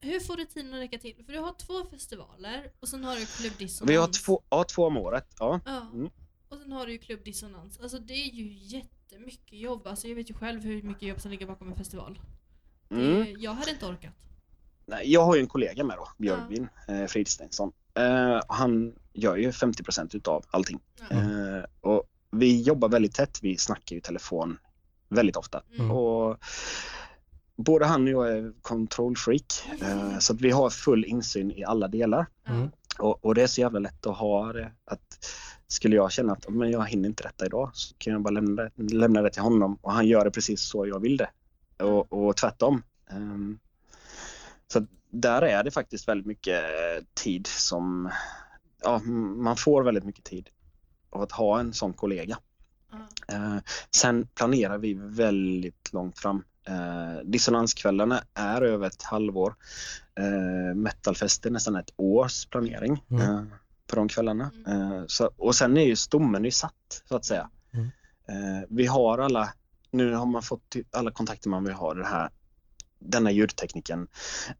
hur 0.00 0.20
får 0.20 0.36
du 0.36 0.44
tiden 0.44 0.74
att 0.74 0.80
räcka 0.80 0.98
till? 0.98 1.24
För 1.26 1.32
du 1.32 1.38
har 1.38 1.54
två 1.58 1.84
festivaler 1.90 2.72
och 2.80 2.88
sen 2.88 3.04
har 3.04 3.16
du 3.16 3.26
Klubb 3.26 3.52
Dissonans. 3.58 3.90
Vi 3.90 3.96
har 3.96 4.08
två, 4.24 4.42
ja, 4.50 4.64
två 4.64 4.86
om 4.86 4.96
året. 4.96 5.26
Ja. 5.38 5.60
Ja. 5.64 5.90
Mm. 5.92 6.10
Och 6.48 6.58
sen 6.58 6.72
har 6.72 6.86
du 6.86 6.92
ju 6.92 6.98
Klubb 6.98 7.24
Dissonans. 7.24 7.80
Alltså 7.80 7.98
det 7.98 8.14
är 8.14 8.30
ju 8.30 8.52
jättemycket 8.52 9.58
jobb. 9.58 9.86
Alltså 9.86 10.08
jag 10.08 10.14
vet 10.14 10.30
ju 10.30 10.34
själv 10.34 10.62
hur 10.62 10.82
mycket 10.82 11.02
jobb 11.02 11.20
som 11.20 11.30
ligger 11.30 11.46
bakom 11.46 11.68
en 11.68 11.76
festival. 11.76 12.20
Det, 12.88 12.94
Mm. 12.94 13.40
Jag 13.40 13.54
hade 13.54 13.70
inte 13.70 13.86
orkat. 13.86 14.12
Nej, 14.86 15.12
jag 15.12 15.24
har 15.24 15.34
ju 15.34 15.40
en 15.40 15.46
kollega 15.48 15.84
med 15.84 15.96
då, 15.96 16.08
Björgvin 16.18 16.68
eh, 16.88 17.06
Fridstensson. 17.06 17.72
Eh, 17.94 18.40
han 18.48 18.98
gör 19.12 19.36
ju 19.36 19.50
50% 19.50 20.16
utav 20.16 20.44
allting. 20.50 20.80
Ja. 21.10 21.16
Eh, 21.16 21.64
och 21.80 22.09
vi 22.30 22.62
jobbar 22.62 22.88
väldigt 22.88 23.14
tätt. 23.14 23.38
Vi 23.42 23.56
snackar 23.56 23.96
ju 23.96 24.00
telefon 24.00 24.58
väldigt 25.08 25.36
ofta. 25.36 25.62
Mm. 25.78 25.90
Och 25.90 26.38
både 27.56 27.86
han 27.86 28.02
och 28.02 28.10
jag 28.10 28.38
är 28.38 28.52
control 28.62 29.16
freak. 29.16 29.62
Eh, 29.82 30.18
så 30.18 30.32
att 30.32 30.40
vi 30.40 30.50
har 30.50 30.70
full 30.70 31.04
insyn 31.04 31.50
i 31.50 31.64
alla 31.64 31.88
delar. 31.88 32.26
Mm. 32.48 32.70
Och, 32.98 33.24
och 33.24 33.34
det 33.34 33.42
är 33.42 33.46
så 33.46 33.60
jävla 33.60 33.78
lätt 33.78 34.06
att 34.06 34.16
ha 34.16 34.52
det. 34.52 34.72
Att 34.84 35.26
skulle 35.68 35.96
jag 35.96 36.12
känna 36.12 36.32
att 36.32 36.48
men 36.48 36.70
jag 36.70 36.86
hinner 36.86 37.08
inte 37.08 37.22
detta 37.22 37.46
idag 37.46 37.70
så 37.72 37.94
kan 37.98 38.12
jag 38.12 38.22
bara 38.22 38.30
lämna 38.30 38.62
det, 38.62 38.70
lämna 38.94 39.22
det 39.22 39.30
till 39.30 39.42
honom 39.42 39.78
och 39.80 39.92
han 39.92 40.06
gör 40.06 40.24
det 40.24 40.30
precis 40.30 40.62
så 40.62 40.86
jag 40.86 41.00
vill 41.00 41.16
det. 41.16 41.30
Och, 41.84 42.12
och 42.12 42.36
tvärtom. 42.36 42.82
Ehm, 43.10 43.58
så 44.72 44.78
att 44.78 44.84
där 45.10 45.42
är 45.42 45.64
det 45.64 45.70
faktiskt 45.70 46.08
väldigt 46.08 46.26
mycket 46.26 46.62
tid 47.14 47.46
som... 47.46 48.10
Ja, 48.82 48.98
man 49.36 49.56
får 49.56 49.82
väldigt 49.82 50.04
mycket 50.04 50.24
tid 50.24 50.48
av 51.10 51.22
att 51.22 51.32
ha 51.32 51.60
en 51.60 51.72
sån 51.72 51.92
kollega. 51.92 52.38
Ja. 52.90 52.98
Eh, 53.34 53.56
sen 53.96 54.26
planerar 54.26 54.78
vi 54.78 54.94
väldigt 54.94 55.92
långt 55.92 56.18
fram. 56.18 56.44
Eh, 56.66 57.24
dissonanskvällarna 57.24 58.22
är 58.34 58.62
över 58.62 58.86
ett 58.86 59.02
halvår. 59.02 59.54
Eh, 60.14 60.74
Metalfest 60.74 61.46
är 61.46 61.50
nästan 61.50 61.76
ett 61.76 61.90
års 61.96 62.46
planering 62.46 63.04
Mm. 63.10 63.22
eh, 63.22 63.42
på 63.86 63.96
de 63.96 64.08
kvällarna. 64.08 64.50
Mm. 64.66 64.92
Eh, 64.92 65.02
så, 65.06 65.30
och 65.36 65.54
sen 65.54 65.76
är 65.76 65.84
ju 65.86 65.96
stommen 65.96 66.46
är 66.46 66.50
satt 66.50 67.02
så 67.08 67.16
att 67.16 67.24
säga. 67.24 67.50
Mm. 67.72 67.86
Eh, 68.28 68.64
vi 68.68 68.86
har 68.86 69.18
alla, 69.18 69.52
nu 69.90 70.14
har 70.14 70.26
man 70.26 70.42
fått 70.42 70.62
ty- 70.70 70.84
alla 70.90 71.10
kontakter 71.10 71.48
man 71.48 71.64
vill 71.64 71.74
ha. 71.74 71.94
Det 71.94 72.06
här, 72.06 72.30
denna 72.98 73.30
ljudtekniken, 73.30 74.08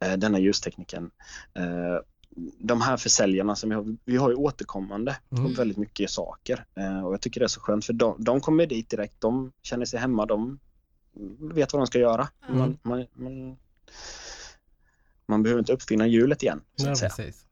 eh, 0.00 0.12
denna 0.12 0.38
ljustekniken. 0.38 1.10
De 2.58 2.80
här 2.80 2.96
försäljarna 2.96 3.56
som 3.56 3.68
vi 3.70 3.74
har, 3.76 3.96
vi 4.04 4.16
har 4.16 4.30
ju 4.30 4.36
återkommande 4.36 5.16
Mm. 5.32 5.44
på 5.44 5.50
väldigt 5.58 5.76
mycket 5.76 6.10
saker. 6.10 6.64
Eh, 6.74 7.04
och 7.06 7.12
jag 7.12 7.20
tycker 7.20 7.40
det 7.40 7.46
är 7.46 7.48
så 7.48 7.60
skönt 7.60 7.84
för 7.84 7.92
de, 7.92 8.16
de 8.24 8.40
kommer 8.40 8.66
dit 8.66 8.90
direkt, 8.90 9.20
de 9.20 9.52
känner 9.62 9.84
sig 9.84 10.00
hemma, 10.00 10.26
de 10.26 10.58
vet 11.38 11.72
vad 11.72 11.82
de 11.82 11.86
ska 11.86 11.98
göra. 11.98 12.28
Mm. 12.48 12.58
Man, 12.58 12.78
man, 12.82 13.06
man, 13.14 13.56
man 15.26 15.42
behöver 15.42 15.58
inte 15.58 15.72
uppfinna 15.72 16.06
hjulet 16.06 16.42
igen. 16.42 16.62
Så 16.76 16.86
Ja, 16.86 16.92
att 16.92 16.98
säga. 16.98 17.10
precis. 17.16 17.46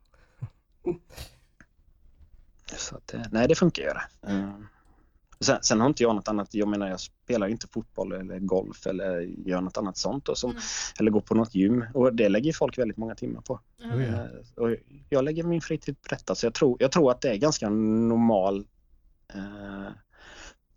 Så 2.76 2.96
att, 2.96 3.14
eh, 3.14 3.22
nej, 3.32 3.48
det 3.48 3.54
funkar 3.54 3.82
ju. 3.82 3.88
Eh, 4.32 4.50
Sen, 5.40 5.58
sen 5.62 5.80
har 5.80 5.86
inte 5.88 6.02
jag 6.02 6.16
något 6.16 6.28
annat. 6.28 6.54
Jag 6.54 6.68
menar, 6.68 6.88
jag 6.88 7.00
spelar 7.00 7.48
inte 7.48 7.68
fotboll 7.68 8.12
eller 8.12 8.38
golf 8.38 8.86
eller 8.86 9.20
gör 9.20 9.60
något 9.60 9.76
annat 9.76 9.96
sånt. 9.96 10.28
Och 10.28 10.38
som, 10.38 10.50
Mm. 10.50 10.62
Eller 11.00 11.10
går 11.10 11.20
på 11.20 11.34
något 11.34 11.54
gym. 11.54 11.84
Och 11.94 12.14
det 12.14 12.28
lägger 12.28 12.46
ju 12.46 12.52
folk 12.52 12.78
väldigt 12.78 12.96
många 12.96 13.14
timmar 13.14 13.40
på. 13.40 13.60
Ja. 13.76 14.00
Ja. 14.00 14.06
Eh, 14.06 14.24
Och 14.54 14.76
jag 15.08 15.24
lägger 15.24 15.42
min 15.42 15.60
fritid 15.60 16.02
på 16.02 16.08
detta. 16.08 16.34
Så 16.34 16.46
jag 16.46 16.54
tror, 16.54 16.76
jag 16.80 16.92
tror 16.92 17.10
att 17.10 17.20
det 17.20 17.30
är 17.30 17.36
ganska 17.36 17.68
normal 17.68 18.66
eh, 19.34 19.92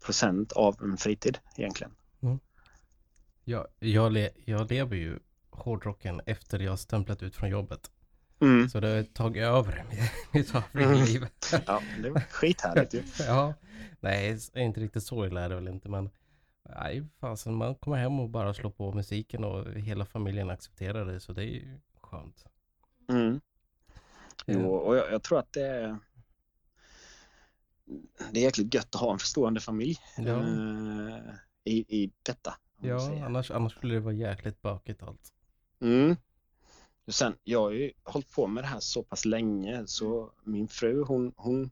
procent 0.06 0.52
av 0.52 0.76
en 0.84 0.98
fritid 0.98 1.38
egentligen. 1.58 1.92
Jag, 3.44 3.68
jag, 3.80 4.12
le, 4.12 4.30
jag 4.46 4.72
lever 4.72 4.96
ju 4.96 5.20
hårdrocken 5.50 6.22
efter 6.26 6.60
jag 6.60 6.80
stämplat 6.80 7.24
ut 7.24 7.36
från 7.36 7.50
jobbet. 7.50 7.92
Mm. 8.42 8.70
Så 8.70 8.80
det 8.80 8.88
har 8.88 9.04
tagit 9.04 9.44
över 9.44 9.86
mitt 10.32 10.56
övriga 10.56 10.90
Mm. 10.90 11.28
Ja, 11.68 11.82
det 12.04 12.10
var 12.10 12.20
skithärligt 12.20 12.94
ju. 12.94 13.04
ja, 13.20 13.54
nej, 14.00 14.38
inte 14.56 14.80
riktigt 14.80 15.04
så 15.04 15.26
illa 15.26 15.42
är 15.42 15.50
det 15.50 15.56
väl 15.56 15.68
inte, 15.68 15.90
men 15.90 16.10
nej, 16.70 17.08
fasen, 17.20 17.56
man 17.56 17.76
kommer 17.76 17.98
hem 17.98 18.20
och 18.20 18.30
bara 18.30 18.54
slår 18.54 18.72
på 18.72 18.92
musiken 18.92 19.44
och 19.44 19.74
hela 19.74 20.06
familjen 20.06 20.50
accepterar 20.50 21.06
det, 21.06 21.20
så 21.20 21.34
det 21.34 21.44
är 21.44 21.48
ju 21.48 21.80
skönt. 22.02 22.46
Mm. 23.10 23.42
Jo, 24.46 24.76
och 24.76 24.96
jag, 24.96 25.12
jag 25.12 25.24
tror 25.24 25.40
att 25.40 25.54
det 25.54 25.68
är 25.68 25.98
det 28.32 28.40
är 28.40 28.44
jäkligt 28.44 28.74
gött 28.74 28.96
att 28.96 29.02
ha 29.02 29.14
en 29.14 29.20
förstående 29.20 29.60
familj 29.60 29.98
Ja, 30.18 30.24
eh, 30.24 31.34
i, 31.64 32.04
i 32.04 32.12
detta. 32.24 32.56
ja 32.82 33.26
annars, 33.26 33.52
annars 33.52 33.72
skulle 33.72 33.94
det 33.94 34.00
vara 34.00 34.14
jäkligt 34.14 34.62
bökigt 34.62 35.04
allt. 35.04 35.34
Mm. 35.82 36.16
Sen, 37.08 37.36
jag 37.44 37.62
har 37.62 37.72
ju 37.72 37.92
hållit 38.04 38.32
på 38.32 38.48
med 38.48 38.64
det 38.64 38.68
här 38.68 38.80
så 38.80 39.04
pass 39.04 39.26
länge 39.26 39.88
så 39.88 40.32
min 40.44 40.68
fru 40.68 41.04
hon, 41.04 41.34
hon, 41.38 41.72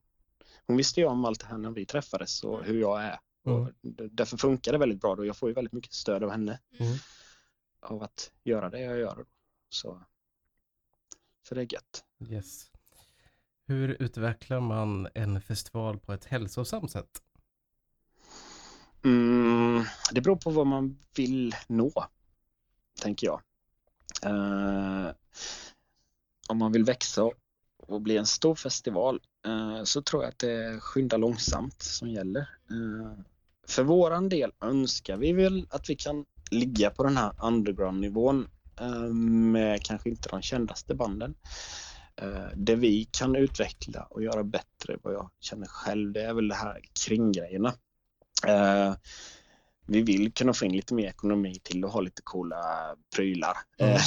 hon 0.67 0.77
visste 0.77 0.99
ju 0.99 1.07
om 1.07 1.25
allt 1.25 1.39
det 1.39 1.45
här 1.45 1.57
när 1.57 1.71
vi 1.71 1.85
träffades 1.85 2.43
och 2.43 2.63
hur 2.63 2.79
jag 2.79 3.03
är. 3.03 3.19
Mm. 3.45 3.61
Och 3.61 3.71
därför 4.11 4.37
funkar 4.37 4.71
det 4.71 4.77
väldigt 4.77 5.01
bra 5.01 5.15
då. 5.15 5.25
Jag 5.25 5.37
får 5.37 5.49
ju 5.49 5.55
väldigt 5.55 5.73
mycket 5.73 5.93
stöd 5.93 6.23
av 6.23 6.29
henne 6.31 6.60
Mm. 6.79 6.97
av 7.79 8.04
att 8.04 8.31
göra 8.43 8.69
det 8.69 8.79
jag 8.79 8.97
gör. 8.99 9.25
Så, 9.69 10.04
så 11.47 11.56
det 11.56 11.62
är 11.62 11.73
gött. 11.73 12.04
Yes. 12.29 12.71
Hur 13.65 14.01
utvecklar 14.01 14.60
man 14.60 15.08
en 15.13 15.41
festival 15.41 15.99
på 15.99 16.13
ett 16.13 16.25
hälsosamt 16.25 16.91
sätt? 16.91 17.23
Mm, 19.04 19.83
det 20.12 20.21
beror 20.21 20.35
på 20.35 20.49
vad 20.49 20.67
man 20.67 20.99
vill 21.15 21.56
nå, 21.67 21.91
tänker 23.01 23.27
jag. 23.27 23.41
Eh, 24.23 25.11
om 26.47 26.57
man 26.57 26.71
vill 26.71 26.83
växa 26.83 27.31
och 27.87 28.01
bli 28.01 28.17
en 28.17 28.25
stor 28.25 28.55
festival 28.55 29.19
eh, 29.45 29.83
så 29.83 30.01
tror 30.01 30.23
jag 30.23 30.29
att 30.29 30.39
det 30.39 30.51
är 30.51 30.79
skynda 30.79 31.17
långsamt 31.17 31.81
som 31.81 32.09
gäller. 32.09 32.41
Eh, 32.41 33.19
för 33.67 33.83
våran 33.83 34.29
del 34.29 34.51
önskar 34.61 35.17
vi 35.17 35.33
väl 35.33 35.67
att 35.69 35.89
vi 35.89 35.95
kan 35.95 36.25
ligga 36.51 36.89
på 36.89 37.03
den 37.03 37.17
här 37.17 37.31
underground-nivån 37.41 38.47
eh, 38.79 39.13
med 39.13 39.83
kanske 39.83 40.09
inte 40.09 40.29
de 40.29 40.41
kändaste 40.41 40.95
banden. 40.95 41.35
Eh, 42.15 42.47
det 42.55 42.75
vi 42.75 43.05
kan 43.11 43.35
utveckla 43.35 44.03
och 44.03 44.23
göra 44.23 44.43
bättre, 44.43 44.97
vad 45.01 45.13
jag 45.13 45.29
känner 45.39 45.67
själv, 45.67 46.13
det 46.13 46.21
är 46.21 46.33
väl 46.33 46.47
det 46.47 46.55
här 46.55 46.81
kringgrejerna. 47.05 47.73
Eh, 48.47 48.93
vi 49.90 50.02
vill 50.02 50.33
kunna 50.33 50.54
få 50.54 50.65
in 50.65 50.71
lite 50.75 50.94
mer 50.94 51.08
ekonomi 51.08 51.60
till 51.63 51.85
att 51.85 51.92
ha 51.92 52.02
lite 52.02 52.21
coola 52.23 52.96
prylar. 53.15 53.58
Mm. 53.77 54.00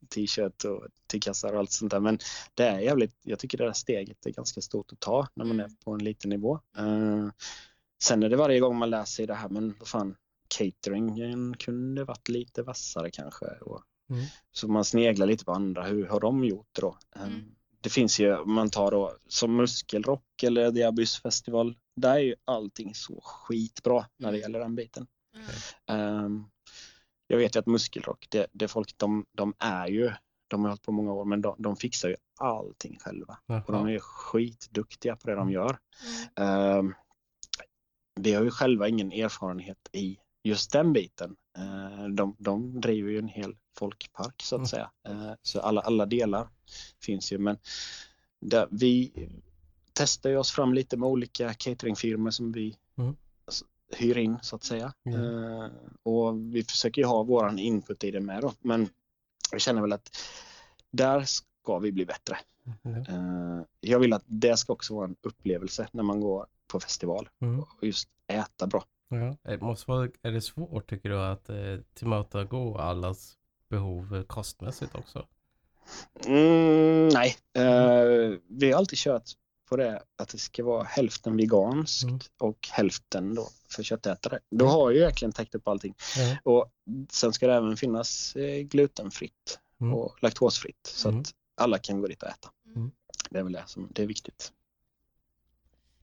T-shirt 0.14 0.64
och 0.64 0.86
t-kassar 1.12 1.52
och 1.52 1.58
allt 1.58 1.72
sånt 1.72 1.90
där. 1.90 2.00
Men 2.00 2.18
det 2.54 2.64
är 2.64 2.78
jävligt, 2.78 3.16
jag 3.22 3.38
tycker 3.38 3.58
det 3.58 3.64
där 3.64 3.72
steget 3.72 4.26
är 4.26 4.30
ganska 4.30 4.60
stort 4.60 4.92
att 4.92 5.00
ta 5.00 5.28
när 5.34 5.44
man 5.44 5.60
är 5.60 5.70
på 5.84 5.92
en 5.92 6.04
liten 6.04 6.30
nivå. 6.30 6.60
Eh, 6.78 7.28
sen 8.04 8.22
är 8.22 8.28
det 8.28 8.36
varje 8.36 8.60
gång 8.60 8.76
man 8.76 8.90
läser 8.90 9.22
i 9.22 9.26
det 9.26 9.34
här, 9.34 9.48
men 9.48 9.74
vad 9.78 9.88
fan, 9.88 10.16
cateringen 10.58 11.54
kunde 11.58 12.04
varit 12.04 12.28
lite 12.28 12.62
vassare 12.62 13.10
kanske. 13.10 13.46
Och, 13.46 13.82
Mm. 14.10 14.24
Så 14.52 14.68
man 14.68 14.84
sneglar 14.84 15.26
lite 15.26 15.44
på 15.44 15.52
andra, 15.52 15.82
hur 15.84 16.06
har 16.06 16.20
de 16.20 16.44
gjort 16.44 16.68
då? 16.80 16.98
Mm. 17.16 17.54
Det 17.80 17.88
finns 17.90 18.20
ju, 18.20 18.36
om 18.36 18.52
man 18.54 18.70
tar 18.70 18.90
då 18.90 19.16
som 19.28 19.56
Muskelrock 19.56 20.42
eller 20.42 20.70
Diabys 20.70 21.16
festival, 21.22 21.76
där 21.96 22.14
är 22.14 22.18
ju 22.18 22.34
allting 22.44 22.94
så 22.94 23.20
skitbra 23.24 24.06
när 24.16 24.32
det 24.32 24.38
Mm. 24.38 24.40
gäller 24.40 24.58
den 24.58 24.74
biten. 24.76 25.06
Ja. 25.86 25.94
Ehm, 25.94 26.44
jag 27.26 27.38
vet 27.38 27.56
ju 27.56 27.60
att 27.60 27.66
Muskelrock, 27.66 28.26
det, 28.30 28.46
det 28.52 28.68
folk, 28.68 28.94
de, 28.98 29.24
de 29.32 29.54
är 29.58 29.86
ju, 29.86 30.12
de 30.48 30.60
har 30.62 30.68
hållit 30.68 30.82
på 30.82 30.92
många 30.92 31.12
år, 31.12 31.24
men 31.24 31.40
de, 31.42 31.56
de 31.58 31.76
fixar 31.76 32.08
ju 32.08 32.16
allting 32.40 32.98
själva. 33.00 33.38
Och 33.66 33.72
de 33.72 33.88
Jaha. 33.88 33.90
är 33.90 33.98
skitduktiga 33.98 35.16
på 35.16 35.26
det 35.28 35.34
de 35.34 35.40
Mm. 35.42 35.54
gör. 35.54 35.78
Mm. 36.36 36.78
Ehm, 36.78 36.94
vi 38.20 38.32
har 38.34 38.42
ju 38.44 38.50
själva 38.50 38.88
ingen 38.88 39.12
erfarenhet 39.12 39.88
i 39.92 40.18
just 40.44 40.72
den 40.72 40.92
biten. 40.92 41.36
Eh, 41.58 42.08
de, 42.08 42.36
de 42.38 42.80
driver 42.80 43.10
ju 43.10 43.18
en 43.18 43.28
hel 43.28 43.56
folkpark 43.78 44.42
så 44.42 44.54
att 44.56 44.58
Mm. 44.58 44.66
säga. 44.66 44.90
Eh, 45.08 45.32
så 45.42 45.60
alla, 45.60 45.80
alla 45.80 46.06
delar 46.06 46.48
finns 47.02 47.32
ju. 47.32 47.38
Men 47.38 47.58
där, 48.40 48.68
vi 48.70 49.12
testar 49.92 50.30
ju 50.30 50.36
oss 50.36 50.50
fram 50.50 50.74
lite 50.74 50.96
med 50.96 51.08
olika 51.08 51.54
cateringfirmor 51.54 52.30
som 52.30 52.52
vi 52.52 52.76
Mm. 52.98 53.16
Hyr 53.96 54.18
in 54.18 54.38
så 54.42 54.56
att 54.56 54.64
säga. 54.64 54.92
Ja. 55.02 55.12
Eh, 55.12 55.70
och 56.02 56.54
vi 56.54 56.64
försöker 56.64 57.02
ju 57.02 57.06
ha 57.06 57.22
våran 57.22 57.58
input 57.58 58.04
i 58.04 58.10
det 58.10 58.20
med 58.20 58.42
då. 58.42 58.52
Men 58.60 58.88
jag 59.52 59.60
känner 59.60 59.82
väl 59.82 59.92
att 59.92 60.16
där 60.90 61.22
ska 61.24 61.78
vi 61.78 61.92
bli 61.92 62.06
bättre. 62.06 62.38
Ja. 62.82 62.90
Eh, 62.90 63.62
jag 63.80 63.98
vill 63.98 64.12
att 64.12 64.24
det 64.26 64.56
ska 64.56 64.72
också 64.72 64.94
vara 64.94 65.04
en 65.04 65.16
upplevelse 65.22 65.88
när 65.92 66.02
man 66.02 66.20
går 66.20 66.46
på 66.66 66.80
festival 66.80 67.28
Mm. 67.40 67.60
och 67.60 67.84
just 67.84 68.08
äta 68.26 68.66
bra. 68.66 68.84
Ja. 69.08 69.36
Det 69.42 69.60
måste 69.60 69.90
vara, 69.90 70.08
är 70.22 70.30
det 70.30 70.40
svårt 70.40 70.90
tycker 70.90 71.08
du 71.08 71.20
att 71.20 71.48
eh, 71.48 71.56
tillmötesgå 71.94 72.78
allas 72.78 73.36
behov 73.68 74.16
eh, 74.16 74.22
kostmässigt 74.22 74.94
också? 74.94 75.26
Mm, 76.26 77.08
nej, 77.08 77.36
eh, 77.54 78.38
vi 78.48 78.70
har 78.72 78.78
alltid 78.78 78.98
kört 78.98 79.30
på 79.72 79.76
det 79.76 80.02
att 80.16 80.28
det 80.28 80.38
ska 80.38 80.64
vara 80.64 80.84
hälften 80.84 81.36
veganskt 81.36 82.04
Mm. 82.04 82.18
och 82.38 82.68
hälften 82.70 83.34
då 83.34 83.48
för 83.68 83.82
köttätare. 83.82 84.38
Då 84.50 84.66
har 84.66 84.90
jag 84.90 84.94
ju 84.98 85.00
verkligen 85.04 85.32
täckt 85.32 85.54
upp 85.54 85.68
allting. 85.68 85.94
Ja. 86.16 86.36
Och 86.52 86.72
sen 87.10 87.32
ska 87.32 87.46
det 87.46 87.54
även 87.54 87.76
finnas 87.76 88.36
eh, 88.36 88.60
glutenfritt 88.62 89.58
Mm. 89.80 89.94
och 89.94 90.22
laktosfritt 90.22 90.86
så 90.86 91.08
Mm. 91.08 91.20
att 91.20 91.34
alla 91.54 91.78
kan 91.78 92.00
gå 92.00 92.06
dit 92.06 92.22
och 92.22 92.28
äta. 92.28 92.50
Mm. 92.66 92.90
Det 93.30 93.38
är 93.38 93.42
väl 93.42 93.52
det 93.52 93.64
som 93.66 93.88
det 93.92 94.02
är 94.02 94.06
viktigt. 94.06 94.52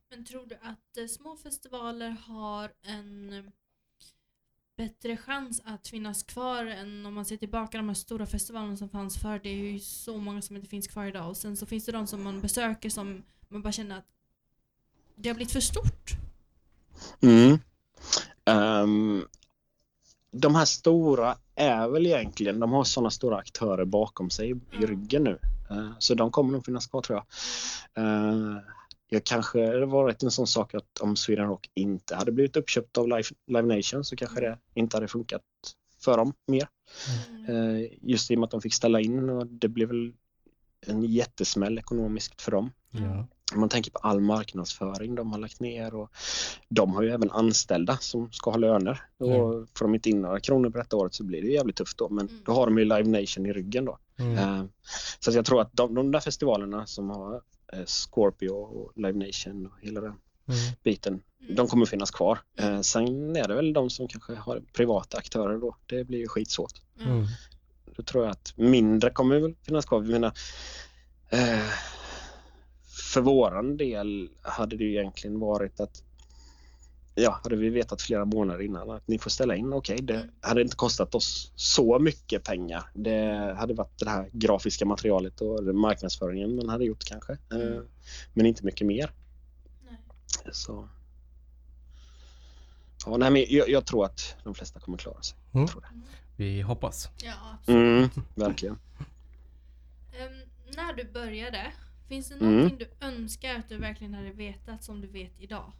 Men 0.09 0.25
tror 0.25 0.45
du 0.45 0.55
att 0.55 0.97
eh, 0.97 1.07
små 1.07 1.35
festivaler 1.37 2.09
har 2.09 2.71
en 2.81 3.51
bättre 4.77 5.17
chans 5.17 5.61
att 5.65 5.87
finnas 5.87 6.23
kvar 6.23 6.65
än 6.65 7.05
om 7.05 7.13
man 7.13 7.25
ser 7.25 7.37
tillbaka 7.37 7.77
de 7.77 7.87
här 7.87 7.95
stora 7.95 8.25
festivalerna 8.25 8.77
som 8.77 8.89
fanns 8.89 9.17
förr. 9.17 9.39
Det 9.43 9.49
är 9.49 9.55
ju 9.55 9.79
så 9.79 10.17
många 10.17 10.41
som 10.41 10.55
inte 10.55 10.69
finns 10.69 10.87
kvar 10.87 11.05
idag 11.05 11.29
och 11.29 11.37
sen 11.37 11.57
så 11.57 11.65
finns 11.65 11.85
det 11.85 11.91
de 11.91 12.07
som 12.07 12.23
man 12.23 12.41
besöker 12.41 12.89
som 12.89 13.23
man 13.49 13.61
bara 13.61 13.71
känner 13.71 13.97
att 13.97 14.05
det 15.15 15.29
har 15.29 15.35
blivit 15.35 15.51
för 15.53 15.59
stort. 15.59 16.11
Mm. 17.21 17.57
Ehm, 18.45 19.25
de 20.31 20.55
här 20.55 20.65
stora 20.65 21.37
är 21.55 21.87
väl 21.87 22.05
egentligen, 22.05 22.59
de 22.59 22.71
har 22.71 22.83
sådana 22.83 23.09
stora 23.09 23.37
aktörer 23.37 23.85
bakom 23.85 24.29
sig 24.29 24.49
i 24.49 24.51
Mm. 24.51 24.87
ryggen 24.87 25.23
nu. 25.23 25.39
Eh, 25.69 25.91
så 25.99 26.13
de 26.15 26.31
kommer 26.31 26.51
nog 26.51 26.65
finnas 26.65 26.87
kvar 26.87 27.01
tror 27.01 27.17
jag. 27.17 27.25
Uh, 28.03 28.57
jag 29.09 29.23
kanske 29.23 29.59
det 29.59 29.85
varit 29.85 30.23
en 30.23 30.31
sån 30.31 30.47
sak 30.47 30.73
att 30.73 30.99
om 30.99 31.15
Sweden 31.15 31.47
Rock 31.47 31.69
inte 31.73 32.15
hade 32.15 32.31
blivit 32.31 32.57
uppköpt 32.57 32.97
av 32.97 33.07
Live, 33.07 33.23
Live 33.47 33.75
Nation 33.75 34.03
så 34.03 34.15
kanske 34.15 34.41
det 34.41 34.57
inte 34.73 34.97
hade 34.97 35.07
funkat 35.07 35.41
för 35.99 36.17
dem 36.17 36.33
mer. 36.47 36.67
Mm. 37.47 37.87
Just 38.01 38.31
i 38.31 38.35
och 38.35 38.39
med 38.39 38.45
att 38.45 38.51
de 38.51 38.61
fick 38.61 38.73
ställa 38.73 38.99
in 38.99 39.29
och 39.29 39.47
det 39.47 39.67
blev 39.67 39.87
väl 39.87 40.13
en 40.81 41.03
jättesmäll 41.03 41.77
ekonomiskt 41.77 42.41
för 42.41 42.51
dem. 42.51 42.71
Ja. 42.91 43.27
Om 43.53 43.59
man 43.59 43.69
tänker 43.69 43.91
på 43.91 43.99
all 43.99 44.19
marknadsföring 44.19 45.15
de 45.15 45.31
har 45.31 45.39
lagt 45.39 45.59
ner 45.59 45.95
och 45.95 46.11
de 46.69 46.93
har 46.93 47.01
ju 47.03 47.09
även 47.09 47.31
anställda 47.31 47.97
som 47.97 48.31
ska 48.31 48.51
ha 48.51 48.57
löner. 48.57 49.01
Och 49.17 49.67
får 49.77 49.85
de 49.85 49.95
inte 49.95 50.09
in 50.09 50.21
några 50.21 50.39
kronor 50.39 50.69
på 50.69 50.77
detta 50.77 50.95
året 50.97 51.13
så 51.13 51.23
blir 51.23 51.41
det 51.41 51.47
jävligt 51.47 51.75
tufft 51.75 51.97
då. 51.97 52.09
Men 52.09 52.27
Mm. 52.27 52.41
då 52.45 52.51
har 52.51 52.65
de 52.65 52.77
ju 52.77 52.83
Live 52.85 53.21
Nation 53.21 53.45
i 53.45 53.53
ryggen 53.53 53.85
då. 53.85 53.97
Mm. 54.19 54.37
Eh, 54.37 54.65
Så 55.19 55.29
att 55.29 55.35
jag 55.35 55.45
tror 55.45 55.61
att 55.61 55.73
de, 55.73 55.93
de 55.95 56.11
där 56.11 56.19
festivalerna 56.19 56.85
som 56.85 57.09
har 57.09 57.41
eh, 57.73 57.85
Scorpio 57.85 58.49
och 58.49 58.91
Live 58.95 59.25
Nation 59.27 59.65
och 59.65 59.71
hela 59.81 60.01
den 60.01 60.13
Mm. 60.47 60.59
biten, 60.83 61.21
Mm. 61.41 61.55
de 61.55 61.67
kommer 61.67 61.85
finnas 61.85 62.11
kvar. 62.11 62.39
Mm. 62.57 62.73
Eh, 62.73 62.81
Sen 62.81 63.35
är 63.35 63.47
det 63.47 63.55
väl 63.55 63.73
de 63.73 63.89
som 63.89 64.07
kanske 64.07 64.35
har 64.35 64.61
privata 64.73 65.17
aktörer 65.17 65.57
då. 65.57 65.75
Det 65.85 66.03
blir 66.03 66.19
ju 66.19 66.27
skitsvårt. 66.27 66.73
Mm. 67.05 67.25
Då 67.95 68.03
tror 68.03 68.23
jag 68.23 68.31
att 68.31 68.53
mindre 68.57 69.09
kommer 69.09 69.39
väl 69.39 69.55
finnas 69.61 69.85
kvar. 69.85 69.99
Vi 69.99 70.11
menar, 70.11 70.31
eh, 71.29 71.59
för 72.99 73.21
våran 73.21 73.77
del 73.77 74.29
hade 74.41 74.75
det 74.77 74.83
ju 74.83 74.89
egentligen 74.91 75.39
varit 75.39 75.79
att 75.79 76.03
Ja, 77.15 77.39
hade 77.43 77.55
vi 77.55 77.69
vetat 77.69 78.01
flera 78.01 78.25
månader 78.25 78.61
innan 78.61 78.89
att 78.89 79.07
ni 79.07 79.19
får 79.19 79.29
ställa 79.29 79.55
in, 79.55 79.73
okej, 79.73 79.97
det 80.01 80.15
Mm. 80.15 80.29
hade 80.41 80.61
inte 80.61 80.75
kostat 80.75 81.15
oss 81.15 81.51
så 81.55 81.99
mycket 81.99 82.43
pengar. 82.43 82.83
Det 82.93 83.55
hade 83.57 83.73
varit 83.73 83.99
det 83.99 84.09
här 84.09 84.29
grafiska 84.33 84.85
materialet 84.85 85.41
och 85.41 85.63
marknadsföringen 85.75 86.55
man 86.55 86.69
hade 86.69 86.85
gjort 86.85 87.03
kanske. 87.05 87.33
Eh, 87.33 87.57
Mm. 87.57 87.85
Men 88.33 88.45
inte 88.45 88.65
mycket 88.65 88.87
mer. 88.87 89.11
Nej. 89.89 89.97
Så. 90.51 90.89
Ja, 93.05 93.17
nej, 93.17 93.31
men 93.31 93.45
jag, 93.49 93.69
jag 93.69 93.85
tror 93.85 94.05
att 94.05 94.35
de 94.43 94.55
flesta 94.55 94.79
kommer 94.79 94.97
klara 94.97 95.21
sig. 95.21 95.37
Mm. 95.53 95.61
Jag 95.63 95.69
tror 95.71 95.81
det. 95.81 95.87
Vi 96.35 96.61
hoppas. 96.61 97.09
Ja, 97.23 97.33
absolut. 97.53 97.77
Mm, 98.15 98.25
verkligen. 98.35 98.79
Ehm, 100.13 100.49
när 100.75 100.93
du 100.93 101.03
började, 101.11 101.71
finns 102.09 102.29
det 102.29 102.35
Mm. 102.35 102.53
någonting 102.55 102.77
du 102.77 103.05
önskar 103.07 103.55
att 103.55 103.69
du 103.69 103.77
verkligen 103.77 104.13
hade 104.13 104.31
vetat 104.31 104.83
som 104.83 105.01
du 105.01 105.07
vet 105.07 105.31
idag? 105.39 105.71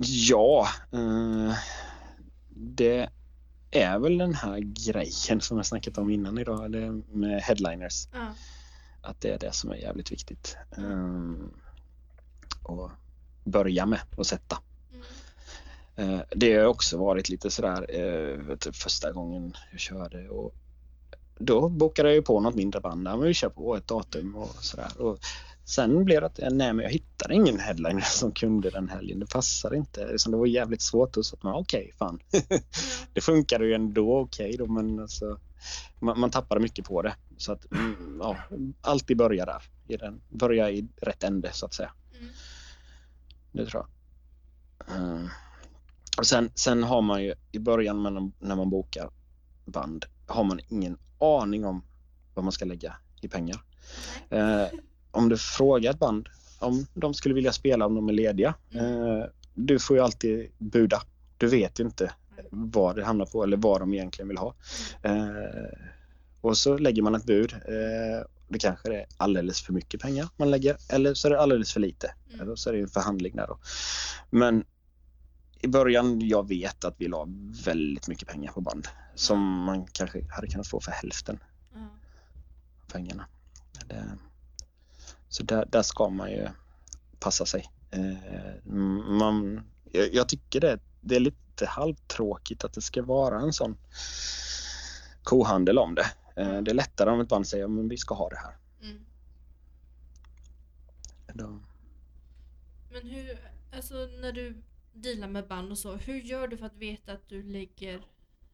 Ja, 0.00 0.68
eh, 0.92 1.54
det 2.48 3.08
är 3.70 3.98
väl 3.98 4.18
den 4.18 4.34
här 4.34 4.58
grejen 4.58 5.40
som 5.40 5.56
jag 5.56 5.66
snackat 5.66 5.98
om 5.98 6.10
innan 6.10 6.38
idag, 6.38 6.70
med 7.12 7.42
headliners. 7.42 8.08
Ja. 8.12 8.26
Att 9.02 9.20
det 9.20 9.30
är 9.30 9.38
det 9.38 9.52
som 9.52 9.70
är 9.70 9.74
jävligt 9.76 10.12
viktigt. 10.12 10.56
Eh, 10.76 11.34
och 12.62 12.90
börja 13.44 13.86
med 13.86 14.00
att 14.18 14.26
sätta. 14.26 14.58
Mm. 14.92 15.04
Eh, 16.14 16.20
det 16.30 16.54
har 16.54 16.64
också 16.66 16.98
varit 16.98 17.28
lite 17.28 17.50
sådär 17.50 17.86
eh, 18.00 18.56
du, 18.56 18.72
första 18.72 19.12
gången 19.12 19.54
jag 19.70 19.80
körde 19.80 20.28
och 20.28 20.54
då 21.38 21.68
bokade 21.68 22.08
jag 22.08 22.16
ju 22.16 22.22
på 22.22 22.40
något 22.40 22.54
mindre 22.54 22.80
band. 22.80 23.04
där, 23.04 23.16
men 23.16 23.26
vi 23.26 23.34
kör 23.34 23.48
på 23.48 23.76
ett 23.76 23.88
datum 23.88 24.36
och 24.36 24.54
sådär. 24.54 25.00
Och 25.00 25.18
sen 25.64 26.04
blev 26.04 26.20
det 26.20 26.26
att 26.26 26.38
nej, 26.38 26.72
men 26.72 26.78
jag 26.78 26.90
hittade 26.90 27.34
ingen 27.34 27.58
headliner 27.58 28.00
som 28.04 28.32
kunde 28.32 28.70
den 28.70 28.88
helgen. 28.88 29.18
Det 29.18 29.26
passade 29.26 29.76
inte. 29.76 30.18
Så 30.18 30.30
det 30.30 30.36
var 30.36 30.46
jävligt 30.46 30.82
svårt. 30.82 31.16
Och 31.16 31.26
så 31.26 31.36
att 31.36 31.42
man 31.42 31.54
okej, 31.54 31.92
fan. 31.98 32.20
det 33.12 33.20
funkade 33.20 33.66
ju 33.66 33.74
ändå 33.74 34.18
okej 34.18 34.56
då 34.58 34.66
men 34.66 35.00
alltså, 35.00 35.38
man, 36.00 36.20
man 36.20 36.30
tappade 36.30 36.60
mycket 36.60 36.84
på 36.84 37.02
det. 37.02 37.14
Så 37.36 37.52
att 37.52 37.72
mm, 37.72 38.18
ja, 38.20 38.36
alltid 38.80 39.16
börja 39.16 39.44
där. 39.44 39.62
I 39.88 39.96
den, 39.96 40.20
börja 40.28 40.70
i 40.70 40.88
rätt 40.96 41.24
ände 41.24 41.52
så 41.52 41.66
att 41.66 41.74
säga. 41.74 41.92
Mm. 42.20 42.32
Det 43.52 43.66
tror 43.66 43.86
jag. 43.86 44.96
Eh, 44.96 45.26
och 46.18 46.26
sen, 46.26 46.50
sen 46.54 46.82
har 46.82 47.02
man 47.02 47.22
ju 47.24 47.34
i 47.52 47.58
början 47.58 48.02
när 48.02 48.10
man, 48.10 48.32
när 48.38 48.56
man 48.56 48.70
bokar 48.70 49.10
band 49.64 50.04
har 50.28 50.44
man 50.44 50.60
ingen 50.68 50.98
aning 51.20 51.64
om 51.64 51.82
vad 52.34 52.44
man 52.44 52.52
ska 52.52 52.64
lägga 52.64 52.96
i 53.20 53.28
pengar. 53.28 53.62
Eh, 54.30 54.66
om 55.10 55.28
du 55.28 55.36
frågar 55.38 55.90
ett 55.90 55.98
band 55.98 56.28
om 56.58 56.86
de 56.94 57.14
skulle 57.14 57.34
vilja 57.34 57.52
spela 57.52 57.86
om 57.86 57.94
de 57.94 58.08
är 58.08 58.12
lediga. 58.12 58.54
Eh, 58.70 59.24
du 59.54 59.78
får 59.78 59.96
ju 59.96 60.02
alltid 60.02 60.50
buda. 60.58 61.02
Du 61.38 61.46
vet 61.46 61.80
ju 61.80 61.84
inte 61.84 62.12
vad 62.50 62.96
det 62.96 63.04
hamnar 63.04 63.26
på 63.26 63.42
eller 63.42 63.56
vad 63.56 63.80
de 63.80 63.94
egentligen 63.94 64.28
vill 64.28 64.38
ha. 64.38 64.54
Eh, 65.02 65.78
och 66.40 66.56
så 66.56 66.78
lägger 66.78 67.02
man 67.02 67.14
ett 67.14 67.24
bud. 67.24 67.52
Eh, 67.52 68.26
det 68.48 68.58
kanske 68.58 68.94
är 68.94 69.06
alldeles 69.16 69.62
för 69.62 69.72
mycket 69.72 70.00
pengar 70.00 70.28
man 70.36 70.50
lägger 70.50 70.76
eller 70.90 71.14
så 71.14 71.28
är 71.28 71.30
det 71.30 71.40
alldeles 71.40 71.72
för 71.72 71.80
lite. 71.80 72.14
Mm. 72.28 72.40
Eller 72.40 72.56
så 72.56 72.70
är 72.70 72.74
det 72.74 72.80
en 72.80 72.88
förhandling 72.88 73.36
där 73.36 73.46
då. 73.46 73.58
Men 74.30 74.64
i 75.60 75.68
början, 75.68 76.20
jag 76.20 76.48
vet 76.48 76.84
att 76.84 76.94
vi 76.98 77.08
la 77.08 77.26
väldigt 77.64 78.08
mycket 78.08 78.28
pengar 78.28 78.52
på 78.52 78.60
band 78.60 78.88
som 79.14 79.64
man 79.64 79.86
kanske 79.86 80.24
hade 80.30 80.46
kunnat 80.46 80.68
få 80.68 80.80
för 80.80 80.92
hälften 80.92 81.38
av 81.74 82.92
pengarna. 82.92 83.26
Det, 83.86 84.18
så 85.28 85.42
där, 85.42 85.66
där 85.70 85.82
ska 85.82 86.08
man 86.08 86.30
ju 86.30 86.48
passa 87.18 87.46
sig. 87.46 87.70
Eh, 87.90 88.64
man, 89.04 89.60
jag, 89.92 90.14
jag 90.14 90.28
tycker 90.28 90.60
det 90.60 90.78
det 91.00 91.16
är 91.16 91.20
lite 91.20 91.66
halvtråkigt 91.66 92.64
att 92.64 92.72
det 92.72 92.80
ska 92.80 93.02
vara 93.02 93.40
en 93.40 93.52
sån 93.52 93.76
kohandel 95.22 95.78
om 95.78 95.94
det. 95.94 96.06
Eh, 96.36 96.62
det 96.62 96.70
är 96.70 96.74
lättare 96.74 97.10
om 97.10 97.20
ett 97.20 97.28
band 97.28 97.46
säger 97.46 97.68
men 97.68 97.88
vi 97.88 97.96
ska 97.96 98.14
ha 98.14 98.28
det 98.28 98.36
här. 98.36 98.56
Mm. 98.82 99.04
Då, 101.32 101.60
Men 102.92 103.10
hur, 103.10 103.38
alltså 103.72 103.94
när 103.94 104.32
du 104.32 104.62
dealar 105.02 105.28
med 105.28 105.48
band 105.48 105.70
och 105.70 105.78
så, 105.78 105.92
hur 105.92 106.20
gör 106.20 106.48
du 106.48 106.56
för 106.56 106.66
att 106.66 106.76
veta 106.76 107.12
att 107.12 107.28
du 107.28 107.42
lägger 107.42 108.06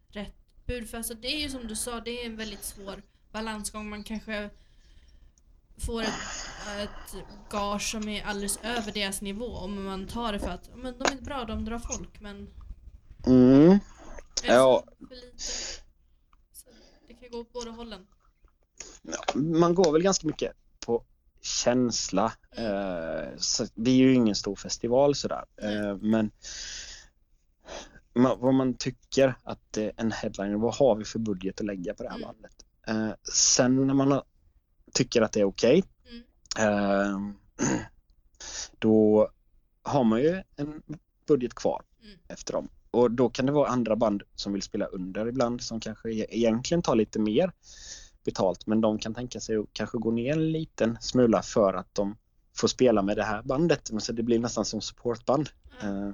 rätt 0.09 0.35
bud? 0.67 0.89
För 0.91 0.99
alltså 0.99 1.15
det 1.15 1.29
är 1.29 1.41
ju 1.41 1.49
som 1.49 1.67
du 1.69 1.77
sa, 1.77 2.01
det 2.01 2.23
är 2.23 2.27
en 2.27 2.37
väldigt 2.37 2.65
svår 2.65 3.03
balansgång. 3.33 3.89
Man 3.89 4.05
kanske 4.05 4.51
får 5.77 6.03
ett, 6.03 6.09
ett 6.79 7.17
gage 7.51 7.91
som 7.91 8.09
är 8.09 8.25
alldeles 8.25 8.59
över 8.63 8.93
deras 8.93 9.21
nivå 9.21 9.47
om 9.47 9.85
man 9.85 10.07
tar 10.07 10.33
det 10.33 10.39
för 10.39 10.51
att 10.51 10.71
men 10.77 10.99
de 10.99 11.05
är 11.05 11.23
bra, 11.23 11.45
de 11.45 11.65
drar 11.65 11.79
folk 11.79 12.21
men 12.21 12.51
mm. 13.27 13.79
Ja. 14.45 14.85
för 15.09 15.15
lite? 15.15 15.43
Så 16.53 16.71
det 17.09 17.15
kan 17.15 17.31
gå 17.31 17.39
åt 17.39 17.53
båda 17.53 17.71
hållen. 17.71 18.07
Ja, 19.03 19.41
man 19.41 19.75
går 19.75 19.93
väl 19.93 20.03
ganska 20.03 20.27
mycket 20.27 20.53
känsla. 21.45 22.33
Eh, 22.57 23.37
så 23.37 23.67
vi 23.75 23.91
är 23.91 24.03
ju 24.05 24.15
ingen 24.15 24.35
stor 24.35 24.57
festival 24.57 25.15
sådär. 25.15 25.45
Eh, 25.63 25.97
men 25.97 26.31
vad 28.13 28.55
man 28.55 28.75
tycker 28.75 29.35
att 29.43 29.77
en 29.97 30.13
headliner, 30.13 30.57
vad 30.57 30.75
har 30.75 30.97
vi 30.97 31.05
för 31.05 31.19
budget 31.19 31.61
att 31.61 31.67
lägga 31.67 31.95
på 31.95 32.03
det 32.03 32.09
här 32.09 32.17
Mm. 32.17 32.29
bandet? 32.29 32.65
Eh, 32.87 33.11
sen 33.33 33.87
när 33.87 33.95
man 33.95 34.21
tycker 34.93 35.23
att 35.23 35.33
det 35.33 35.41
är 35.41 35.45
okej, 35.45 35.85
Mm. 36.11 36.21
eh, 36.59 37.19
då 38.79 39.29
har 39.83 40.05
man 40.05 40.21
ju 40.21 40.43
en 40.57 40.83
budget 41.27 41.55
kvar 41.55 41.83
Mm. 42.03 42.19
efter 42.29 42.53
dem. 42.53 42.69
Och 42.91 43.11
då 43.11 43.29
kan 43.31 43.47
det 43.47 43.53
vara 43.53 43.69
andra 43.69 43.97
band 43.97 44.23
som 44.35 44.53
vill 44.53 44.63
spela 44.63 44.87
under 44.87 45.29
ibland 45.29 45.63
som 45.63 45.81
kanske 45.81 46.11
e- 46.13 46.27
egentligen 46.31 46.83
tar 46.83 46.95
lite 46.97 47.19
mer 47.19 47.53
betalt 48.25 48.67
men 48.67 48.81
de 48.81 48.99
kan 48.99 49.15
tänka 49.15 49.41
sig 49.41 49.57
att 49.57 49.67
kanske 49.73 49.99
gå 49.99 50.11
ner 50.11 50.33
en 50.33 50.53
liten 50.53 50.99
smula 51.01 51.43
för 51.43 51.75
att 51.75 51.95
de 51.95 52.17
får 52.57 52.69
spela 52.69 53.03
med 53.03 53.17
det 53.17 53.25
här 53.25 53.43
bandet. 53.43 53.91
Så 53.99 54.13
det 54.13 54.23
blir 54.23 54.39
nästan 54.39 54.65
som 54.65 54.81
supportband. 54.81 55.49
Ja. 55.81 55.89
Eh, 55.89 56.11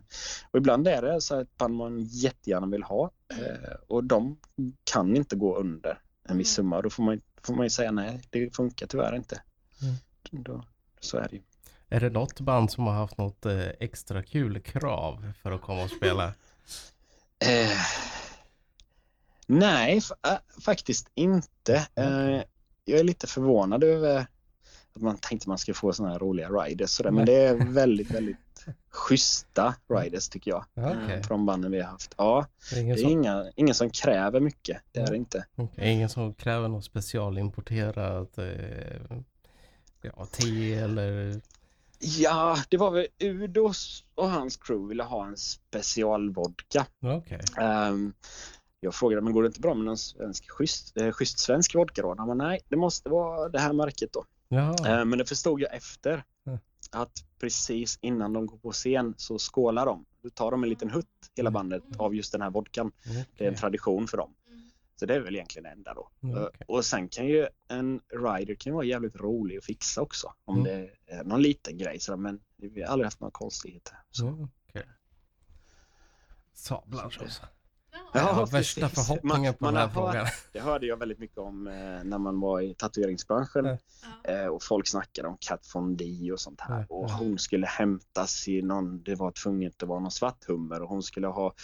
och 0.51 0.59
ibland 0.59 0.89
är 0.89 1.03
det 1.03 1.21
så 1.21 1.41
ett 1.41 1.59
band 1.59 1.75
man 1.75 2.01
jättegärna 2.01 2.67
vill 2.67 2.83
ha 2.83 3.11
eh, 3.39 3.75
och 3.89 4.05
de 4.05 4.37
kan 4.85 5.17
inte 5.17 5.37
gå 5.37 5.57
under 5.57 5.99
en 6.29 6.39
viss 6.39 6.59
Mm. 6.59 6.65
summa 6.65 6.83
då 6.83 6.91
får 6.91 7.03
man, 7.03 7.21
får 7.43 7.55
man 7.55 7.67
ju 7.67 7.71
säga 7.71 7.91
nej, 7.91 8.23
det 8.31 8.57
funkar 8.57 8.87
tyvärr 8.87 9.17
inte. 9.17 9.43
Mm. 9.83 9.95
Då, 10.45 10.65
så 11.01 11.17
är 11.17 11.29
det 11.31 11.37
ju. 11.37 11.43
Är 11.89 12.01
det 12.01 12.11
något 12.11 12.41
band 12.41 12.71
som 12.71 12.87
har 12.87 12.95
haft 12.95 13.19
något 13.19 13.47
eh, 13.47 13.69
extra 13.81 14.23
kul 14.23 14.61
krav 14.61 15.33
för 15.43 15.53
att 15.53 15.61
komma 15.61 15.85
och 15.85 15.91
spela? 15.91 16.33
Nej, 19.51 20.01
äh, 20.27 20.33
faktiskt 20.61 21.11
inte. 21.15 21.87
Eh, 21.95 22.43
jag 22.85 23.01
är 23.01 23.05
lite 23.05 23.27
förvånad 23.27 23.85
över 23.85 24.27
att 24.93 25.03
man 25.03 25.19
tänkte 25.19 25.49
man 25.49 25.59
skulle 25.59 25.75
få 25.75 25.93
såna 25.93 26.11
här 26.11 26.19
roliga 26.19 26.49
riders. 26.49 26.91
Sådär. 26.91 27.11
Men 27.11 27.27
det 27.27 27.33
är 27.33 27.55
väldigt, 27.55 28.11
väldigt 28.11 28.67
schyssta 28.91 29.75
riders 29.89 30.29
tycker 30.29 30.51
jag. 30.51 30.65
Ja, 30.75 30.91
eh, 30.91 31.23
de 31.29 31.47
banden 31.47 31.71
vi 31.71 31.81
har 31.81 31.91
haft. 31.91 32.15
Ja, 32.17 32.47
Det 32.71 32.77
är 32.77 32.81
ingen, 32.81 32.97
det 32.97 33.01
är 33.01 33.03
som, 33.03 33.13
inga, 33.13 33.45
ingen 33.57 33.75
som 33.75 33.91
kräver 33.91 34.41
mycket. 34.41 34.83
Det 34.93 35.01
är 35.01 35.11
det 35.11 35.17
inte. 35.17 35.47
okej, 35.57 35.93
ingen 35.93 36.09
som 36.09 36.35
kräver 36.35 36.69
något 36.69 36.85
specialimporterat 36.85 38.39
eh, 38.39 38.47
ja, 40.03 40.27
te 40.33 40.75
eller... 40.75 41.41
Ja, 42.03 42.59
det 42.69 42.77
var 42.77 42.91
väl 42.91 43.07
Udos 43.19 44.05
och 44.15 44.31
hans 44.31 44.57
crew 44.57 44.89
ville 44.89 45.03
ha 45.03 45.27
en 45.27 45.37
specialvodka. 45.37 46.87
Okej. 47.03 47.41
Ehm, 47.57 48.13
jag 48.81 48.95
frågade 48.95 49.23
men 49.23 49.33
går 49.33 49.43
det 49.43 49.47
inte 49.47 49.61
bra 49.61 49.75
med 49.75 49.85
någon 49.85 49.99
svensk, 49.99 50.51
schysst, 50.51 50.97
eh, 50.97 51.13
schysst 51.13 51.39
svensk 51.39 51.75
vodka 51.75 52.03
då? 52.03 52.15
Han 52.19 52.27
bara, 52.27 52.35
nej, 52.35 52.61
det 52.69 52.77
måste 52.77 53.09
vara 53.09 53.49
det 53.49 53.59
här 53.59 53.73
märket 53.73 54.13
då. 54.13 54.25
Jaha. 54.49 54.99
Eh, 55.01 55.05
Men 55.05 55.19
det 55.19 55.25
förstod 55.25 55.61
jag 55.61 55.75
efter 55.75 56.25
att 56.93 57.25
precis 57.41 57.99
innan 58.01 58.33
de 58.33 58.47
går 58.47 58.59
på 58.59 58.73
scen 58.73 59.15
så 59.17 59.39
skålar 59.39 59.87
de. 59.87 60.05
Då 60.23 60.31
tar 60.31 60.51
de 60.51 60.63
en 60.63 60.69
liten 60.69 60.91
hutt, 60.91 61.31
hela 61.37 61.49
Mm. 61.49 61.53
bandet, 61.53 61.83
av 61.99 62.15
just 62.15 62.33
den 62.33 62.43
här 62.43 62.51
vodkan. 62.51 62.93
Det 63.37 63.45
är 63.45 63.49
en 63.49 63.55
tradition 63.55 64.09
för 64.09 64.17
dem. 64.17 64.35
Mm. 64.49 64.71
Så 64.97 65.07
det 65.07 65.15
är 65.15 65.21
väl 65.21 65.35
egentligen 65.35 65.65
det 65.65 65.71
enda 65.71 65.95
då. 65.95 66.11
Mm, 66.23 66.37
Eh, 66.37 66.43
okej. 66.43 66.65
Och 66.69 66.85
sen 66.85 67.09
kan 67.09 67.27
ju 67.27 67.47
en 67.69 68.01
rider 68.09 68.55
kan 68.55 68.73
vara 68.75 68.85
jävligt 68.85 69.17
rolig 69.17 69.57
att 69.59 69.65
fixa 69.65 70.01
också. 70.03 70.33
Om 70.45 70.59
Mm. 70.61 70.65
det 70.65 70.91
är 71.15 71.25
någon 71.25 71.43
liten 71.43 71.79
grej 71.79 72.01
sådär, 72.01 72.17
men 72.19 72.41
vi 72.57 72.83
har 72.83 72.89
aldrig 72.89 73.07
haft 73.07 73.21
några 73.21 73.31
konstigheter. 73.33 73.95
Så. 74.11 74.27
Mm, 74.29 74.49
okej. 74.69 74.87
Sablar 76.53 77.11
så. 77.11 77.21
Ja. 77.25 77.49
Jag 78.13 78.21
har 78.21 78.47
värsta 78.47 78.89
förhoppningar 78.89 79.37
Man- 79.51 79.55
på 79.55 79.65
man 79.65 79.75
den 79.75 79.83
här 79.83 79.89
har 79.89 80.03
hört- 80.03 80.13
frågan. 80.13 80.27
Det 80.53 80.61
hörde 80.61 80.87
jag 80.87 80.97
väldigt 80.97 81.19
mycket 81.19 81.39
om 81.39 81.67
eh, 81.67 81.73
när 82.05 82.19
man 82.19 82.41
var 82.41 82.61
i 82.61 82.75
tatueringsbranschen. 82.75 83.65
Ja. 83.65 84.31
Eh, 84.33 84.47
och 84.47 84.63
folk 84.63 84.87
snackade 84.89 85.29
om 85.29 85.37
Kat 85.41 85.71
Von 85.75 85.97
D 85.97 86.33
och 86.33 86.41
sånt 86.41 86.61
här. 86.61 86.87
Ja, 86.89 86.95
Och 86.97 87.11
hon 87.11 87.39
skulle 87.39 87.67
hämtas 87.67 88.49
i 88.49 88.63
någon, 88.63 89.03
det 89.03 89.15
var 89.15 89.31
tvunget 89.31 89.83
att 89.83 89.89
vara 89.89 90.01
någon 90.01 90.11
svart 90.11 90.45
hummer 90.49 90.83
och 90.83 90.89
hon 90.89 91.03
skulle 91.03 91.27
ha 91.27 91.55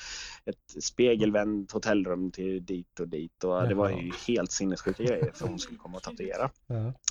ett 0.45 0.83
spegelvänt 0.85 1.73
hotellrum 1.73 2.31
till 2.31 2.65
dit 2.65 3.01
och 3.01 3.09
dit. 3.09 3.45
Och 3.45 3.69
det 3.69 3.75
var 3.75 3.91
ju 3.91 4.13
helt 4.27 4.53
sinnessjuka 4.53 5.03
grejer 5.03 5.33
för 5.35 5.49
hon 5.49 5.59
skulle 5.59 5.79
komma 5.79 5.97
och 5.97 6.03
tatuera. 6.03 6.51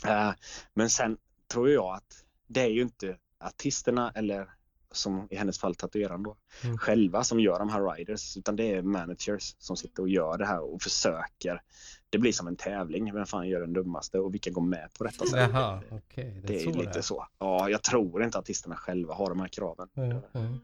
Eh, 0.07 0.31
men 0.73 0.89
sen 0.89 1.17
tror 1.51 1.69
jag 1.69 1.95
att 1.95 2.23
det 2.47 2.61
är 2.61 2.69
ju 2.69 2.81
inte 2.81 3.17
artisterna 3.39 4.11
eller 4.15 4.49
som 4.95 5.27
i 5.31 5.35
hennes 5.35 5.59
fall 5.59 5.75
tatueraren 5.75 6.23
då, 6.23 6.35
Mm. 6.63 6.77
själva 6.77 7.23
som 7.23 7.39
gör 7.39 7.59
de 7.59 7.69
här 7.69 7.95
riders 7.95 8.37
utan 8.37 8.55
det 8.55 8.71
är 8.75 8.81
managers 8.81 9.55
som 9.59 9.77
sitter 9.77 10.01
och 10.03 10.09
gör 10.09 10.37
det 10.37 10.45
här 10.45 10.73
och 10.73 10.81
försöker. 10.81 11.61
Det 12.09 12.17
blir 12.17 12.31
som 12.31 12.47
en 12.47 12.55
tävling, 12.55 13.13
vem 13.13 13.25
fan 13.25 13.47
gör 13.47 13.61
den 13.61 13.73
dummaste 13.73 14.19
och 14.19 14.33
vilka 14.33 14.49
går 14.49 14.61
med 14.61 14.89
på 14.97 15.03
detta? 15.03 15.25
Jaha, 15.37 15.81
okej. 15.91 16.41
Det 16.47 16.55
är 16.55 16.59
så 16.71 16.79
lite 16.79 17.01
så. 17.03 17.27
Ja, 17.39 17.69
jag 17.69 17.83
tror 17.83 18.23
inte 18.23 18.37
artisterna 18.39 18.75
själva 18.75 19.13
har 19.13 19.29
de 19.29 19.39
här 19.39 19.47
kraven. 19.47 19.87
Ja, 19.93 20.05
ja. 20.05 20.21
Mm. 20.39 20.59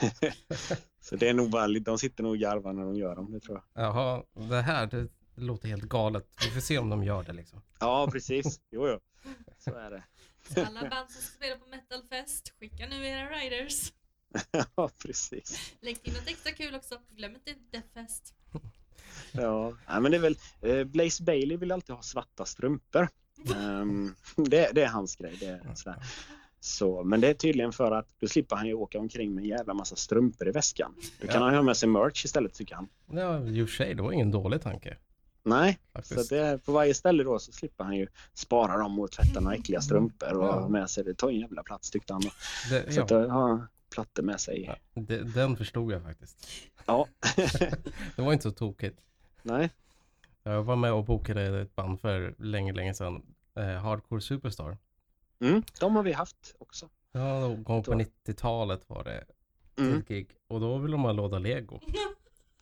Så 1.00 1.16
det 1.16 1.28
är 1.28 1.34
nog 1.34 1.50
bara, 1.50 1.66
de 1.68 1.98
sitter 1.98 2.22
nog 2.22 2.32
och 2.32 2.38
garvar 2.38 2.72
när 2.72 2.82
de 2.82 2.96
gör 2.96 3.16
dem, 3.16 3.32
det 3.32 3.40
tror 3.40 3.62
jag. 3.74 3.84
Jaha, 3.84 4.22
det 4.34 4.60
här 4.62 4.86
det 4.86 5.08
låter 5.34 5.68
helt 5.68 5.82
galet. 5.84 6.26
Vi 6.44 6.50
får 6.50 6.60
se 6.60 6.78
om 6.78 6.88
de 6.90 7.04
gör 7.04 7.22
det 7.22 7.32
liksom. 7.32 7.62
Ja, 7.80 8.08
precis. 8.12 8.60
Jo, 8.70 8.88
jo. 8.88 8.98
Så 9.58 9.74
är 9.74 9.90
det. 9.90 10.02
Så 10.48 10.60
alla 10.66 10.80
band 10.80 11.10
som 11.10 11.22
ska 11.22 11.36
spela 11.36 11.56
på 11.56 11.66
metalfest, 11.70 12.52
skicka 12.60 12.86
nu 12.88 13.06
era 13.06 13.28
riders. 13.28 13.92
Ja, 14.76 14.90
precis. 15.02 15.72
Lägg 15.80 16.02
till 16.02 16.12
något 16.12 16.28
extra 16.28 16.52
kul 16.52 16.74
också. 16.74 16.98
Glöm 17.16 17.34
inte 17.34 17.54
Deathfest. 17.70 18.34
Ja, 19.32 19.74
men 19.86 20.10
det 20.10 20.16
är 20.16 20.20
väl, 20.20 20.36
eh, 20.62 20.84
Blaze 20.84 21.22
Bailey 21.22 21.56
vill 21.56 21.72
alltid 21.72 21.94
ha 21.94 22.02
svarta 22.02 22.44
strumpor. 22.44 23.08
Ehm, 23.56 24.14
det, 24.36 24.70
det 24.74 24.82
är 24.82 24.88
hans 24.88 25.16
grej. 25.16 25.36
Det 25.40 25.46
är 25.46 25.74
sådär. 25.74 25.98
Så, 26.60 27.04
men 27.04 27.20
det 27.20 27.28
är 27.28 27.34
tydligen 27.34 27.72
för 27.72 27.92
att 27.92 28.08
då 28.20 28.28
slipper 28.28 28.56
han 28.56 28.66
ju 28.66 28.74
åka 28.74 28.98
omkring 28.98 29.34
med 29.34 29.42
en 29.42 29.48
jävla 29.48 29.74
massa 29.74 29.96
strumpor 29.96 30.48
i 30.48 30.50
väskan. 30.50 30.94
Då 31.20 31.26
kan 31.26 31.36
Ja. 31.40 31.46
han 31.46 31.54
ha 31.54 31.62
med 31.62 31.76
sig 31.76 31.88
merch 31.88 32.24
istället 32.24 32.54
tycker 32.54 32.74
han. 32.74 32.88
Ja, 33.10 33.46
i 33.46 33.62
och 33.62 33.68
för 33.68 33.76
sig, 33.76 33.94
det 33.94 34.02
var 34.02 34.12
ingen 34.12 34.30
dålig 34.30 34.62
tanke. 34.62 34.96
Nej, 35.42 35.78
så 35.92 35.98
Faktiskt. 35.98 36.20
att 36.20 36.28
det 36.28 36.38
är, 36.38 36.56
på 36.58 36.72
varje 36.72 36.94
ställe 36.94 37.24
då 37.24 37.38
så 37.38 37.52
slipper 37.52 37.84
han 37.84 37.96
ju 37.96 38.06
spara 38.34 38.78
dem 38.78 38.98
och 39.00 39.10
tvätta 39.10 39.40
några 39.40 39.56
äckliga 39.56 39.80
strumpor 39.80 40.32
och 40.36 40.44
Ja. 40.46 40.60
ha 40.60 40.68
med 40.68 40.90
sig. 40.90 41.04
Det 41.04 41.14
tar 41.14 41.28
en 41.28 41.38
jävla 41.40 41.62
plats 41.62 41.90
tyckte 41.90 42.12
han. 42.12 42.22
Det, 42.70 42.92
Så 42.94 43.02
att 43.02 43.10
ja, 43.10 43.18
då 43.22 43.28
har 43.28 43.48
han 43.48 43.66
plattor 43.94 44.22
med 44.22 44.40
sig. 44.40 44.64
ja, 44.94 45.00
det, 45.02 45.34
den 45.34 45.56
förstod 45.56 45.92
jag 45.92 46.02
faktiskt. 46.02 46.46
Ja. 46.86 47.06
Det 48.16 48.22
var 48.22 48.32
inte 48.32 48.42
så 48.42 48.50
tokigt. 48.50 49.00
Nej. 49.42 49.70
Jag 50.42 50.62
var 50.62 50.76
med 50.76 50.92
och 50.92 51.04
bokade 51.04 51.60
ett 51.60 51.74
band 51.76 52.00
för 52.00 52.34
länge, 52.38 52.72
länge 52.72 52.94
sedan. 52.94 53.22
Eh, 53.56 53.64
Hardcore 53.64 54.20
Superstar. 54.20 54.78
Mm, 55.40 55.62
de 55.80 55.96
har 55.96 56.02
vi 56.02 56.12
haft 56.12 56.54
också. 56.58 56.88
Ja, 57.12 57.40
någon 57.40 57.64
gång 57.64 57.82
på 57.82 57.92
Då. 57.92 57.98
90-talet 57.98 58.88
var 58.88 59.04
det 59.04 59.24
Mm. 59.78 59.98
ett 59.98 60.08
gig. 60.08 60.28
Och 60.48 60.60
då 60.60 60.78
ville 60.78 60.92
de 60.92 61.02
ha 61.02 61.12
låda 61.12 61.38
lego. 61.38 61.80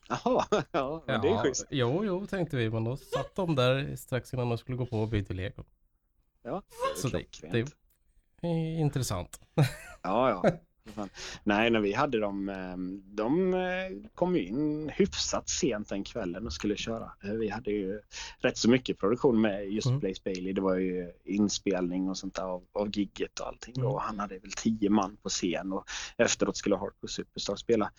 Jaha, 0.09 0.45
ja, 0.71 1.03
det 1.07 1.29
är 1.29 1.43
schysst. 1.43 1.67
Jo, 1.69 2.05
jo, 2.05 2.25
tänkte 2.25 2.57
vi. 2.57 2.69
Men 2.69 2.83
då 2.83 2.97
satt 2.97 3.35
de 3.35 3.55
där 3.55 3.95
strax 3.95 4.33
innan 4.33 4.49
de 4.49 4.57
skulle 4.57 4.77
gå 4.77 4.85
på 4.85 4.99
och 5.01 5.07
byta 5.09 5.33
lego. 5.33 5.63
Ja, 6.43 6.61
Så 6.97 7.07
det, 7.07 7.25
det 7.51 7.59
är 8.47 8.79
intressant. 8.79 9.39
Ja, 10.01 10.29
ja. 10.29 10.51
Nej, 11.43 11.69
när 11.69 11.79
vi 11.79 11.93
hade 11.93 12.19
dem, 12.19 12.49
eh, 12.49 12.77
de 13.15 13.53
eh, 13.53 14.09
kom 14.15 14.35
ju 14.35 14.45
in 14.45 14.89
hyfsat 14.89 15.49
sent 15.49 15.89
den 15.89 16.03
kvällen 16.03 16.45
och 16.45 16.53
skulle 16.53 16.75
köra. 16.75 17.11
Eh, 17.23 17.31
Vi 17.31 17.49
hade 17.49 17.71
ju 17.71 18.01
rätt 18.37 18.57
så 18.57 18.69
mycket 18.69 18.97
produktion 18.97 19.41
med 19.41 19.69
just 19.69 19.87
Mm. 19.87 19.99
Blaze 19.99 20.21
Bailey. 20.25 20.53
Det 20.53 20.61
var 20.61 20.75
ju 20.75 21.11
inspelning 21.25 22.09
och 22.09 22.17
sånt 22.17 22.35
där 22.35 22.43
av, 22.43 22.63
av 22.71 22.89
gigget 22.97 23.39
och 23.39 23.47
allting. 23.47 23.73
Mm. 23.77 23.87
Och 23.87 24.01
han 24.01 24.19
hade 24.19 24.39
väl 24.39 24.51
tio 24.51 24.89
man 24.89 25.17
på 25.17 25.29
scen 25.29 25.73
och 25.73 25.85
efteråt 26.17 26.57
skulle 26.57 26.75
Hardcore 26.75 27.11
Superstar 27.11 27.55
spela. 27.55 27.91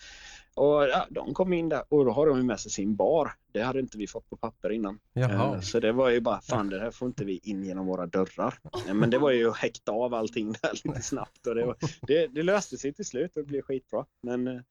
Och 0.55 0.83
ja, 0.83 1.07
de 1.09 1.33
kom 1.33 1.53
in 1.53 1.69
där 1.69 1.83
och 1.89 2.05
då 2.05 2.11
har 2.11 2.27
de 2.27 2.45
med 2.45 2.59
sig 2.59 2.71
sin 2.71 2.95
bar. 2.95 3.31
Det 3.51 3.61
hade 3.61 3.79
inte 3.79 3.97
vi 3.97 4.07
fått 4.07 4.29
på 4.29 4.37
papper 4.37 4.69
innan. 4.69 4.99
Jaha. 5.13 5.55
Eh, 5.55 5.61
Så 5.61 5.79
det 5.79 5.91
var 5.91 6.09
ju 6.09 6.21
bara, 6.21 6.41
fan 6.41 6.69
det 6.69 6.79
här 6.79 6.91
får 6.91 7.07
inte 7.07 7.25
vi 7.25 7.37
in 7.43 7.63
genom 7.63 7.85
våra 7.85 8.05
dörrar. 8.05 8.59
Men 8.93 9.09
det 9.09 9.17
var 9.17 9.31
ju 9.31 9.49
att 9.49 9.57
häkta 9.57 9.91
av 9.91 10.13
allting 10.13 10.51
där 10.61 10.71
lite 10.87 11.01
snabbt 11.01 11.47
och 11.47 11.55
det, 11.55 11.65
var, 11.65 11.75
det, 12.01 12.27
det 12.27 12.43
löste 12.43 12.77
sig 12.77 12.93
till 12.93 13.05
slut 13.05 13.35
och 13.35 13.41
det 13.41 13.47
blev 13.47 13.61
skitbra. 13.61 14.05
Men 14.23 14.47
eh, 14.47 14.61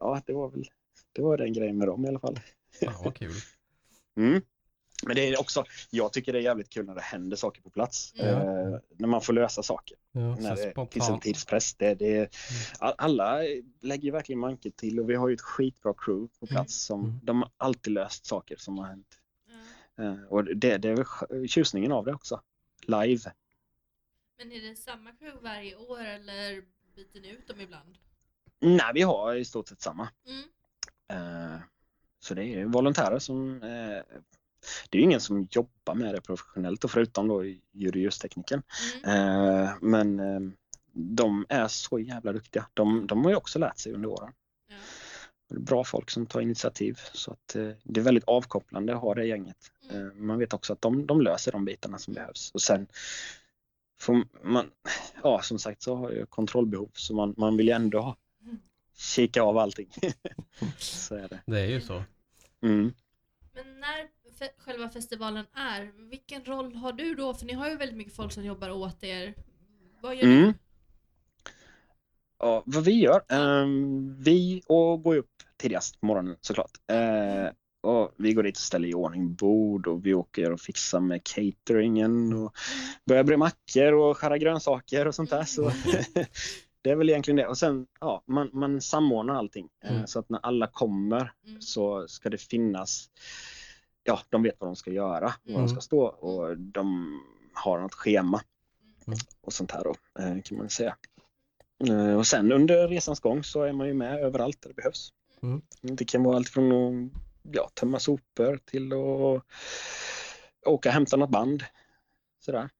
ja, 0.00 0.22
det 0.26 0.32
var 0.32 0.50
väl 0.50 0.64
det 1.12 1.22
var 1.22 1.36
den 1.36 1.52
grejen 1.52 1.78
med 1.78 1.88
dem 1.88 2.04
i 2.04 2.08
alla 2.08 2.18
fall. 2.18 2.40
Fan 2.80 2.94
vad 3.04 3.14
kul. 3.14 3.32
Mm. 4.16 4.42
Men 5.06 5.16
det 5.16 5.28
är 5.28 5.40
också, 5.40 5.64
jag 5.90 6.12
tycker 6.12 6.32
det 6.32 6.38
är 6.38 6.42
jävligt 6.42 6.68
kul 6.70 6.86
när 6.86 6.94
det 6.94 7.00
händer 7.00 7.36
saker 7.36 7.62
på 7.62 7.70
plats. 7.70 8.14
Mm. 8.16 8.34
Eh, 8.34 8.78
när 8.98 9.08
man 9.08 9.20
får 9.22 9.32
lösa 9.32 9.62
saker. 9.62 9.96
Ja, 10.12 10.20
när 10.20 10.36
det 10.36 10.56
finns 10.56 10.60
en 10.66 10.70
spontant. 10.72 11.22
tidspress. 11.22 11.74
Det, 11.74 11.94
det, 11.94 12.36
all- 12.78 12.94
alla 12.98 13.38
lägger 13.80 14.04
ju 14.04 14.10
verkligen 14.10 14.38
manket 14.38 14.76
till 14.76 15.00
och 15.00 15.10
vi 15.10 15.14
har 15.14 15.28
ju 15.28 15.34
ett 15.34 15.40
skitbra 15.40 15.94
crew 15.98 16.28
på 16.40 16.46
plats 16.46 16.84
som 16.84 17.04
Mm. 17.04 17.20
de 17.22 17.42
har 17.42 17.50
alltid 17.56 17.92
löst 17.92 18.26
saker 18.26 18.56
som 18.56 18.78
har 18.78 18.86
hänt. 18.86 19.16
Eh, 19.98 20.22
och 20.28 20.44
det, 20.56 20.78
det 20.78 20.88
är 20.88 21.46
tjusningen 21.46 21.92
av 21.92 22.04
det 22.04 22.14
också. 22.14 22.40
Live. 22.86 23.32
Men 24.38 24.52
är 24.52 24.60
det 24.70 24.76
samma 24.76 25.12
crew 25.12 25.40
varje 25.48 25.76
år 25.76 26.00
eller 26.04 26.62
byter 26.96 27.20
ni 27.20 27.28
ut 27.30 27.48
dem 27.48 27.60
ibland? 27.60 27.98
Nej, 28.60 28.90
vi 28.94 29.02
har 29.02 29.34
i 29.34 29.44
stort 29.44 29.68
sett 29.68 29.80
samma. 29.80 30.08
Mm. 30.26 30.42
Eh, 31.54 31.58
så 32.18 32.34
det 32.34 32.42
är 32.42 32.46
ju 32.46 32.64
volontärer 32.64 33.18
som 33.18 33.62
eh, 33.62 34.02
det 34.90 34.98
är 34.98 35.00
ju 35.00 35.04
ingen 35.04 35.20
som 35.20 35.48
jobbar 35.50 35.94
med 35.94 36.14
det 36.14 36.20
professionellt 36.20 36.84
och 36.84 36.90
förutom 36.90 37.28
då 37.28 37.44
ljud-och-ljustekniken. 37.44 38.62
Mm. 39.04 39.64
Eh, 39.64 39.70
men 39.80 40.20
eh, 40.20 40.40
de 40.92 41.46
är 41.48 41.68
så 41.68 41.98
jävla 41.98 42.32
duktiga. 42.32 42.66
De, 42.74 43.06
de 43.06 43.24
har 43.24 43.30
ju 43.30 43.36
också 43.36 43.58
lärt 43.58 43.78
sig 43.78 43.92
under 43.92 44.08
åren. 44.08 44.32
Ja. 44.68 44.76
Det 45.48 45.56
är 45.56 45.60
bra 45.60 45.84
folk 45.84 46.10
som 46.10 46.26
tar 46.26 46.40
initiativ 46.40 46.98
så 47.12 47.32
att 47.32 47.56
eh, 47.56 47.70
det 47.82 48.00
är 48.00 48.04
väldigt 48.04 48.24
avkopplande 48.24 48.94
att 48.94 49.00
ha 49.00 49.14
det 49.14 49.26
gänget. 49.26 49.56
Mm. 49.90 50.06
Eh, 50.06 50.14
man 50.14 50.38
vet 50.38 50.52
också 50.52 50.72
att 50.72 50.82
de, 50.82 51.06
de 51.06 51.20
löser 51.20 51.52
de 51.52 51.64
bitarna 51.64 51.98
som 51.98 52.14
behövs 52.14 52.50
och 52.50 52.62
sen 52.62 52.86
får 54.00 54.24
man, 54.42 54.70
ja 55.22 55.42
som 55.42 55.58
sagt 55.58 55.82
så 55.82 55.96
har 55.96 56.10
jag 56.10 56.30
kontrollbehov 56.30 56.90
så 56.94 57.14
man, 57.14 57.34
man 57.36 57.56
vill 57.56 57.66
ju 57.66 57.72
ändå 57.72 58.00
ha, 58.00 58.16
kika 58.96 59.42
av 59.42 59.58
allting. 59.58 59.88
så 60.78 61.14
är 61.14 61.28
det. 61.28 61.40
Det 61.46 61.60
är 61.60 61.66
ju 61.66 61.80
så. 61.80 62.02
Mm. 62.62 62.92
Men 63.52 63.80
när 63.80 64.08
fe- 64.40 64.52
själva 64.58 64.88
festivalen 64.88 65.46
är, 65.54 66.08
vilken 66.10 66.44
roll 66.44 66.74
har 66.74 66.92
du 66.92 67.14
då? 67.14 67.34
För 67.34 67.46
ni 67.46 67.52
har 67.52 67.70
ju 67.70 67.76
väldigt 67.76 67.96
mycket 67.96 68.16
folk 68.16 68.32
som 68.32 68.44
jobbar 68.44 68.70
åt 68.70 69.04
er. 69.04 69.34
Vad 70.00 70.16
gör 70.16 70.22
Mm. 70.24 70.42
du? 70.42 70.54
Ja, 72.38 72.62
vad 72.66 72.84
vi 72.84 72.92
gör? 73.00 73.22
ehm, 73.28 74.16
vi 74.22 74.62
och 74.66 75.02
går 75.02 75.16
upp 75.16 75.30
tidigast 75.56 76.00
på 76.00 76.06
morgonen 76.06 76.36
såklart. 76.40 76.70
Eh, 76.92 77.50
och 77.82 78.14
vi 78.16 78.32
går 78.32 78.42
dit 78.42 78.56
och 78.56 78.62
ställer 78.62 78.88
i 78.88 78.94
ordning 78.94 79.34
bord 79.34 79.86
och 79.86 80.06
vi 80.06 80.14
åker 80.14 80.52
och 80.52 80.60
fixar 80.60 81.00
med 81.00 81.20
cateringen 81.24 82.32
och 82.32 82.52
börjar 83.04 83.24
bre 83.24 83.36
mackor 83.36 83.92
och 83.92 84.16
skära 84.18 84.38
grönsaker 84.38 85.06
och 85.08 85.14
sånt 85.14 85.30
där. 85.30 85.44
Så 85.44 85.72
det 86.82 86.90
är 86.90 86.96
väl 86.96 87.10
egentligen 87.10 87.36
det. 87.36 87.46
Och 87.46 87.58
sen, 87.58 87.86
ja, 88.00 88.22
man, 88.26 88.50
man 88.52 88.80
samordnar 88.80 89.34
allting. 89.34 89.68
Eh, 89.84 89.90
Mm. 89.94 90.06
så 90.06 90.18
att 90.18 90.28
när 90.28 90.38
alla 90.42 90.66
kommer 90.66 91.32
Mm. 91.46 91.60
så 91.60 92.08
ska 92.08 92.30
det 92.30 92.38
finnas, 92.38 93.10
ja, 94.04 94.20
de 94.28 94.42
vet 94.42 94.56
vad 94.60 94.68
de 94.68 94.76
ska 94.76 94.90
göra, 94.90 95.20
var 95.44 95.54
Mm. 95.54 95.60
de 95.60 95.68
ska 95.68 95.80
stå 95.80 96.00
och 96.04 96.58
de 96.58 97.20
har 97.54 97.80
något 97.80 97.94
schema 97.94 98.42
Mm. 99.06 99.18
och 99.40 99.52
sånt 99.52 99.70
här 99.70 99.84
då, 99.84 99.94
eh, 100.22 100.42
kan 100.42 100.58
man 100.58 100.70
säga. 100.70 100.96
Eh, 101.88 102.14
Och 102.18 102.26
sen 102.26 102.52
under 102.52 102.88
resans 102.88 103.20
gång 103.20 103.44
så 103.44 103.62
är 103.62 103.72
man 103.72 103.86
ju 103.86 103.94
med 103.94 104.20
överallt 104.20 104.62
där 104.62 104.68
det 104.68 104.74
behövs. 104.74 105.12
Mm. 105.42 105.62
Det 105.80 106.04
kan 106.04 106.22
vara 106.22 106.36
allt 106.36 106.48
från 106.48 106.72
att 106.72 107.12
ja, 107.52 107.70
tömma 107.74 107.98
sopor 107.98 108.56
till 108.64 108.92
att 108.92 108.98
åka 110.66 110.88
och 110.88 110.92
hämta 110.94 111.16
något 111.16 111.30
band. 111.30 111.64
Sådär. 112.40 112.70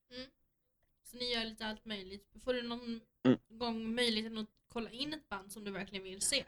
Så 1.10 1.16
ni 1.16 1.32
gör 1.34 1.44
lite 1.44 1.66
allt 1.66 1.84
möjligt. 1.84 2.28
Får 2.44 2.54
du 2.54 2.62
någon 2.62 3.00
Mm. 3.24 3.38
gång 3.48 3.94
möjligheten 3.94 4.38
att 4.38 4.46
kolla 4.68 4.90
in 4.90 5.14
ett 5.14 5.28
band 5.28 5.52
som 5.52 5.64
du 5.64 5.70
verkligen 5.70 6.04
vill 6.04 6.20
se? 6.20 6.44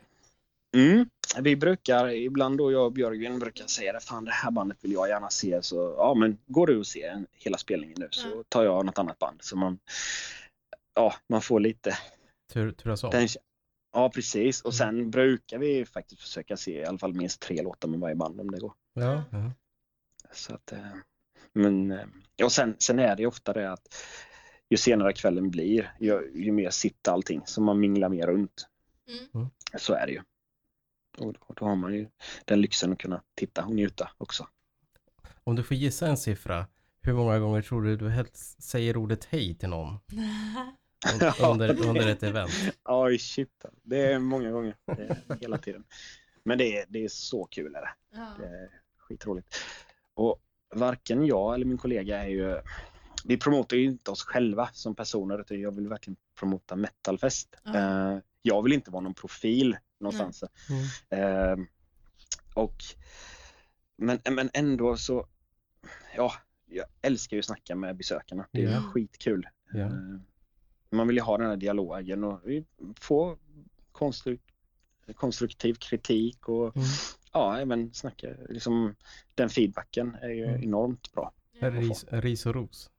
Mm. 0.74 1.06
Vi 1.40 1.56
brukar, 1.56 2.08
ibland 2.08 2.58
då 2.58 2.72
jag 2.72 2.84
och 2.84 2.92
Björgen 2.92 3.38
brukar 3.38 3.66
säga 3.66 3.92
det, 3.92 4.00
fan 4.00 4.24
det 4.24 4.30
här 4.30 4.50
bandet 4.50 4.78
vill 4.84 4.92
jag 4.92 5.08
gärna 5.08 5.30
se. 5.30 5.62
Så 5.62 5.94
ja 5.98 6.14
men 6.14 6.38
går 6.46 6.66
du 6.66 6.78
och 6.78 6.86
se 6.86 7.02
en, 7.02 7.26
hela 7.32 7.58
spelningen 7.58 7.96
nu 8.00 8.08
så 8.10 8.28
Ja. 8.28 8.44
tar 8.48 8.64
jag 8.64 8.86
något 8.86 8.98
annat 8.98 9.18
band. 9.18 9.42
Så 9.42 9.56
man, 9.56 9.78
ja, 10.94 11.14
man 11.28 11.42
får 11.42 11.60
lite 11.60 11.98
Tur, 12.52 12.72
turas 12.72 13.04
om. 13.04 13.10
Ja 13.94 14.10
precis 14.14 14.60
och 14.60 14.72
Mm. 14.72 14.76
sen 14.78 15.10
brukar 15.10 15.58
vi 15.58 15.84
faktiskt 15.86 16.20
försöka 16.20 16.56
se 16.56 16.80
i 16.80 16.84
alla 16.84 16.98
fall 16.98 17.14
minst 17.14 17.40
tre 17.40 17.62
låtar 17.62 17.88
med 17.88 18.00
varje 18.00 18.14
band 18.16 18.40
om 18.40 18.50
det 18.50 18.58
går. 18.58 18.72
Ja, 18.94 19.22
ja. 19.30 19.52
Så 20.32 20.54
att, 20.54 20.72
eh, 20.72 20.78
men, 21.52 21.90
eh, 21.90 22.06
och 22.44 22.52
sen, 22.52 22.76
sen 22.78 22.98
är 22.98 23.16
det 23.16 23.22
ju 23.22 23.26
ofta 23.28 23.52
det 23.52 23.72
att 23.72 23.94
ju 24.70 24.76
senare 24.76 25.12
kvällen 25.12 25.50
blir, 25.50 25.92
ju, 26.00 26.30
ju 26.34 26.52
mer 26.52 26.70
sitter 26.70 27.12
allting, 27.12 27.42
så 27.44 27.60
man 27.60 27.80
minglar 27.80 28.08
mer 28.08 28.26
runt. 28.26 28.66
Mm. 29.34 29.46
Så 29.78 29.94
är 29.94 30.06
det 30.06 30.12
ju. 30.12 30.20
Och 31.18 31.32
då, 31.32 31.54
då 31.56 31.64
har 31.66 31.76
man 31.76 31.94
ju 31.94 32.08
den 32.44 32.60
lyxen 32.60 32.92
att 32.92 32.98
kunna 32.98 33.22
titta 33.34 33.64
och 33.64 33.74
njuta 33.74 34.10
också. 34.18 34.48
Om 35.44 35.56
du 35.56 35.62
får 35.62 35.76
gissa 35.76 36.06
en 36.06 36.16
siffra, 36.16 36.66
hur 37.02 37.12
många 37.12 37.38
gånger 37.38 37.62
tror 37.62 37.82
du 37.82 37.96
du 37.96 38.08
helst 38.08 38.62
säger 38.62 38.96
ordet 38.96 39.24
hej 39.24 39.54
till 39.54 39.68
någon 39.68 39.98
un- 41.20 41.50
under, 41.50 41.86
under 41.88 42.08
ett 42.08 42.22
event? 42.22 42.50
Oj 42.84 43.18
shit, 43.18 43.64
det 43.82 44.12
är 44.12 44.18
många 44.18 44.50
gånger. 44.50 44.76
Är 44.86 45.36
hela 45.40 45.58
tiden. 45.58 45.84
Men 46.44 46.58
det 46.58 46.78
är, 46.78 46.86
det 46.88 47.04
är 47.04 47.08
så 47.08 47.44
kul. 47.44 47.74
Är 47.74 47.80
det. 47.80 47.94
ja. 48.10 48.34
Det 48.38 48.46
är 48.46 48.68
skitroligt. 48.98 49.56
Och 50.14 50.38
varken 50.74 51.26
jag 51.26 51.54
eller 51.54 51.64
min 51.66 51.78
kollega 51.78 52.22
är 52.24 52.28
ju... 52.28 52.60
Vi 53.24 53.36
promotar 53.36 53.76
ju 53.76 53.84
inte 53.84 54.10
oss 54.10 54.22
själva 54.24 54.68
som 54.72 54.94
personer 54.94 55.40
utan 55.40 55.60
jag 55.60 55.74
vill 55.74 55.88
verkligen 55.88 56.16
promota 56.38 56.76
Metalfest. 56.76 57.56
Ja. 57.64 57.76
Eh, 57.76 58.18
jag 58.42 58.62
vill 58.62 58.72
inte 58.72 58.90
vara 58.90 59.00
någon 59.00 59.14
profil 59.14 59.76
någonstans. 60.02 60.44
Mm. 61.10 61.58
Eh, 61.60 61.66
och, 62.54 62.76
men, 63.96 64.18
men 64.30 64.50
ändå 64.54 64.96
så... 64.96 65.26
Ja, 66.16 66.32
jag 66.66 66.86
älskar 67.02 67.36
ju 67.36 67.38
att 67.38 67.46
snacka 67.46 67.74
med 67.76 67.96
besökarna. 67.96 68.46
Det 68.52 68.64
är 68.64 68.70
Ja. 68.72 68.82
skitkul. 68.82 69.48
Ja. 69.72 69.78
Eh, 69.80 69.90
man 70.90 71.06
vill 71.06 71.16
ju 71.16 71.22
ha 71.22 71.38
den 71.38 71.46
här 71.46 71.56
dialogen 71.56 72.24
och 72.24 72.40
vi 72.44 72.64
får 73.00 73.38
konstru- 73.92 74.38
konstruktiv 75.14 75.74
kritik 75.74 76.48
och 76.48 76.76
Mm. 76.76 76.88
ja, 77.32 77.58
även 77.58 77.92
snacka, 77.94 78.28
liksom, 78.48 78.94
den 79.34 79.48
feedbacken 79.48 80.14
är 80.14 80.28
ju 80.28 80.44
Mm. 80.44 80.62
enormt 80.62 81.12
bra. 81.12 81.32
Ja. 81.52 81.70
Ris, 81.70 82.04
ris 82.08 82.46
och 82.46 82.54
ros. 82.54 82.90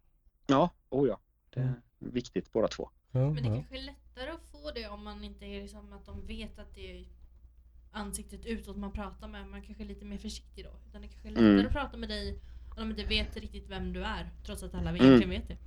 Ja, 0.48 0.70
oh 0.90 1.08
ja. 1.08 1.20
Det 1.50 1.60
är 1.60 1.64
Mm. 1.64 1.76
viktigt 2.00 2.52
båda 2.52 2.68
två. 2.68 2.90
Ja, 3.12 3.20
Men 3.20 3.36
det 3.36 3.50
ja. 3.50 3.56
kanske 3.56 3.78
är 3.78 3.82
lättare 3.82 4.30
att 4.30 4.53
få 4.64 4.72
det 4.72 4.88
om 4.88 5.04
man 5.04 5.24
inte 5.24 5.46
är 5.46 5.62
liksom 5.62 5.94
att 5.94 6.06
de 6.06 6.26
vet 6.28 6.60
att 6.60 6.76
det 6.76 6.92
är 7.00 7.06
ansiktet 7.92 8.46
utåt 8.46 8.78
man 8.78 8.92
pratar 8.92 9.28
med. 9.28 9.48
Man 9.48 9.62
kanske 9.62 9.84
är 9.84 9.88
lite 9.88 10.06
mer 10.06 10.18
försiktig 10.18 10.66
då. 10.66 10.72
Utan 10.90 11.02
det 11.02 11.08
kanske 11.08 11.28
är 11.28 11.32
lättare 11.32 11.50
Mm. 11.54 11.66
att 11.66 11.72
prata 11.72 11.98
med 11.98 12.10
dig 12.10 12.40
om 12.70 12.76
de 12.76 12.90
inte 12.90 13.04
vet 13.04 13.38
riktigt 13.38 13.70
vem 13.70 13.94
du 13.94 14.04
är. 14.04 14.30
Trots 14.46 14.64
att 14.64 14.74
alla 14.74 14.90
Mm. 14.90 15.02
egentligen 15.06 15.30
vet 15.30 15.48
det. 15.48 15.58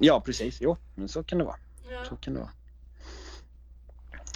Ja, 0.00 0.20
precis. 0.26 0.58
Jo, 0.60 0.76
men 0.94 1.08
så 1.08 1.22
kan 1.24 1.38
det 1.38 1.44
vara. 1.44 1.56
Ja. 1.90 2.04
Så 2.04 2.16
kan 2.16 2.34
det 2.34 2.40
vara. 2.40 2.50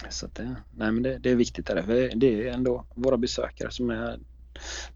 Så 0.09 0.25
att 0.25 0.35
det, 0.35 0.55
nej, 0.75 0.91
men 0.91 1.03
det, 1.03 1.17
det 1.17 1.29
är 1.31 1.35
viktigt. 1.35 1.69
Är 1.69 1.75
det, 1.75 1.83
för 1.83 2.15
det 2.15 2.47
är 2.47 2.53
ändå 2.53 2.85
våra 2.95 3.17
besökare 3.17 3.71
som 3.71 3.89
är... 3.89 4.19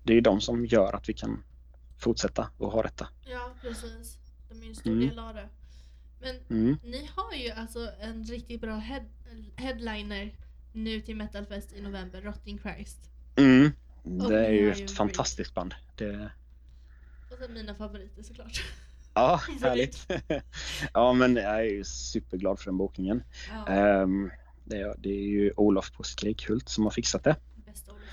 Det 0.04 0.14
är 0.14 0.22
de 0.22 0.42
som 0.42 0.66
gör 0.66 0.94
att 0.96 1.10
vi 1.10 1.14
kan 1.14 1.44
fortsätta 1.98 2.50
och 2.58 2.72
ha 2.72 2.82
detta. 2.84 3.08
ja, 3.26 3.52
precis. 3.62 4.18
De 4.50 4.64
är 4.64 4.68
en 4.68 4.76
stor 4.76 4.92
Mm. 4.92 5.08
del 5.10 5.20
av 5.20 5.34
det. 5.34 5.50
Men 6.22 6.36
Mm. 6.50 6.78
ni 6.84 7.10
har 7.16 7.34
ju 7.34 7.50
alltså 7.52 7.92
en 8.00 8.24
riktigt 8.24 8.62
bra 8.62 8.76
head 8.76 9.04
headliner 9.56 10.36
nu 10.74 11.02
till 11.02 11.16
Metalfest 11.16 11.74
i 11.74 11.82
november, 11.82 12.22
Rotting 12.22 12.60
Christ. 12.60 13.00
Mm. 13.36 13.72
Och 14.04 14.30
Det 14.30 14.46
är 14.48 14.52
ju 14.52 14.70
har 14.70 14.78
ju 14.78 14.84
ett 14.84 14.92
fantastiskt 14.92 15.54
band. 15.54 15.74
Det, 15.96 16.32
Och 17.32 17.38
sen 17.40 17.54
mina 17.54 17.76
favoriter 17.76 18.24
såklart. 18.24 18.64
ja, 19.14 19.42
härligt. 19.62 20.08
ja, 20.94 21.14
men 21.14 21.36
jag 21.36 21.60
är 21.60 21.64
ju 21.70 21.84
superglad 21.84 22.60
för 22.60 22.66
den 22.66 22.78
bokningen. 22.78 23.24
Ja, 23.50 23.68
Ehm, 23.68 24.32
det, 24.66 24.78
är, 24.78 24.96
det 24.98 25.10
är 25.10 25.28
ju 25.28 25.52
Olof 25.58 25.92
på 25.92 26.04
Skrikhult 26.04 26.70
som 26.70 26.84
har 26.84 26.92
fixat 26.92 27.24
det. 27.24 27.36
bästa 27.66 27.92
Olof. 27.92 28.04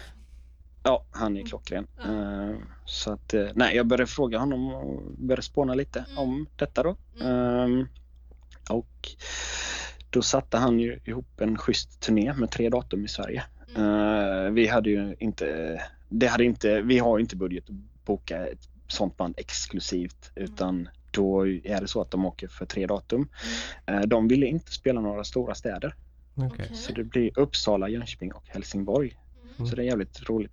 Ja, 0.86 1.04
han 1.10 1.32
är 1.36 1.40
Mm. 1.40 1.46
klockren. 1.46 1.86
Ehm, 2.04 2.56
så 2.84 3.12
att, 3.12 3.34
eh, 3.34 3.46
nej, 3.54 3.76
jag 3.76 3.86
började 3.86 4.06
fråga 4.06 4.38
honom 4.38 4.74
och 4.74 5.02
började 5.18 5.42
spåna 5.42 5.74
lite 5.74 5.98
Mm. 6.08 6.18
om 6.18 6.46
detta 6.56 6.82
då. 6.82 6.96
Mm. 7.20 7.32
Ehm, 7.32 7.88
och 8.70 9.08
då 10.10 10.22
satte 10.22 10.56
han 10.56 10.80
ju 10.80 11.00
ihop 11.04 11.40
en 11.40 11.58
schysst 11.58 12.00
turné 12.00 12.32
med 12.32 12.50
tre 12.50 12.68
datum 12.68 13.04
i 13.04 13.08
Sverige. 13.08 13.44
Mm. 13.76 13.90
Ehm, 13.90 14.54
vi 14.54 14.66
hade 14.66 14.90
ju 14.90 15.16
inte, 15.18 15.80
det 16.08 16.26
hade 16.26 16.44
inte, 16.44 16.80
vi 16.82 16.98
har 16.98 17.18
inte 17.18 17.36
budget 17.36 17.64
att 17.70 17.76
boka 18.04 18.46
ett 18.46 18.68
sånt 18.88 19.16
band 19.16 19.34
exklusivt 19.38 20.30
utan 20.34 20.88
då 21.10 21.46
är 21.46 21.80
det 21.80 21.88
så 21.88 22.00
att 22.00 22.10
de 22.10 22.24
åker 22.26 22.48
för 22.48 22.66
tre 22.66 22.86
datum. 22.86 23.28
Mm. 23.86 24.08
De 24.08 24.28
ville 24.28 24.46
inte 24.46 24.72
spela 24.72 25.00
några 25.00 25.24
stora 25.24 25.54
städer. 25.54 25.94
Okej. 26.38 26.70
så 26.74 26.92
det 26.92 27.04
blir 27.04 27.38
Uppsala, 27.38 27.88
Jönköping 27.88 28.32
och 28.32 28.42
Helsingborg. 28.48 29.18
Mm. 29.58 29.68
Så 29.70 29.76
det 29.76 29.82
är 29.82 29.86
jävligt 29.86 30.28
roligt. 30.30 30.52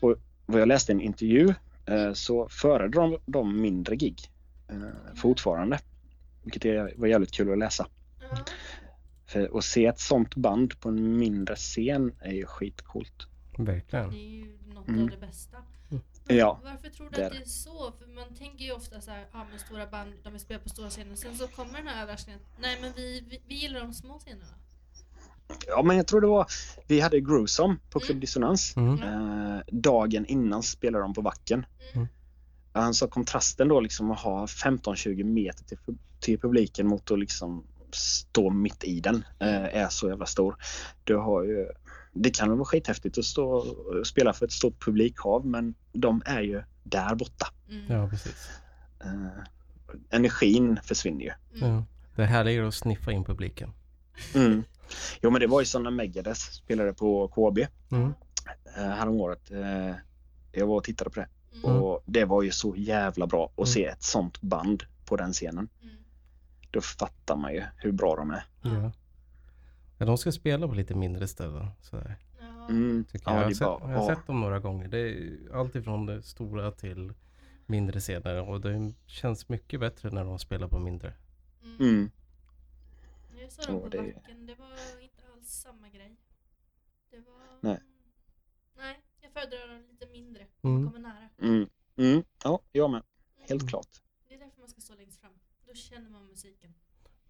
Och 0.00 0.16
vad 0.46 0.60
jag 0.60 0.68
läste 0.68 0.92
i 0.92 0.94
en 0.94 1.00
intervju 1.00 1.54
eh, 1.86 2.12
så 2.12 2.48
föredrar 2.48 3.02
de, 3.02 3.18
de 3.26 3.60
mindre 3.60 3.96
gig 3.96 4.30
eh, 4.68 5.14
fortfarande. 5.16 5.78
Vilket 6.42 6.64
är, 6.64 6.92
var 6.96 7.06
jävligt 7.08 7.30
kul 7.32 7.52
att 7.52 7.58
läsa. 7.58 7.86
Ja. 8.20 8.44
För 9.26 9.58
att 9.58 9.64
se 9.64 9.86
ett 9.86 10.00
sånt 10.00 10.34
band 10.34 10.80
på 10.80 10.88
en 10.88 11.18
mindre 11.18 11.56
scen 11.56 12.12
är 12.20 12.32
ju 12.32 12.46
skitcoolt. 12.46 13.26
Verkligen. 13.58 14.10
Det 14.10 14.16
är 14.16 14.28
ju 14.30 14.58
något 14.74 14.88
Mm. 14.88 15.02
av 15.02 15.10
det 15.10 15.16
bästa. 15.26 15.56
Mm. 15.90 16.02
Ja, 16.28 16.60
Varför 16.64 16.88
tror 16.90 17.10
du 17.10 17.16
det 17.16 17.26
att 17.26 17.32
det 17.32 17.38
är 17.38 17.44
så? 17.44 17.92
För 17.98 18.06
man 18.06 18.34
tänker 18.34 18.64
ju 18.64 18.72
ofta 18.72 19.00
så 19.00 19.10
här, 19.10 19.26
ja 19.32 19.46
men 19.50 19.58
stora 19.58 19.86
band, 19.86 20.12
de 20.22 20.32
vill 20.32 20.40
spela 20.40 20.60
på 20.60 20.68
stora 20.68 20.90
scener. 20.90 21.14
Sen 21.14 21.36
så 21.36 21.46
kommer 21.46 21.78
den 21.78 21.86
här 21.86 22.02
överraskningen, 22.02 22.40
nej 22.60 22.78
men 22.82 22.92
vi, 22.96 23.24
vi, 23.30 23.40
vi 23.46 23.54
gillar 23.54 23.80
de 23.80 23.94
små 23.94 24.18
scenerna. 24.18 24.54
Ja, 25.66 25.82
men 25.82 25.96
jag 25.96 26.06
tror 26.06 26.20
det 26.20 26.26
var... 26.26 26.46
Vi 26.86 27.00
hade 27.00 27.20
Gruesome 27.20 27.76
på 27.90 27.98
Mm. 27.98 28.06
Club 28.06 28.20
Dissonans. 28.20 28.76
Mm. 28.76 29.02
Eh, 29.02 29.60
dagen 29.72 30.26
innan 30.26 30.62
spelade 30.62 31.04
de 31.04 31.14
på 31.14 31.22
backen. 31.22 31.66
Mm. 31.94 32.08
Alltså 32.72 33.08
kontrasten 33.08 33.68
då 33.68 33.80
liksom 33.80 34.10
att 34.10 34.20
ha 34.20 34.46
15-20 34.46 35.24
meter 35.24 35.64
till, 35.64 35.78
till 36.20 36.40
publiken 36.40 36.86
mot 36.86 37.10
att 37.10 37.18
liksom 37.18 37.64
stå 37.92 38.50
mitt 38.50 38.84
i 38.84 39.00
den 39.00 39.24
eh, 39.38 39.76
är 39.76 39.88
så 39.88 40.08
jävla 40.08 40.26
stor. 40.26 40.56
Du 41.04 41.16
har 41.16 41.42
ju, 41.42 41.68
det 42.12 42.30
kan 42.30 42.50
vara 42.50 42.64
skithäftigt 42.64 43.18
att 43.18 43.24
stå 43.24 43.50
och 43.50 44.06
spela 44.06 44.32
för 44.32 44.46
ett 44.46 44.52
stort 44.52 44.84
publikhav 44.84 45.46
men 45.46 45.74
de 45.92 46.22
är 46.26 46.40
ju 46.40 46.62
där 46.82 47.14
borta. 47.14 47.46
Mm. 47.68 47.84
Ja, 47.88 48.08
precis. 48.08 48.50
Eh, 49.04 49.44
energin 50.10 50.78
försvinner 50.84 51.24
ju. 51.24 51.32
Mm. 51.54 51.72
Ja. 51.72 51.84
Det 52.16 52.22
är 52.22 52.26
härligare 52.26 52.68
att 52.68 52.74
sniffa 52.74 53.12
in 53.12 53.24
publiken. 53.24 53.72
Mm. 54.34 54.62
Jo 55.22 55.30
men 55.30 55.40
det 55.40 55.46
var 55.46 55.60
ju 55.60 55.78
när 55.82 55.90
Megadeth 55.90 56.40
spelade 56.40 56.92
på 56.94 57.28
KB 57.28 57.66
Mm. 57.92 58.12
eh, 58.76 58.82
häromåret. 58.84 59.50
Eh, 59.50 59.94
jag 60.52 60.66
var 60.66 60.76
och 60.76 60.84
tittade 60.84 61.10
på 61.10 61.20
det 61.20 61.28
Mm. 61.64 61.82
och 61.82 62.02
det 62.06 62.24
var 62.24 62.42
ju 62.42 62.50
så 62.50 62.74
jävla 62.76 63.26
bra 63.26 63.44
att 63.44 63.58
Mm. 63.58 63.66
se 63.66 63.84
ett 63.84 64.02
sånt 64.02 64.40
band 64.40 64.82
på 65.04 65.16
den 65.16 65.32
scenen. 65.32 65.68
Mm. 65.82 65.94
Då 66.70 66.80
fattar 66.80 67.36
man 67.36 67.52
ju 67.54 67.62
hur 67.76 67.92
bra 67.92 68.16
de 68.16 68.30
är. 68.30 68.44
Ja. 68.62 68.92
ja. 69.98 70.06
De 70.06 70.18
ska 70.18 70.32
spela 70.32 70.68
på 70.68 70.74
lite 70.74 70.94
mindre 70.94 71.28
ställen. 71.28 71.66
Sådär. 71.80 72.16
Mm. 72.68 73.04
tycker 73.12 73.30
Ja, 73.30 73.34
jag. 73.34 73.40
Jag 73.42 73.46
har, 73.46 73.50
sett, 73.52 73.60
bara- 73.66 73.90
jag 73.92 73.98
har 73.98 74.08
ja. 74.10 74.16
sett 74.16 74.26
dem 74.26 74.40
några 74.40 74.58
gånger. 74.58 74.88
Det 74.88 74.98
är 74.98 75.38
allt 75.54 75.74
ifrån 75.76 76.06
det 76.06 76.22
stora 76.22 76.70
till 76.72 77.12
mindre 77.66 78.00
scener. 78.00 78.48
Och 78.48 78.60
det 78.60 78.92
känns 79.06 79.48
mycket 79.48 79.80
bättre 79.80 80.10
när 80.10 80.24
de 80.24 80.38
spelar 80.38 80.68
på 80.68 80.78
mindre. 80.78 81.12
Mm. 81.80 82.10
Mm. 83.58 83.74
Jag 83.74 83.82
såg 83.82 83.90
dem 83.90 84.04
Ja, 84.04 84.04
på 84.04 84.06
det- 84.06 84.14
backen, 84.14 84.46
det 84.46 84.54
var 84.54 85.00
inte 85.00 85.22
alls 85.32 85.48
samma 85.50 85.88
grej. 85.88 86.16
Det 87.10 87.18
var... 87.18 87.58
Nej. 87.60 87.80
Nej, 88.76 89.00
jag 89.20 89.32
föredrar 89.32 89.68
dem 89.68 89.82
lite 89.90 90.06
mindre. 90.06 90.46
Mm. 90.62 90.86
Kommer 90.86 90.98
nära. 91.08 91.28
Mm. 91.38 91.68
Mm. 91.96 92.22
Ja, 92.44 92.60
jag 92.72 92.90
med. 92.90 93.02
Helt 93.38 93.50
Mm. 93.62 93.68
klart. 93.68 94.02
Det 94.28 94.34
är 94.34 94.38
därför 94.38 94.60
man 94.60 94.68
ska 94.68 94.80
stå 94.80 94.94
längst 94.94 95.20
fram. 95.20 95.32
Då 95.66 95.74
känner 95.74 96.10
man 96.10 96.26
musiken. 96.26 96.74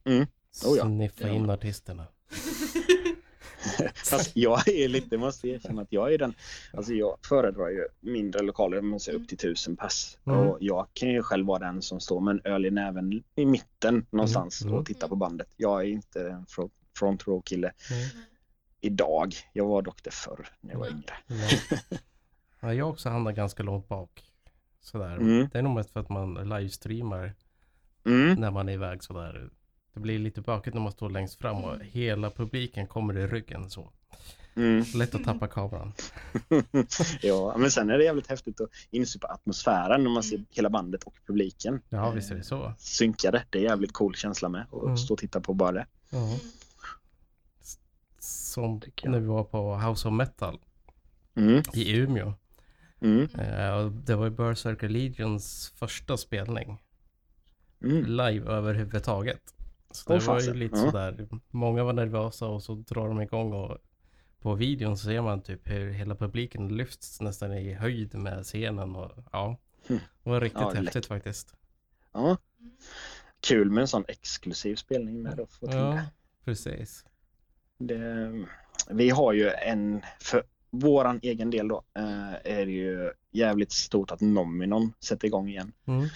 Oh 0.04 0.76
ja. 0.76 0.84
Sniffa 0.86 1.28
in 1.28 1.50
artisterna. 1.50 2.06
Fast 3.94 4.36
jag 4.36 4.68
är 4.68 4.88
lite, 4.88 5.16
måste 5.18 5.48
erkänna 5.48 5.82
att 5.82 5.92
jag 5.92 6.14
är 6.14 6.18
den, 6.18 6.34
alltså 6.72 6.92
jag 6.92 7.18
föredrar 7.28 7.68
ju 7.68 7.86
mindre 8.00 8.42
lokaler, 8.42 8.80
men 8.80 9.00
upp 9.14 9.28
till 9.28 9.38
tusen 9.38 9.76
pass. 9.76 10.18
Mm. 10.26 10.38
Och 10.38 10.58
jag 10.60 10.86
kan 10.92 11.08
ju 11.08 11.22
själv 11.22 11.46
vara 11.46 11.58
den 11.58 11.82
som 11.82 12.00
står 12.00 12.20
med 12.20 12.32
en 12.32 12.52
öl 12.52 12.66
i 12.66 12.70
näven 12.70 13.22
i 13.34 13.46
mitten 13.46 14.06
någonstans 14.10 14.62
Mm. 14.62 14.74
och 14.74 14.86
tittar 14.86 15.08
på 15.08 15.16
bandet. 15.16 15.48
Jag 15.56 15.80
är 15.80 15.86
inte 15.86 16.30
en 16.30 16.46
fro- 16.46 16.70
front 16.98 17.26
row 17.26 17.42
kille 17.42 17.72
Nej. 17.90 18.12
idag. 18.80 19.34
Jag 19.52 19.66
var 19.66 19.82
dock 19.82 20.02
det 20.04 20.14
förr 20.14 20.48
när 20.60 20.72
jag 20.72 20.78
var 20.78 20.86
Ja. 20.86 20.92
yngre. 20.92 21.14
Ja. 21.26 21.76
Ja, 22.62 22.74
jag 22.74 22.88
också 22.90 23.08
hamnar 23.08 23.32
ganska 23.32 23.62
långt 23.62 23.88
bak. 23.88 24.24
Sådär. 24.80 25.16
Mm. 25.16 25.48
Det 25.52 25.58
är 25.58 25.62
nog 25.62 25.74
mest 25.74 25.90
för 25.90 26.00
att 26.00 26.08
man 26.08 26.34
livestreamar 26.34 27.34
Mm. 28.06 28.40
när 28.40 28.50
man 28.50 28.68
är 28.68 28.72
iväg 28.72 29.02
sådär. 29.04 29.50
Det 30.00 30.02
blir 30.02 30.18
lite 30.18 30.40
bökigt 30.40 30.74
när 30.74 30.80
man 30.82 30.92
står 30.92 31.10
längst 31.10 31.38
fram 31.38 31.56
och 31.64 31.74
Mm. 31.74 31.86
hela 31.90 32.30
publiken 32.30 32.86
kommer 32.86 33.18
i 33.18 33.26
ryggen 33.26 33.70
så. 33.70 33.90
Mm. 34.56 34.84
Lätt 34.94 35.14
att 35.14 35.24
tappa 35.24 35.48
kameran. 35.48 35.92
ja, 37.22 37.54
men 37.58 37.70
sen 37.70 37.90
är 37.90 37.98
det 37.98 38.04
jävligt 38.04 38.26
häftigt 38.26 38.60
att 38.60 38.68
insupa 38.90 39.26
atmosfären 39.28 40.04
när 40.04 40.10
man 40.10 40.22
ser 40.22 40.34
Mm. 40.36 40.46
hela 40.50 40.70
bandet 40.70 41.02
och 41.04 41.14
publiken. 41.26 41.82
Ja, 41.88 42.10
visst 42.10 42.30
är 42.30 42.34
det 42.34 42.42
så. 42.42 42.72
Synkade. 42.78 43.44
Det 43.50 43.58
är 43.58 43.62
jävligt 43.62 43.92
cool 43.92 44.14
känsla 44.14 44.48
med 44.48 44.66
att 44.72 44.82
Mm. 44.82 44.96
stå 44.96 45.14
och 45.14 45.20
titta 45.20 45.40
på 45.40 45.54
bara 45.54 45.72
det. 45.72 45.86
Mm. 46.12 46.38
Som 48.18 48.80
när 49.04 49.20
vi 49.20 49.26
var 49.26 49.44
på 49.44 49.76
House 49.76 50.08
of 50.08 50.14
Metal 50.14 50.58
Mm. 51.34 51.62
i 51.74 51.96
Umeå. 51.96 52.34
Mm. 53.00 53.28
Eh, 53.38 53.70
och 53.72 53.92
det 53.92 54.14
var 54.16 54.24
ju 54.24 54.30
Berserker 54.30 54.88
Legions 54.88 55.72
första 55.76 56.16
spelning. 56.16 56.78
Mm. 57.84 58.04
Live 58.04 58.50
överhuvudtaget. 58.52 59.40
Så 59.90 60.12
det 60.12 60.26
var 60.26 60.40
ju 60.40 60.54
lite 60.54 60.76
Ja. 60.78 60.84
sådär. 60.90 61.28
Många 61.50 61.84
var 61.84 61.92
nervösa 61.92 62.46
och 62.46 62.62
så 62.62 62.74
drar 62.74 63.08
de 63.08 63.20
igång 63.20 63.52
och 63.52 63.78
på 64.40 64.54
videon 64.54 64.96
så 64.98 65.04
ser 65.04 65.20
man 65.22 65.42
typ 65.42 65.68
hur 65.70 65.90
hela 65.90 66.14
publiken 66.14 66.76
lyfts 66.76 67.20
nästan 67.20 67.52
i 67.52 67.74
höjd 67.74 68.14
med 68.14 68.44
scenen 68.44 68.96
och 68.96 69.12
ja. 69.32 69.56
Mm. 69.88 70.00
Det 70.22 70.30
var 70.30 70.40
riktigt 70.40 70.60
Ja, 70.60 70.66
häftigt 70.70 70.84
läckert. 70.84 71.06
faktiskt. 71.06 71.54
Ja. 72.12 72.36
Mm. 72.60 72.72
Kul 73.40 73.70
med 73.70 73.80
en 73.82 73.88
sån 73.88 74.04
exklusiv 74.08 74.76
spelning 74.76 75.22
med 75.22 75.46
få 75.48 75.66
till 75.66 75.76
Ja, 75.76 76.00
precis. 76.44 77.04
det. 77.78 78.32
Vi 78.90 79.10
har 79.10 79.32
ju 79.32 79.50
en, 79.50 80.02
för 80.20 80.42
våran 80.70 81.20
egen 81.22 81.50
del 81.50 81.68
då, 81.68 81.84
eh, 81.94 82.32
är 82.44 82.66
det 82.66 82.72
ju 82.72 83.10
jävligt 83.30 83.72
stort 83.72 84.10
att 84.10 84.20
Nominon 84.20 84.92
sätter 85.00 85.26
igång 85.26 85.48
igen 85.48 85.72
Mm. 85.84 86.08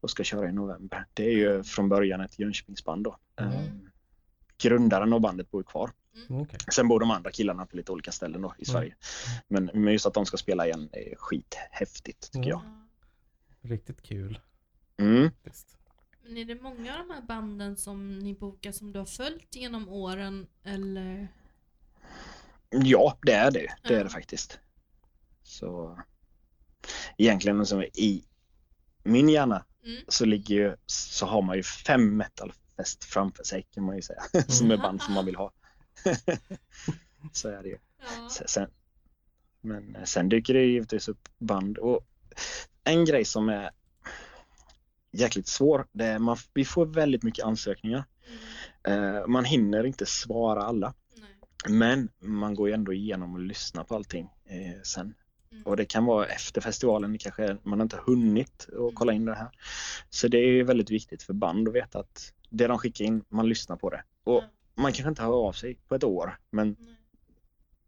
Och 0.00 0.10
ska 0.10 0.24
köra 0.24 0.48
i 0.48 0.52
november. 0.52 1.06
Det 1.14 1.24
är 1.24 1.32
ju 1.32 1.62
från 1.62 1.88
början 1.88 2.20
ett 2.20 2.38
Jönköpingsband 2.38 3.04
då. 3.04 3.16
Mm. 3.36 3.52
Eh, 3.52 3.62
Grundaren 4.58 5.12
av 5.12 5.20
bandet 5.20 5.50
bor 5.50 5.62
kvar. 5.62 5.90
Okej. 6.28 6.58
Sen 6.74 6.88
bor 6.88 7.00
de 7.00 7.10
andra 7.10 7.30
killarna 7.30 7.66
på 7.66 7.76
lite 7.76 7.92
olika 7.92 8.12
ställen 8.12 8.42
då 8.42 8.54
i 8.58 8.64
Sverige. 8.64 8.96
Men, 9.48 9.70
men 9.74 9.92
just 9.92 10.06
att 10.06 10.14
de 10.14 10.26
ska 10.26 10.36
spela 10.36 10.66
igen 10.66 10.88
är 10.92 11.14
skithäftigt 11.16 12.32
tycker 12.32 12.48
jag. 12.48 12.62
Ja. 12.64 13.68
Riktigt 13.68 14.02
kul. 14.02 14.40
Mm. 14.96 15.30
Faktiskt. 15.44 15.78
Men 16.22 16.36
är 16.36 16.44
det 16.44 16.62
många 16.62 16.92
av 16.92 17.06
de 17.08 17.14
här 17.14 17.22
banden 17.22 17.76
som 17.76 18.18
ni 18.18 18.34
bokar 18.34 18.72
som 18.72 18.92
du 18.92 18.98
har 18.98 19.06
följt 19.06 19.56
genom 19.56 19.88
åren 19.88 20.46
eller? 20.64 21.28
Ja, 22.70 23.18
det 23.22 23.32
är 23.32 23.50
det. 23.50 23.74
Det 23.82 23.94
är 23.94 24.04
det 24.04 24.10
faktiskt. 24.10 24.60
Så 25.42 25.98
egentligen 27.18 27.66
som 27.66 27.82
i 27.82 28.24
min 29.02 29.28
hjärna 29.28 29.64
Mm. 29.84 30.02
så 30.08 30.24
ligger 30.24 30.54
ju, 30.54 30.76
så 30.86 31.26
har 31.26 31.42
man 31.42 31.56
ju 31.56 31.62
fem 31.62 32.16
metalfest 32.16 33.04
framför 33.04 33.44
sig 33.44 33.66
kan 33.70 33.84
man 33.84 33.96
ju 33.96 34.02
säga. 34.02 34.22
som 34.48 34.70
är 34.70 34.76
band 34.76 35.02
som 35.02 35.14
man 35.14 35.26
vill 35.26 35.36
ha. 35.36 35.52
så 37.32 37.48
är 37.48 37.62
det 37.62 37.68
ju. 37.68 37.78
Ja. 37.98 38.28
Sen- 38.46 38.70
men 39.60 39.96
eh, 39.96 40.04
sen 40.04 40.28
dyker 40.28 40.54
det 40.54 40.64
givetvis 40.64 41.08
upp 41.08 41.28
band 41.38 41.78
och 41.78 42.00
en 42.84 43.04
grej 43.04 43.24
som 43.24 43.48
är 43.48 43.70
jäkligt 45.12 45.48
svår, 45.48 45.86
det 45.92 46.04
är 46.04 46.18
man, 46.18 46.36
vi 46.54 46.64
får 46.64 46.86
väldigt 46.86 47.22
mycket 47.22 47.44
ansökningar. 47.44 48.04
Mm. 48.84 49.14
Eh, 49.14 49.26
man 49.26 49.44
hinner 49.44 49.84
inte 49.86 50.06
svara 50.06 50.62
alla. 50.62 50.94
Nej. 51.16 51.36
Men 51.78 52.08
man 52.18 52.54
går 52.54 52.68
ju 52.68 52.74
ändå 52.74 52.92
igenom 52.92 53.34
och 53.34 53.40
lyssnar 53.40 53.84
på 53.84 53.94
allting 53.94 54.28
eh, 54.44 54.82
sen. 54.82 55.14
Mm. 55.52 55.62
Och 55.62 55.76
det 55.76 55.84
kan 55.84 56.04
vara 56.04 56.26
efter 56.26 56.60
festivalen, 56.60 57.18
kanske 57.18 57.56
man 57.62 57.80
inte 57.80 57.96
hunnit 58.06 58.68
att 58.68 58.94
kolla 58.94 59.12
in 59.12 59.24
det 59.24 59.34
här. 59.34 59.50
Så 60.10 60.28
det 60.28 60.38
är 60.38 60.46
ju 60.52 60.64
väldigt 60.64 60.90
viktigt 60.90 61.22
för 61.22 61.32
band 61.32 61.68
att 61.68 61.74
veta 61.74 61.98
att 61.98 62.32
det 62.50 62.66
de 62.66 62.78
skickar 62.78 63.04
in, 63.04 63.24
man 63.28 63.48
lyssnar 63.48 63.76
på 63.76 63.90
det. 63.90 64.04
Och 64.24 64.34
Ja. 64.42 64.48
man 64.74 64.92
kanske 64.92 65.08
inte 65.08 65.22
hör 65.22 65.32
av 65.48 65.52
sig 65.52 65.74
på 65.74 65.94
ett 65.94 66.04
år, 66.04 66.38
men 66.50 66.76
Nej. 66.80 66.96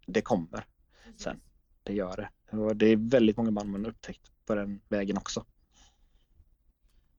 det 0.06 0.22
kommer. 0.22 0.66
Precis. 1.04 1.22
Sen. 1.22 1.40
Det 1.82 1.92
gör 1.94 2.16
det. 2.16 2.56
Och 2.56 2.76
det 2.76 2.86
är 2.86 2.96
väldigt 2.96 3.36
många 3.36 3.50
band 3.50 3.68
man 3.70 3.86
upptäckt 3.86 4.32
på 4.46 4.54
den 4.54 4.80
vägen 4.88 5.16
också. 5.16 5.44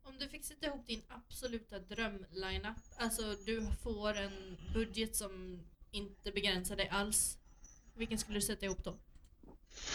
Om 0.03 0.17
du 0.19 0.27
fick 0.27 0.45
sätta 0.45 0.65
ihop 0.67 0.87
din 0.87 1.01
absoluta 1.07 1.79
drömlineup, 1.79 2.77
alltså 2.97 3.21
du 3.45 3.67
får 3.83 4.17
en 4.17 4.57
budget 4.73 5.15
som 5.15 5.59
inte 5.91 6.31
begränsar 6.31 6.75
dig 6.75 6.89
alls. 6.89 7.37
Vilken 7.95 8.17
skulle 8.17 8.37
du 8.37 8.41
sätta 8.41 8.65
ihop 8.65 8.83
då? 8.83 8.95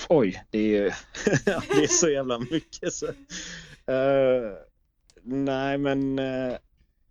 Oj, 0.08 0.44
det 0.50 0.58
är 0.58 0.82
ju 0.82 0.90
det 1.44 1.84
är 1.84 1.86
så 1.86 2.08
jävla 2.08 2.38
mycket. 2.38 2.92
Så. 2.92 3.06
Eh, 3.06 4.52
nej, 5.22 5.78
men 5.78 6.18
eh, 6.18 6.56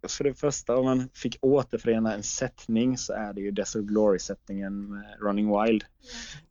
för 0.07 0.23
det 0.23 0.33
första 0.33 0.77
om 0.77 0.85
man 0.85 1.09
fick 1.13 1.37
återförena 1.41 2.13
en 2.13 2.23
sättning 2.23 2.97
så 2.97 3.13
är 3.13 3.33
det 3.33 3.41
ju 3.41 3.51
Desert 3.51 3.83
Glory-sättningen 3.83 4.89
med 4.89 5.17
Running 5.21 5.61
Wild. 5.61 5.83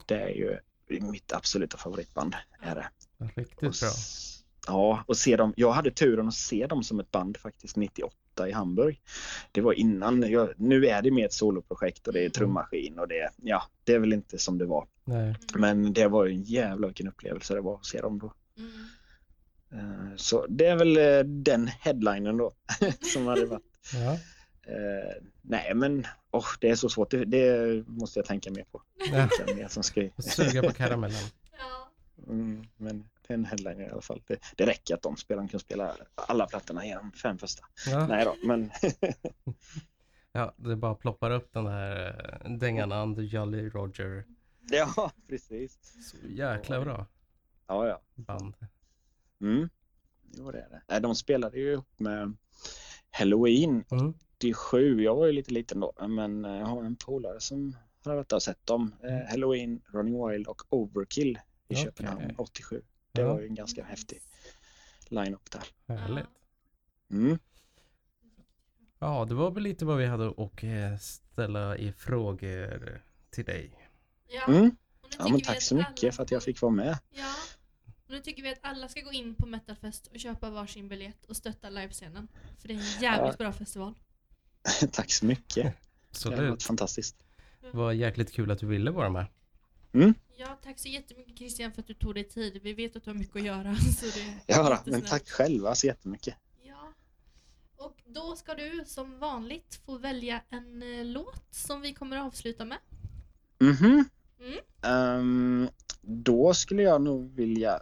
Det 0.06 0.20
är 0.20 0.28
ju 0.28 0.58
mitt 1.00 1.32
absoluta 1.32 1.76
favoritband. 1.76 2.34
Är 2.60 2.74
det. 2.74 2.88
Riktigt 3.34 3.56
Och 3.56 3.74
bra. 3.80 3.90
Ja, 4.66 5.04
och 5.06 5.16
se 5.16 5.36
dem. 5.36 5.54
Jag 5.56 5.72
hade 5.72 5.90
turen 5.90 6.28
att 6.28 6.34
se 6.34 6.66
dem 6.66 6.82
som 6.82 7.00
ett 7.00 7.10
band 7.10 7.36
faktiskt 7.36 7.76
98. 7.76 8.16
98 8.36 8.48
i 8.48 8.52
Hamburg. 8.52 9.00
Det 9.52 9.60
var 9.60 9.72
innan, 9.72 10.30
jag, 10.30 10.48
nu 10.56 10.86
är 10.86 11.02
det 11.02 11.10
mer 11.10 11.26
ett 11.26 11.32
soloprojekt 11.32 12.06
och 12.06 12.12
det 12.12 12.24
är 12.24 12.28
trummaskin 12.28 12.98
och 12.98 13.08
det, 13.08 13.30
ja, 13.36 13.62
det 13.84 13.92
är 13.92 13.98
väl 13.98 14.12
inte 14.12 14.38
som 14.38 14.58
det 14.58 14.66
var. 14.66 14.86
Nej. 15.04 15.36
Men 15.54 15.92
det 15.92 16.08
var 16.08 16.24
ju 16.24 16.32
en 16.32 16.42
jävla 16.42 16.86
vilken 16.86 17.08
upplevelse 17.08 17.54
det 17.54 17.60
var 17.60 17.74
att 17.74 17.86
se 17.86 18.00
dem 18.00 18.18
då. 18.18 18.32
Mm. 18.58 18.72
Eh, 19.72 20.16
Så 20.16 20.46
det 20.46 20.66
är 20.66 20.76
väl 20.76 20.96
eh, 20.96 21.18
den 21.24 21.66
headlinen 21.66 22.36
då 22.36 22.52
som 23.12 23.26
hade 23.26 23.46
varit. 23.46 23.62
Ja. 23.94 24.12
Eh, 24.72 25.22
nej 25.42 25.74
men 25.74 26.06
oh, 26.30 26.46
det 26.60 26.70
är 26.70 26.74
så 26.74 26.88
svårt, 26.88 27.10
det, 27.10 27.24
det 27.24 27.84
måste 27.88 28.18
jag 28.18 28.26
tänka 28.26 28.50
mer 28.50 28.64
på. 28.72 28.82
Ja. 29.12 29.28
Vilka 29.38 29.54
mer 29.54 29.68
som 29.68 29.82
ska... 29.82 30.08
Suga 30.18 30.62
på 30.62 30.72
karamellen. 30.74 31.22
Ja. 31.58 31.92
Mm, 32.28 32.66
men 32.76 33.08
det 33.28 33.34
är 33.34 33.38
en 33.38 33.44
headliner 33.44 33.86
i 33.88 33.90
alla 33.90 34.00
fall. 34.02 34.22
Det, 34.26 34.38
det 34.56 34.66
räcker 34.66 34.94
att 34.94 35.02
de 35.02 35.16
spelarna 35.16 35.48
kan 35.48 35.60
spela 35.60 35.96
alla 36.14 36.46
plattorna 36.46 36.86
genom 36.86 37.12
fem 37.12 37.38
första. 37.38 37.64
Ja. 37.86 38.06
Nej 38.06 38.24
då, 38.24 38.36
men 38.46 38.70
ja, 40.32 40.54
det 40.56 40.76
bara 40.76 40.94
ploppar 40.94 41.30
upp 41.30 41.52
den 41.52 41.66
här 41.66 42.18
eh, 42.44 42.50
dängan 42.50 42.92
And 42.92 43.18
Jolly 43.20 43.68
Roger. 43.68 44.24
ja, 44.70 45.10
precis. 45.28 45.78
Så 46.10 46.16
jäkla 46.28 46.80
bra 46.80 47.06
Ja, 47.66 47.86
ja. 47.88 48.00
band. 48.14 48.54
Mm. 49.40 49.68
Jo, 50.36 50.50
det 50.50 50.60
är 50.60 50.82
det. 50.86 51.00
De 51.00 51.14
spelade 51.14 51.58
ju 51.58 51.72
ihop 51.72 51.98
med 52.00 52.36
Halloween 53.10 53.84
Mm. 53.90 54.14
87. 54.38 55.02
Jag 55.02 55.16
var 55.16 55.26
ju 55.26 55.32
lite 55.32 55.52
liten 55.52 55.80
då, 55.80 55.92
men 56.08 56.44
eh, 56.44 56.50
jag 56.56 56.66
har 56.66 56.84
en 56.84 56.96
polare 56.96 57.40
som 57.40 57.76
har 58.04 58.14
varit 58.14 58.28
där 58.28 58.36
och 58.36 58.42
sett 58.42 58.66
dem. 58.66 58.94
Eh, 59.02 59.30
Halloween, 59.30 59.80
Running 59.86 60.28
Wild 60.28 60.46
och 60.46 60.62
Overkill 60.68 61.38
i 61.68 61.74
Okej. 61.74 61.84
Köpenhamn 61.84 62.34
87. 62.38 62.82
Det 63.16 63.22
Ja. 63.22 63.32
var 63.32 63.40
ju 63.40 63.46
en 63.46 63.54
ganska 63.54 63.84
häftig 63.84 64.20
line-up 65.08 65.50
där. 65.50 65.96
Härligt. 65.98 66.26
Mm. 67.10 67.38
Ja, 68.98 69.24
det 69.24 69.34
var 69.34 69.50
väl 69.50 69.62
lite 69.62 69.84
vad 69.84 69.98
vi 69.98 70.06
hade 70.06 70.28
att 70.28 70.62
eh, 70.62 70.98
ställa 71.00 71.76
i 71.76 71.92
frågor 71.92 73.02
till 73.30 73.44
dig. 73.44 73.88
Ja. 74.28 74.44
Mm. 74.48 74.76
Ja, 75.18 75.28
men 75.28 75.40
tack 75.40 75.62
så 75.62 75.74
mycket 75.74 76.02
alla- 76.04 76.12
för 76.12 76.22
att 76.22 76.30
jag 76.30 76.42
fick 76.42 76.60
vara 76.60 76.72
med. 76.72 76.98
Ja. 77.10 77.32
Och 78.06 78.10
nu 78.12 78.20
tycker 78.20 78.42
vi 78.42 78.52
att 78.52 78.58
alla 78.62 78.88
ska 78.88 79.00
gå 79.00 79.12
in 79.12 79.34
på 79.34 79.46
Metalfest 79.46 80.06
och 80.06 80.20
köpa 80.20 80.50
varsin 80.50 80.88
biljett 80.88 81.24
och 81.26 81.36
stötta 81.36 81.70
livescenen. 81.70 82.28
För 82.58 82.68
det 82.68 82.74
är 82.74 82.78
en 82.78 83.00
jävligt 83.02 83.34
Ja. 83.38 83.44
bra 83.44 83.52
festival. 83.52 83.94
Tack 84.92 85.10
så 85.12 85.26
mycket. 85.26 85.74
Så 86.10 86.28
Det 86.30 86.36
har 86.36 86.42
det 86.44 86.50
varit 86.50 86.62
fantastiskt. 86.62 87.16
var 87.72 87.92
jäkligt 87.92 88.32
kul 88.32 88.50
att 88.50 88.58
du 88.58 88.66
ville 88.66 88.90
vara 88.90 89.10
med. 89.10 89.26
Ja, 90.38 90.58
tack 90.64 90.78
så 90.78 90.88
jättemycket 90.88 91.38
Christian 91.38 91.72
för 91.72 91.80
att 91.82 91.86
du 91.86 91.94
tog 91.94 92.14
dig 92.14 92.24
tid. 92.24 92.60
Vi 92.62 92.72
vet 92.72 92.96
att 92.96 93.04
du 93.04 93.10
har 93.10 93.14
mycket 93.18 93.36
att 93.36 93.42
göra. 93.42 93.76
Så 94.00 94.04
det 94.06 94.40
Ja, 94.46 94.82
men 94.86 95.02
tack 95.02 95.28
själva 95.28 95.74
så 95.74 95.86
jättemycket. 95.86 96.34
Ja. 96.62 96.92
Och 97.76 97.96
då 98.06 98.36
ska 98.36 98.54
du 98.54 98.84
som 98.86 99.18
vanligt 99.18 99.80
få 99.86 99.98
välja 99.98 100.42
en 100.50 100.82
eh, 100.82 101.04
låt 101.04 101.42
som 101.50 101.80
vi 101.80 101.94
kommer 101.94 102.16
att 102.16 102.26
avsluta 102.26 102.64
med. 102.64 102.78
Mhm. 103.58 104.04
Mm. 104.40 104.58
Ehm, 104.82 105.68
då 106.02 106.54
skulle 106.54 106.82
jag 106.82 107.02
nog 107.02 107.34
vilja 107.34 107.80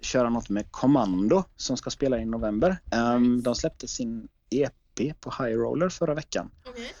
köra 0.00 0.30
något 0.30 0.48
med 0.48 0.72
Kommando 0.72 1.44
som 1.56 1.76
ska 1.76 1.90
spela 1.90 2.18
i 2.18 2.24
november. 2.24 2.78
Ehm, 2.92 3.32
Nice. 3.34 3.44
de 3.44 3.54
släppte 3.54 3.88
sin 3.88 4.28
EP 4.50 5.14
på 5.20 5.30
High 5.30 5.56
Roller 5.56 5.88
förra 5.88 6.14
veckan. 6.14 6.50
Okej. 6.66 6.92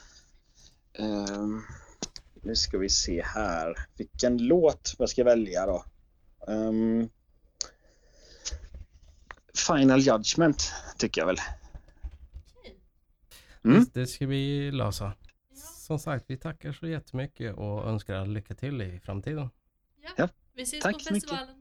Ehm, 0.92 1.62
nu 2.42 2.56
ska 2.56 2.78
vi 2.78 2.88
se 2.88 3.22
här. 3.22 3.74
Vilken 3.96 4.38
låt 4.38 4.94
jag 4.98 5.08
ska 5.08 5.24
välja 5.24 5.66
då? 5.66 5.84
Ehm, 6.48 7.08
Final 9.66 10.00
Judgment 10.00 10.72
tycker 10.98 11.20
jag 11.20 11.26
väl. 11.26 11.38
Mm. 13.64 13.86
Det 13.92 14.06
ska 14.06 14.26
vi 14.26 14.70
lösa. 14.70 15.12
Som 15.86 15.98
sagt, 15.98 16.24
vi 16.28 16.36
tackar 16.36 16.72
så 16.72 16.86
jättemycket 16.86 17.56
och 17.56 17.88
önskar 17.88 18.26
lycka 18.26 18.54
till 18.54 18.82
i 18.82 19.00
framtiden. 19.00 19.50
Ja. 20.16 20.28
Vi 20.54 20.62
ses 20.62 20.82
Tack 20.82 20.94
på 20.94 21.00
så 21.00 21.12
mycket. 21.14 21.30
festivalen. 21.30 21.57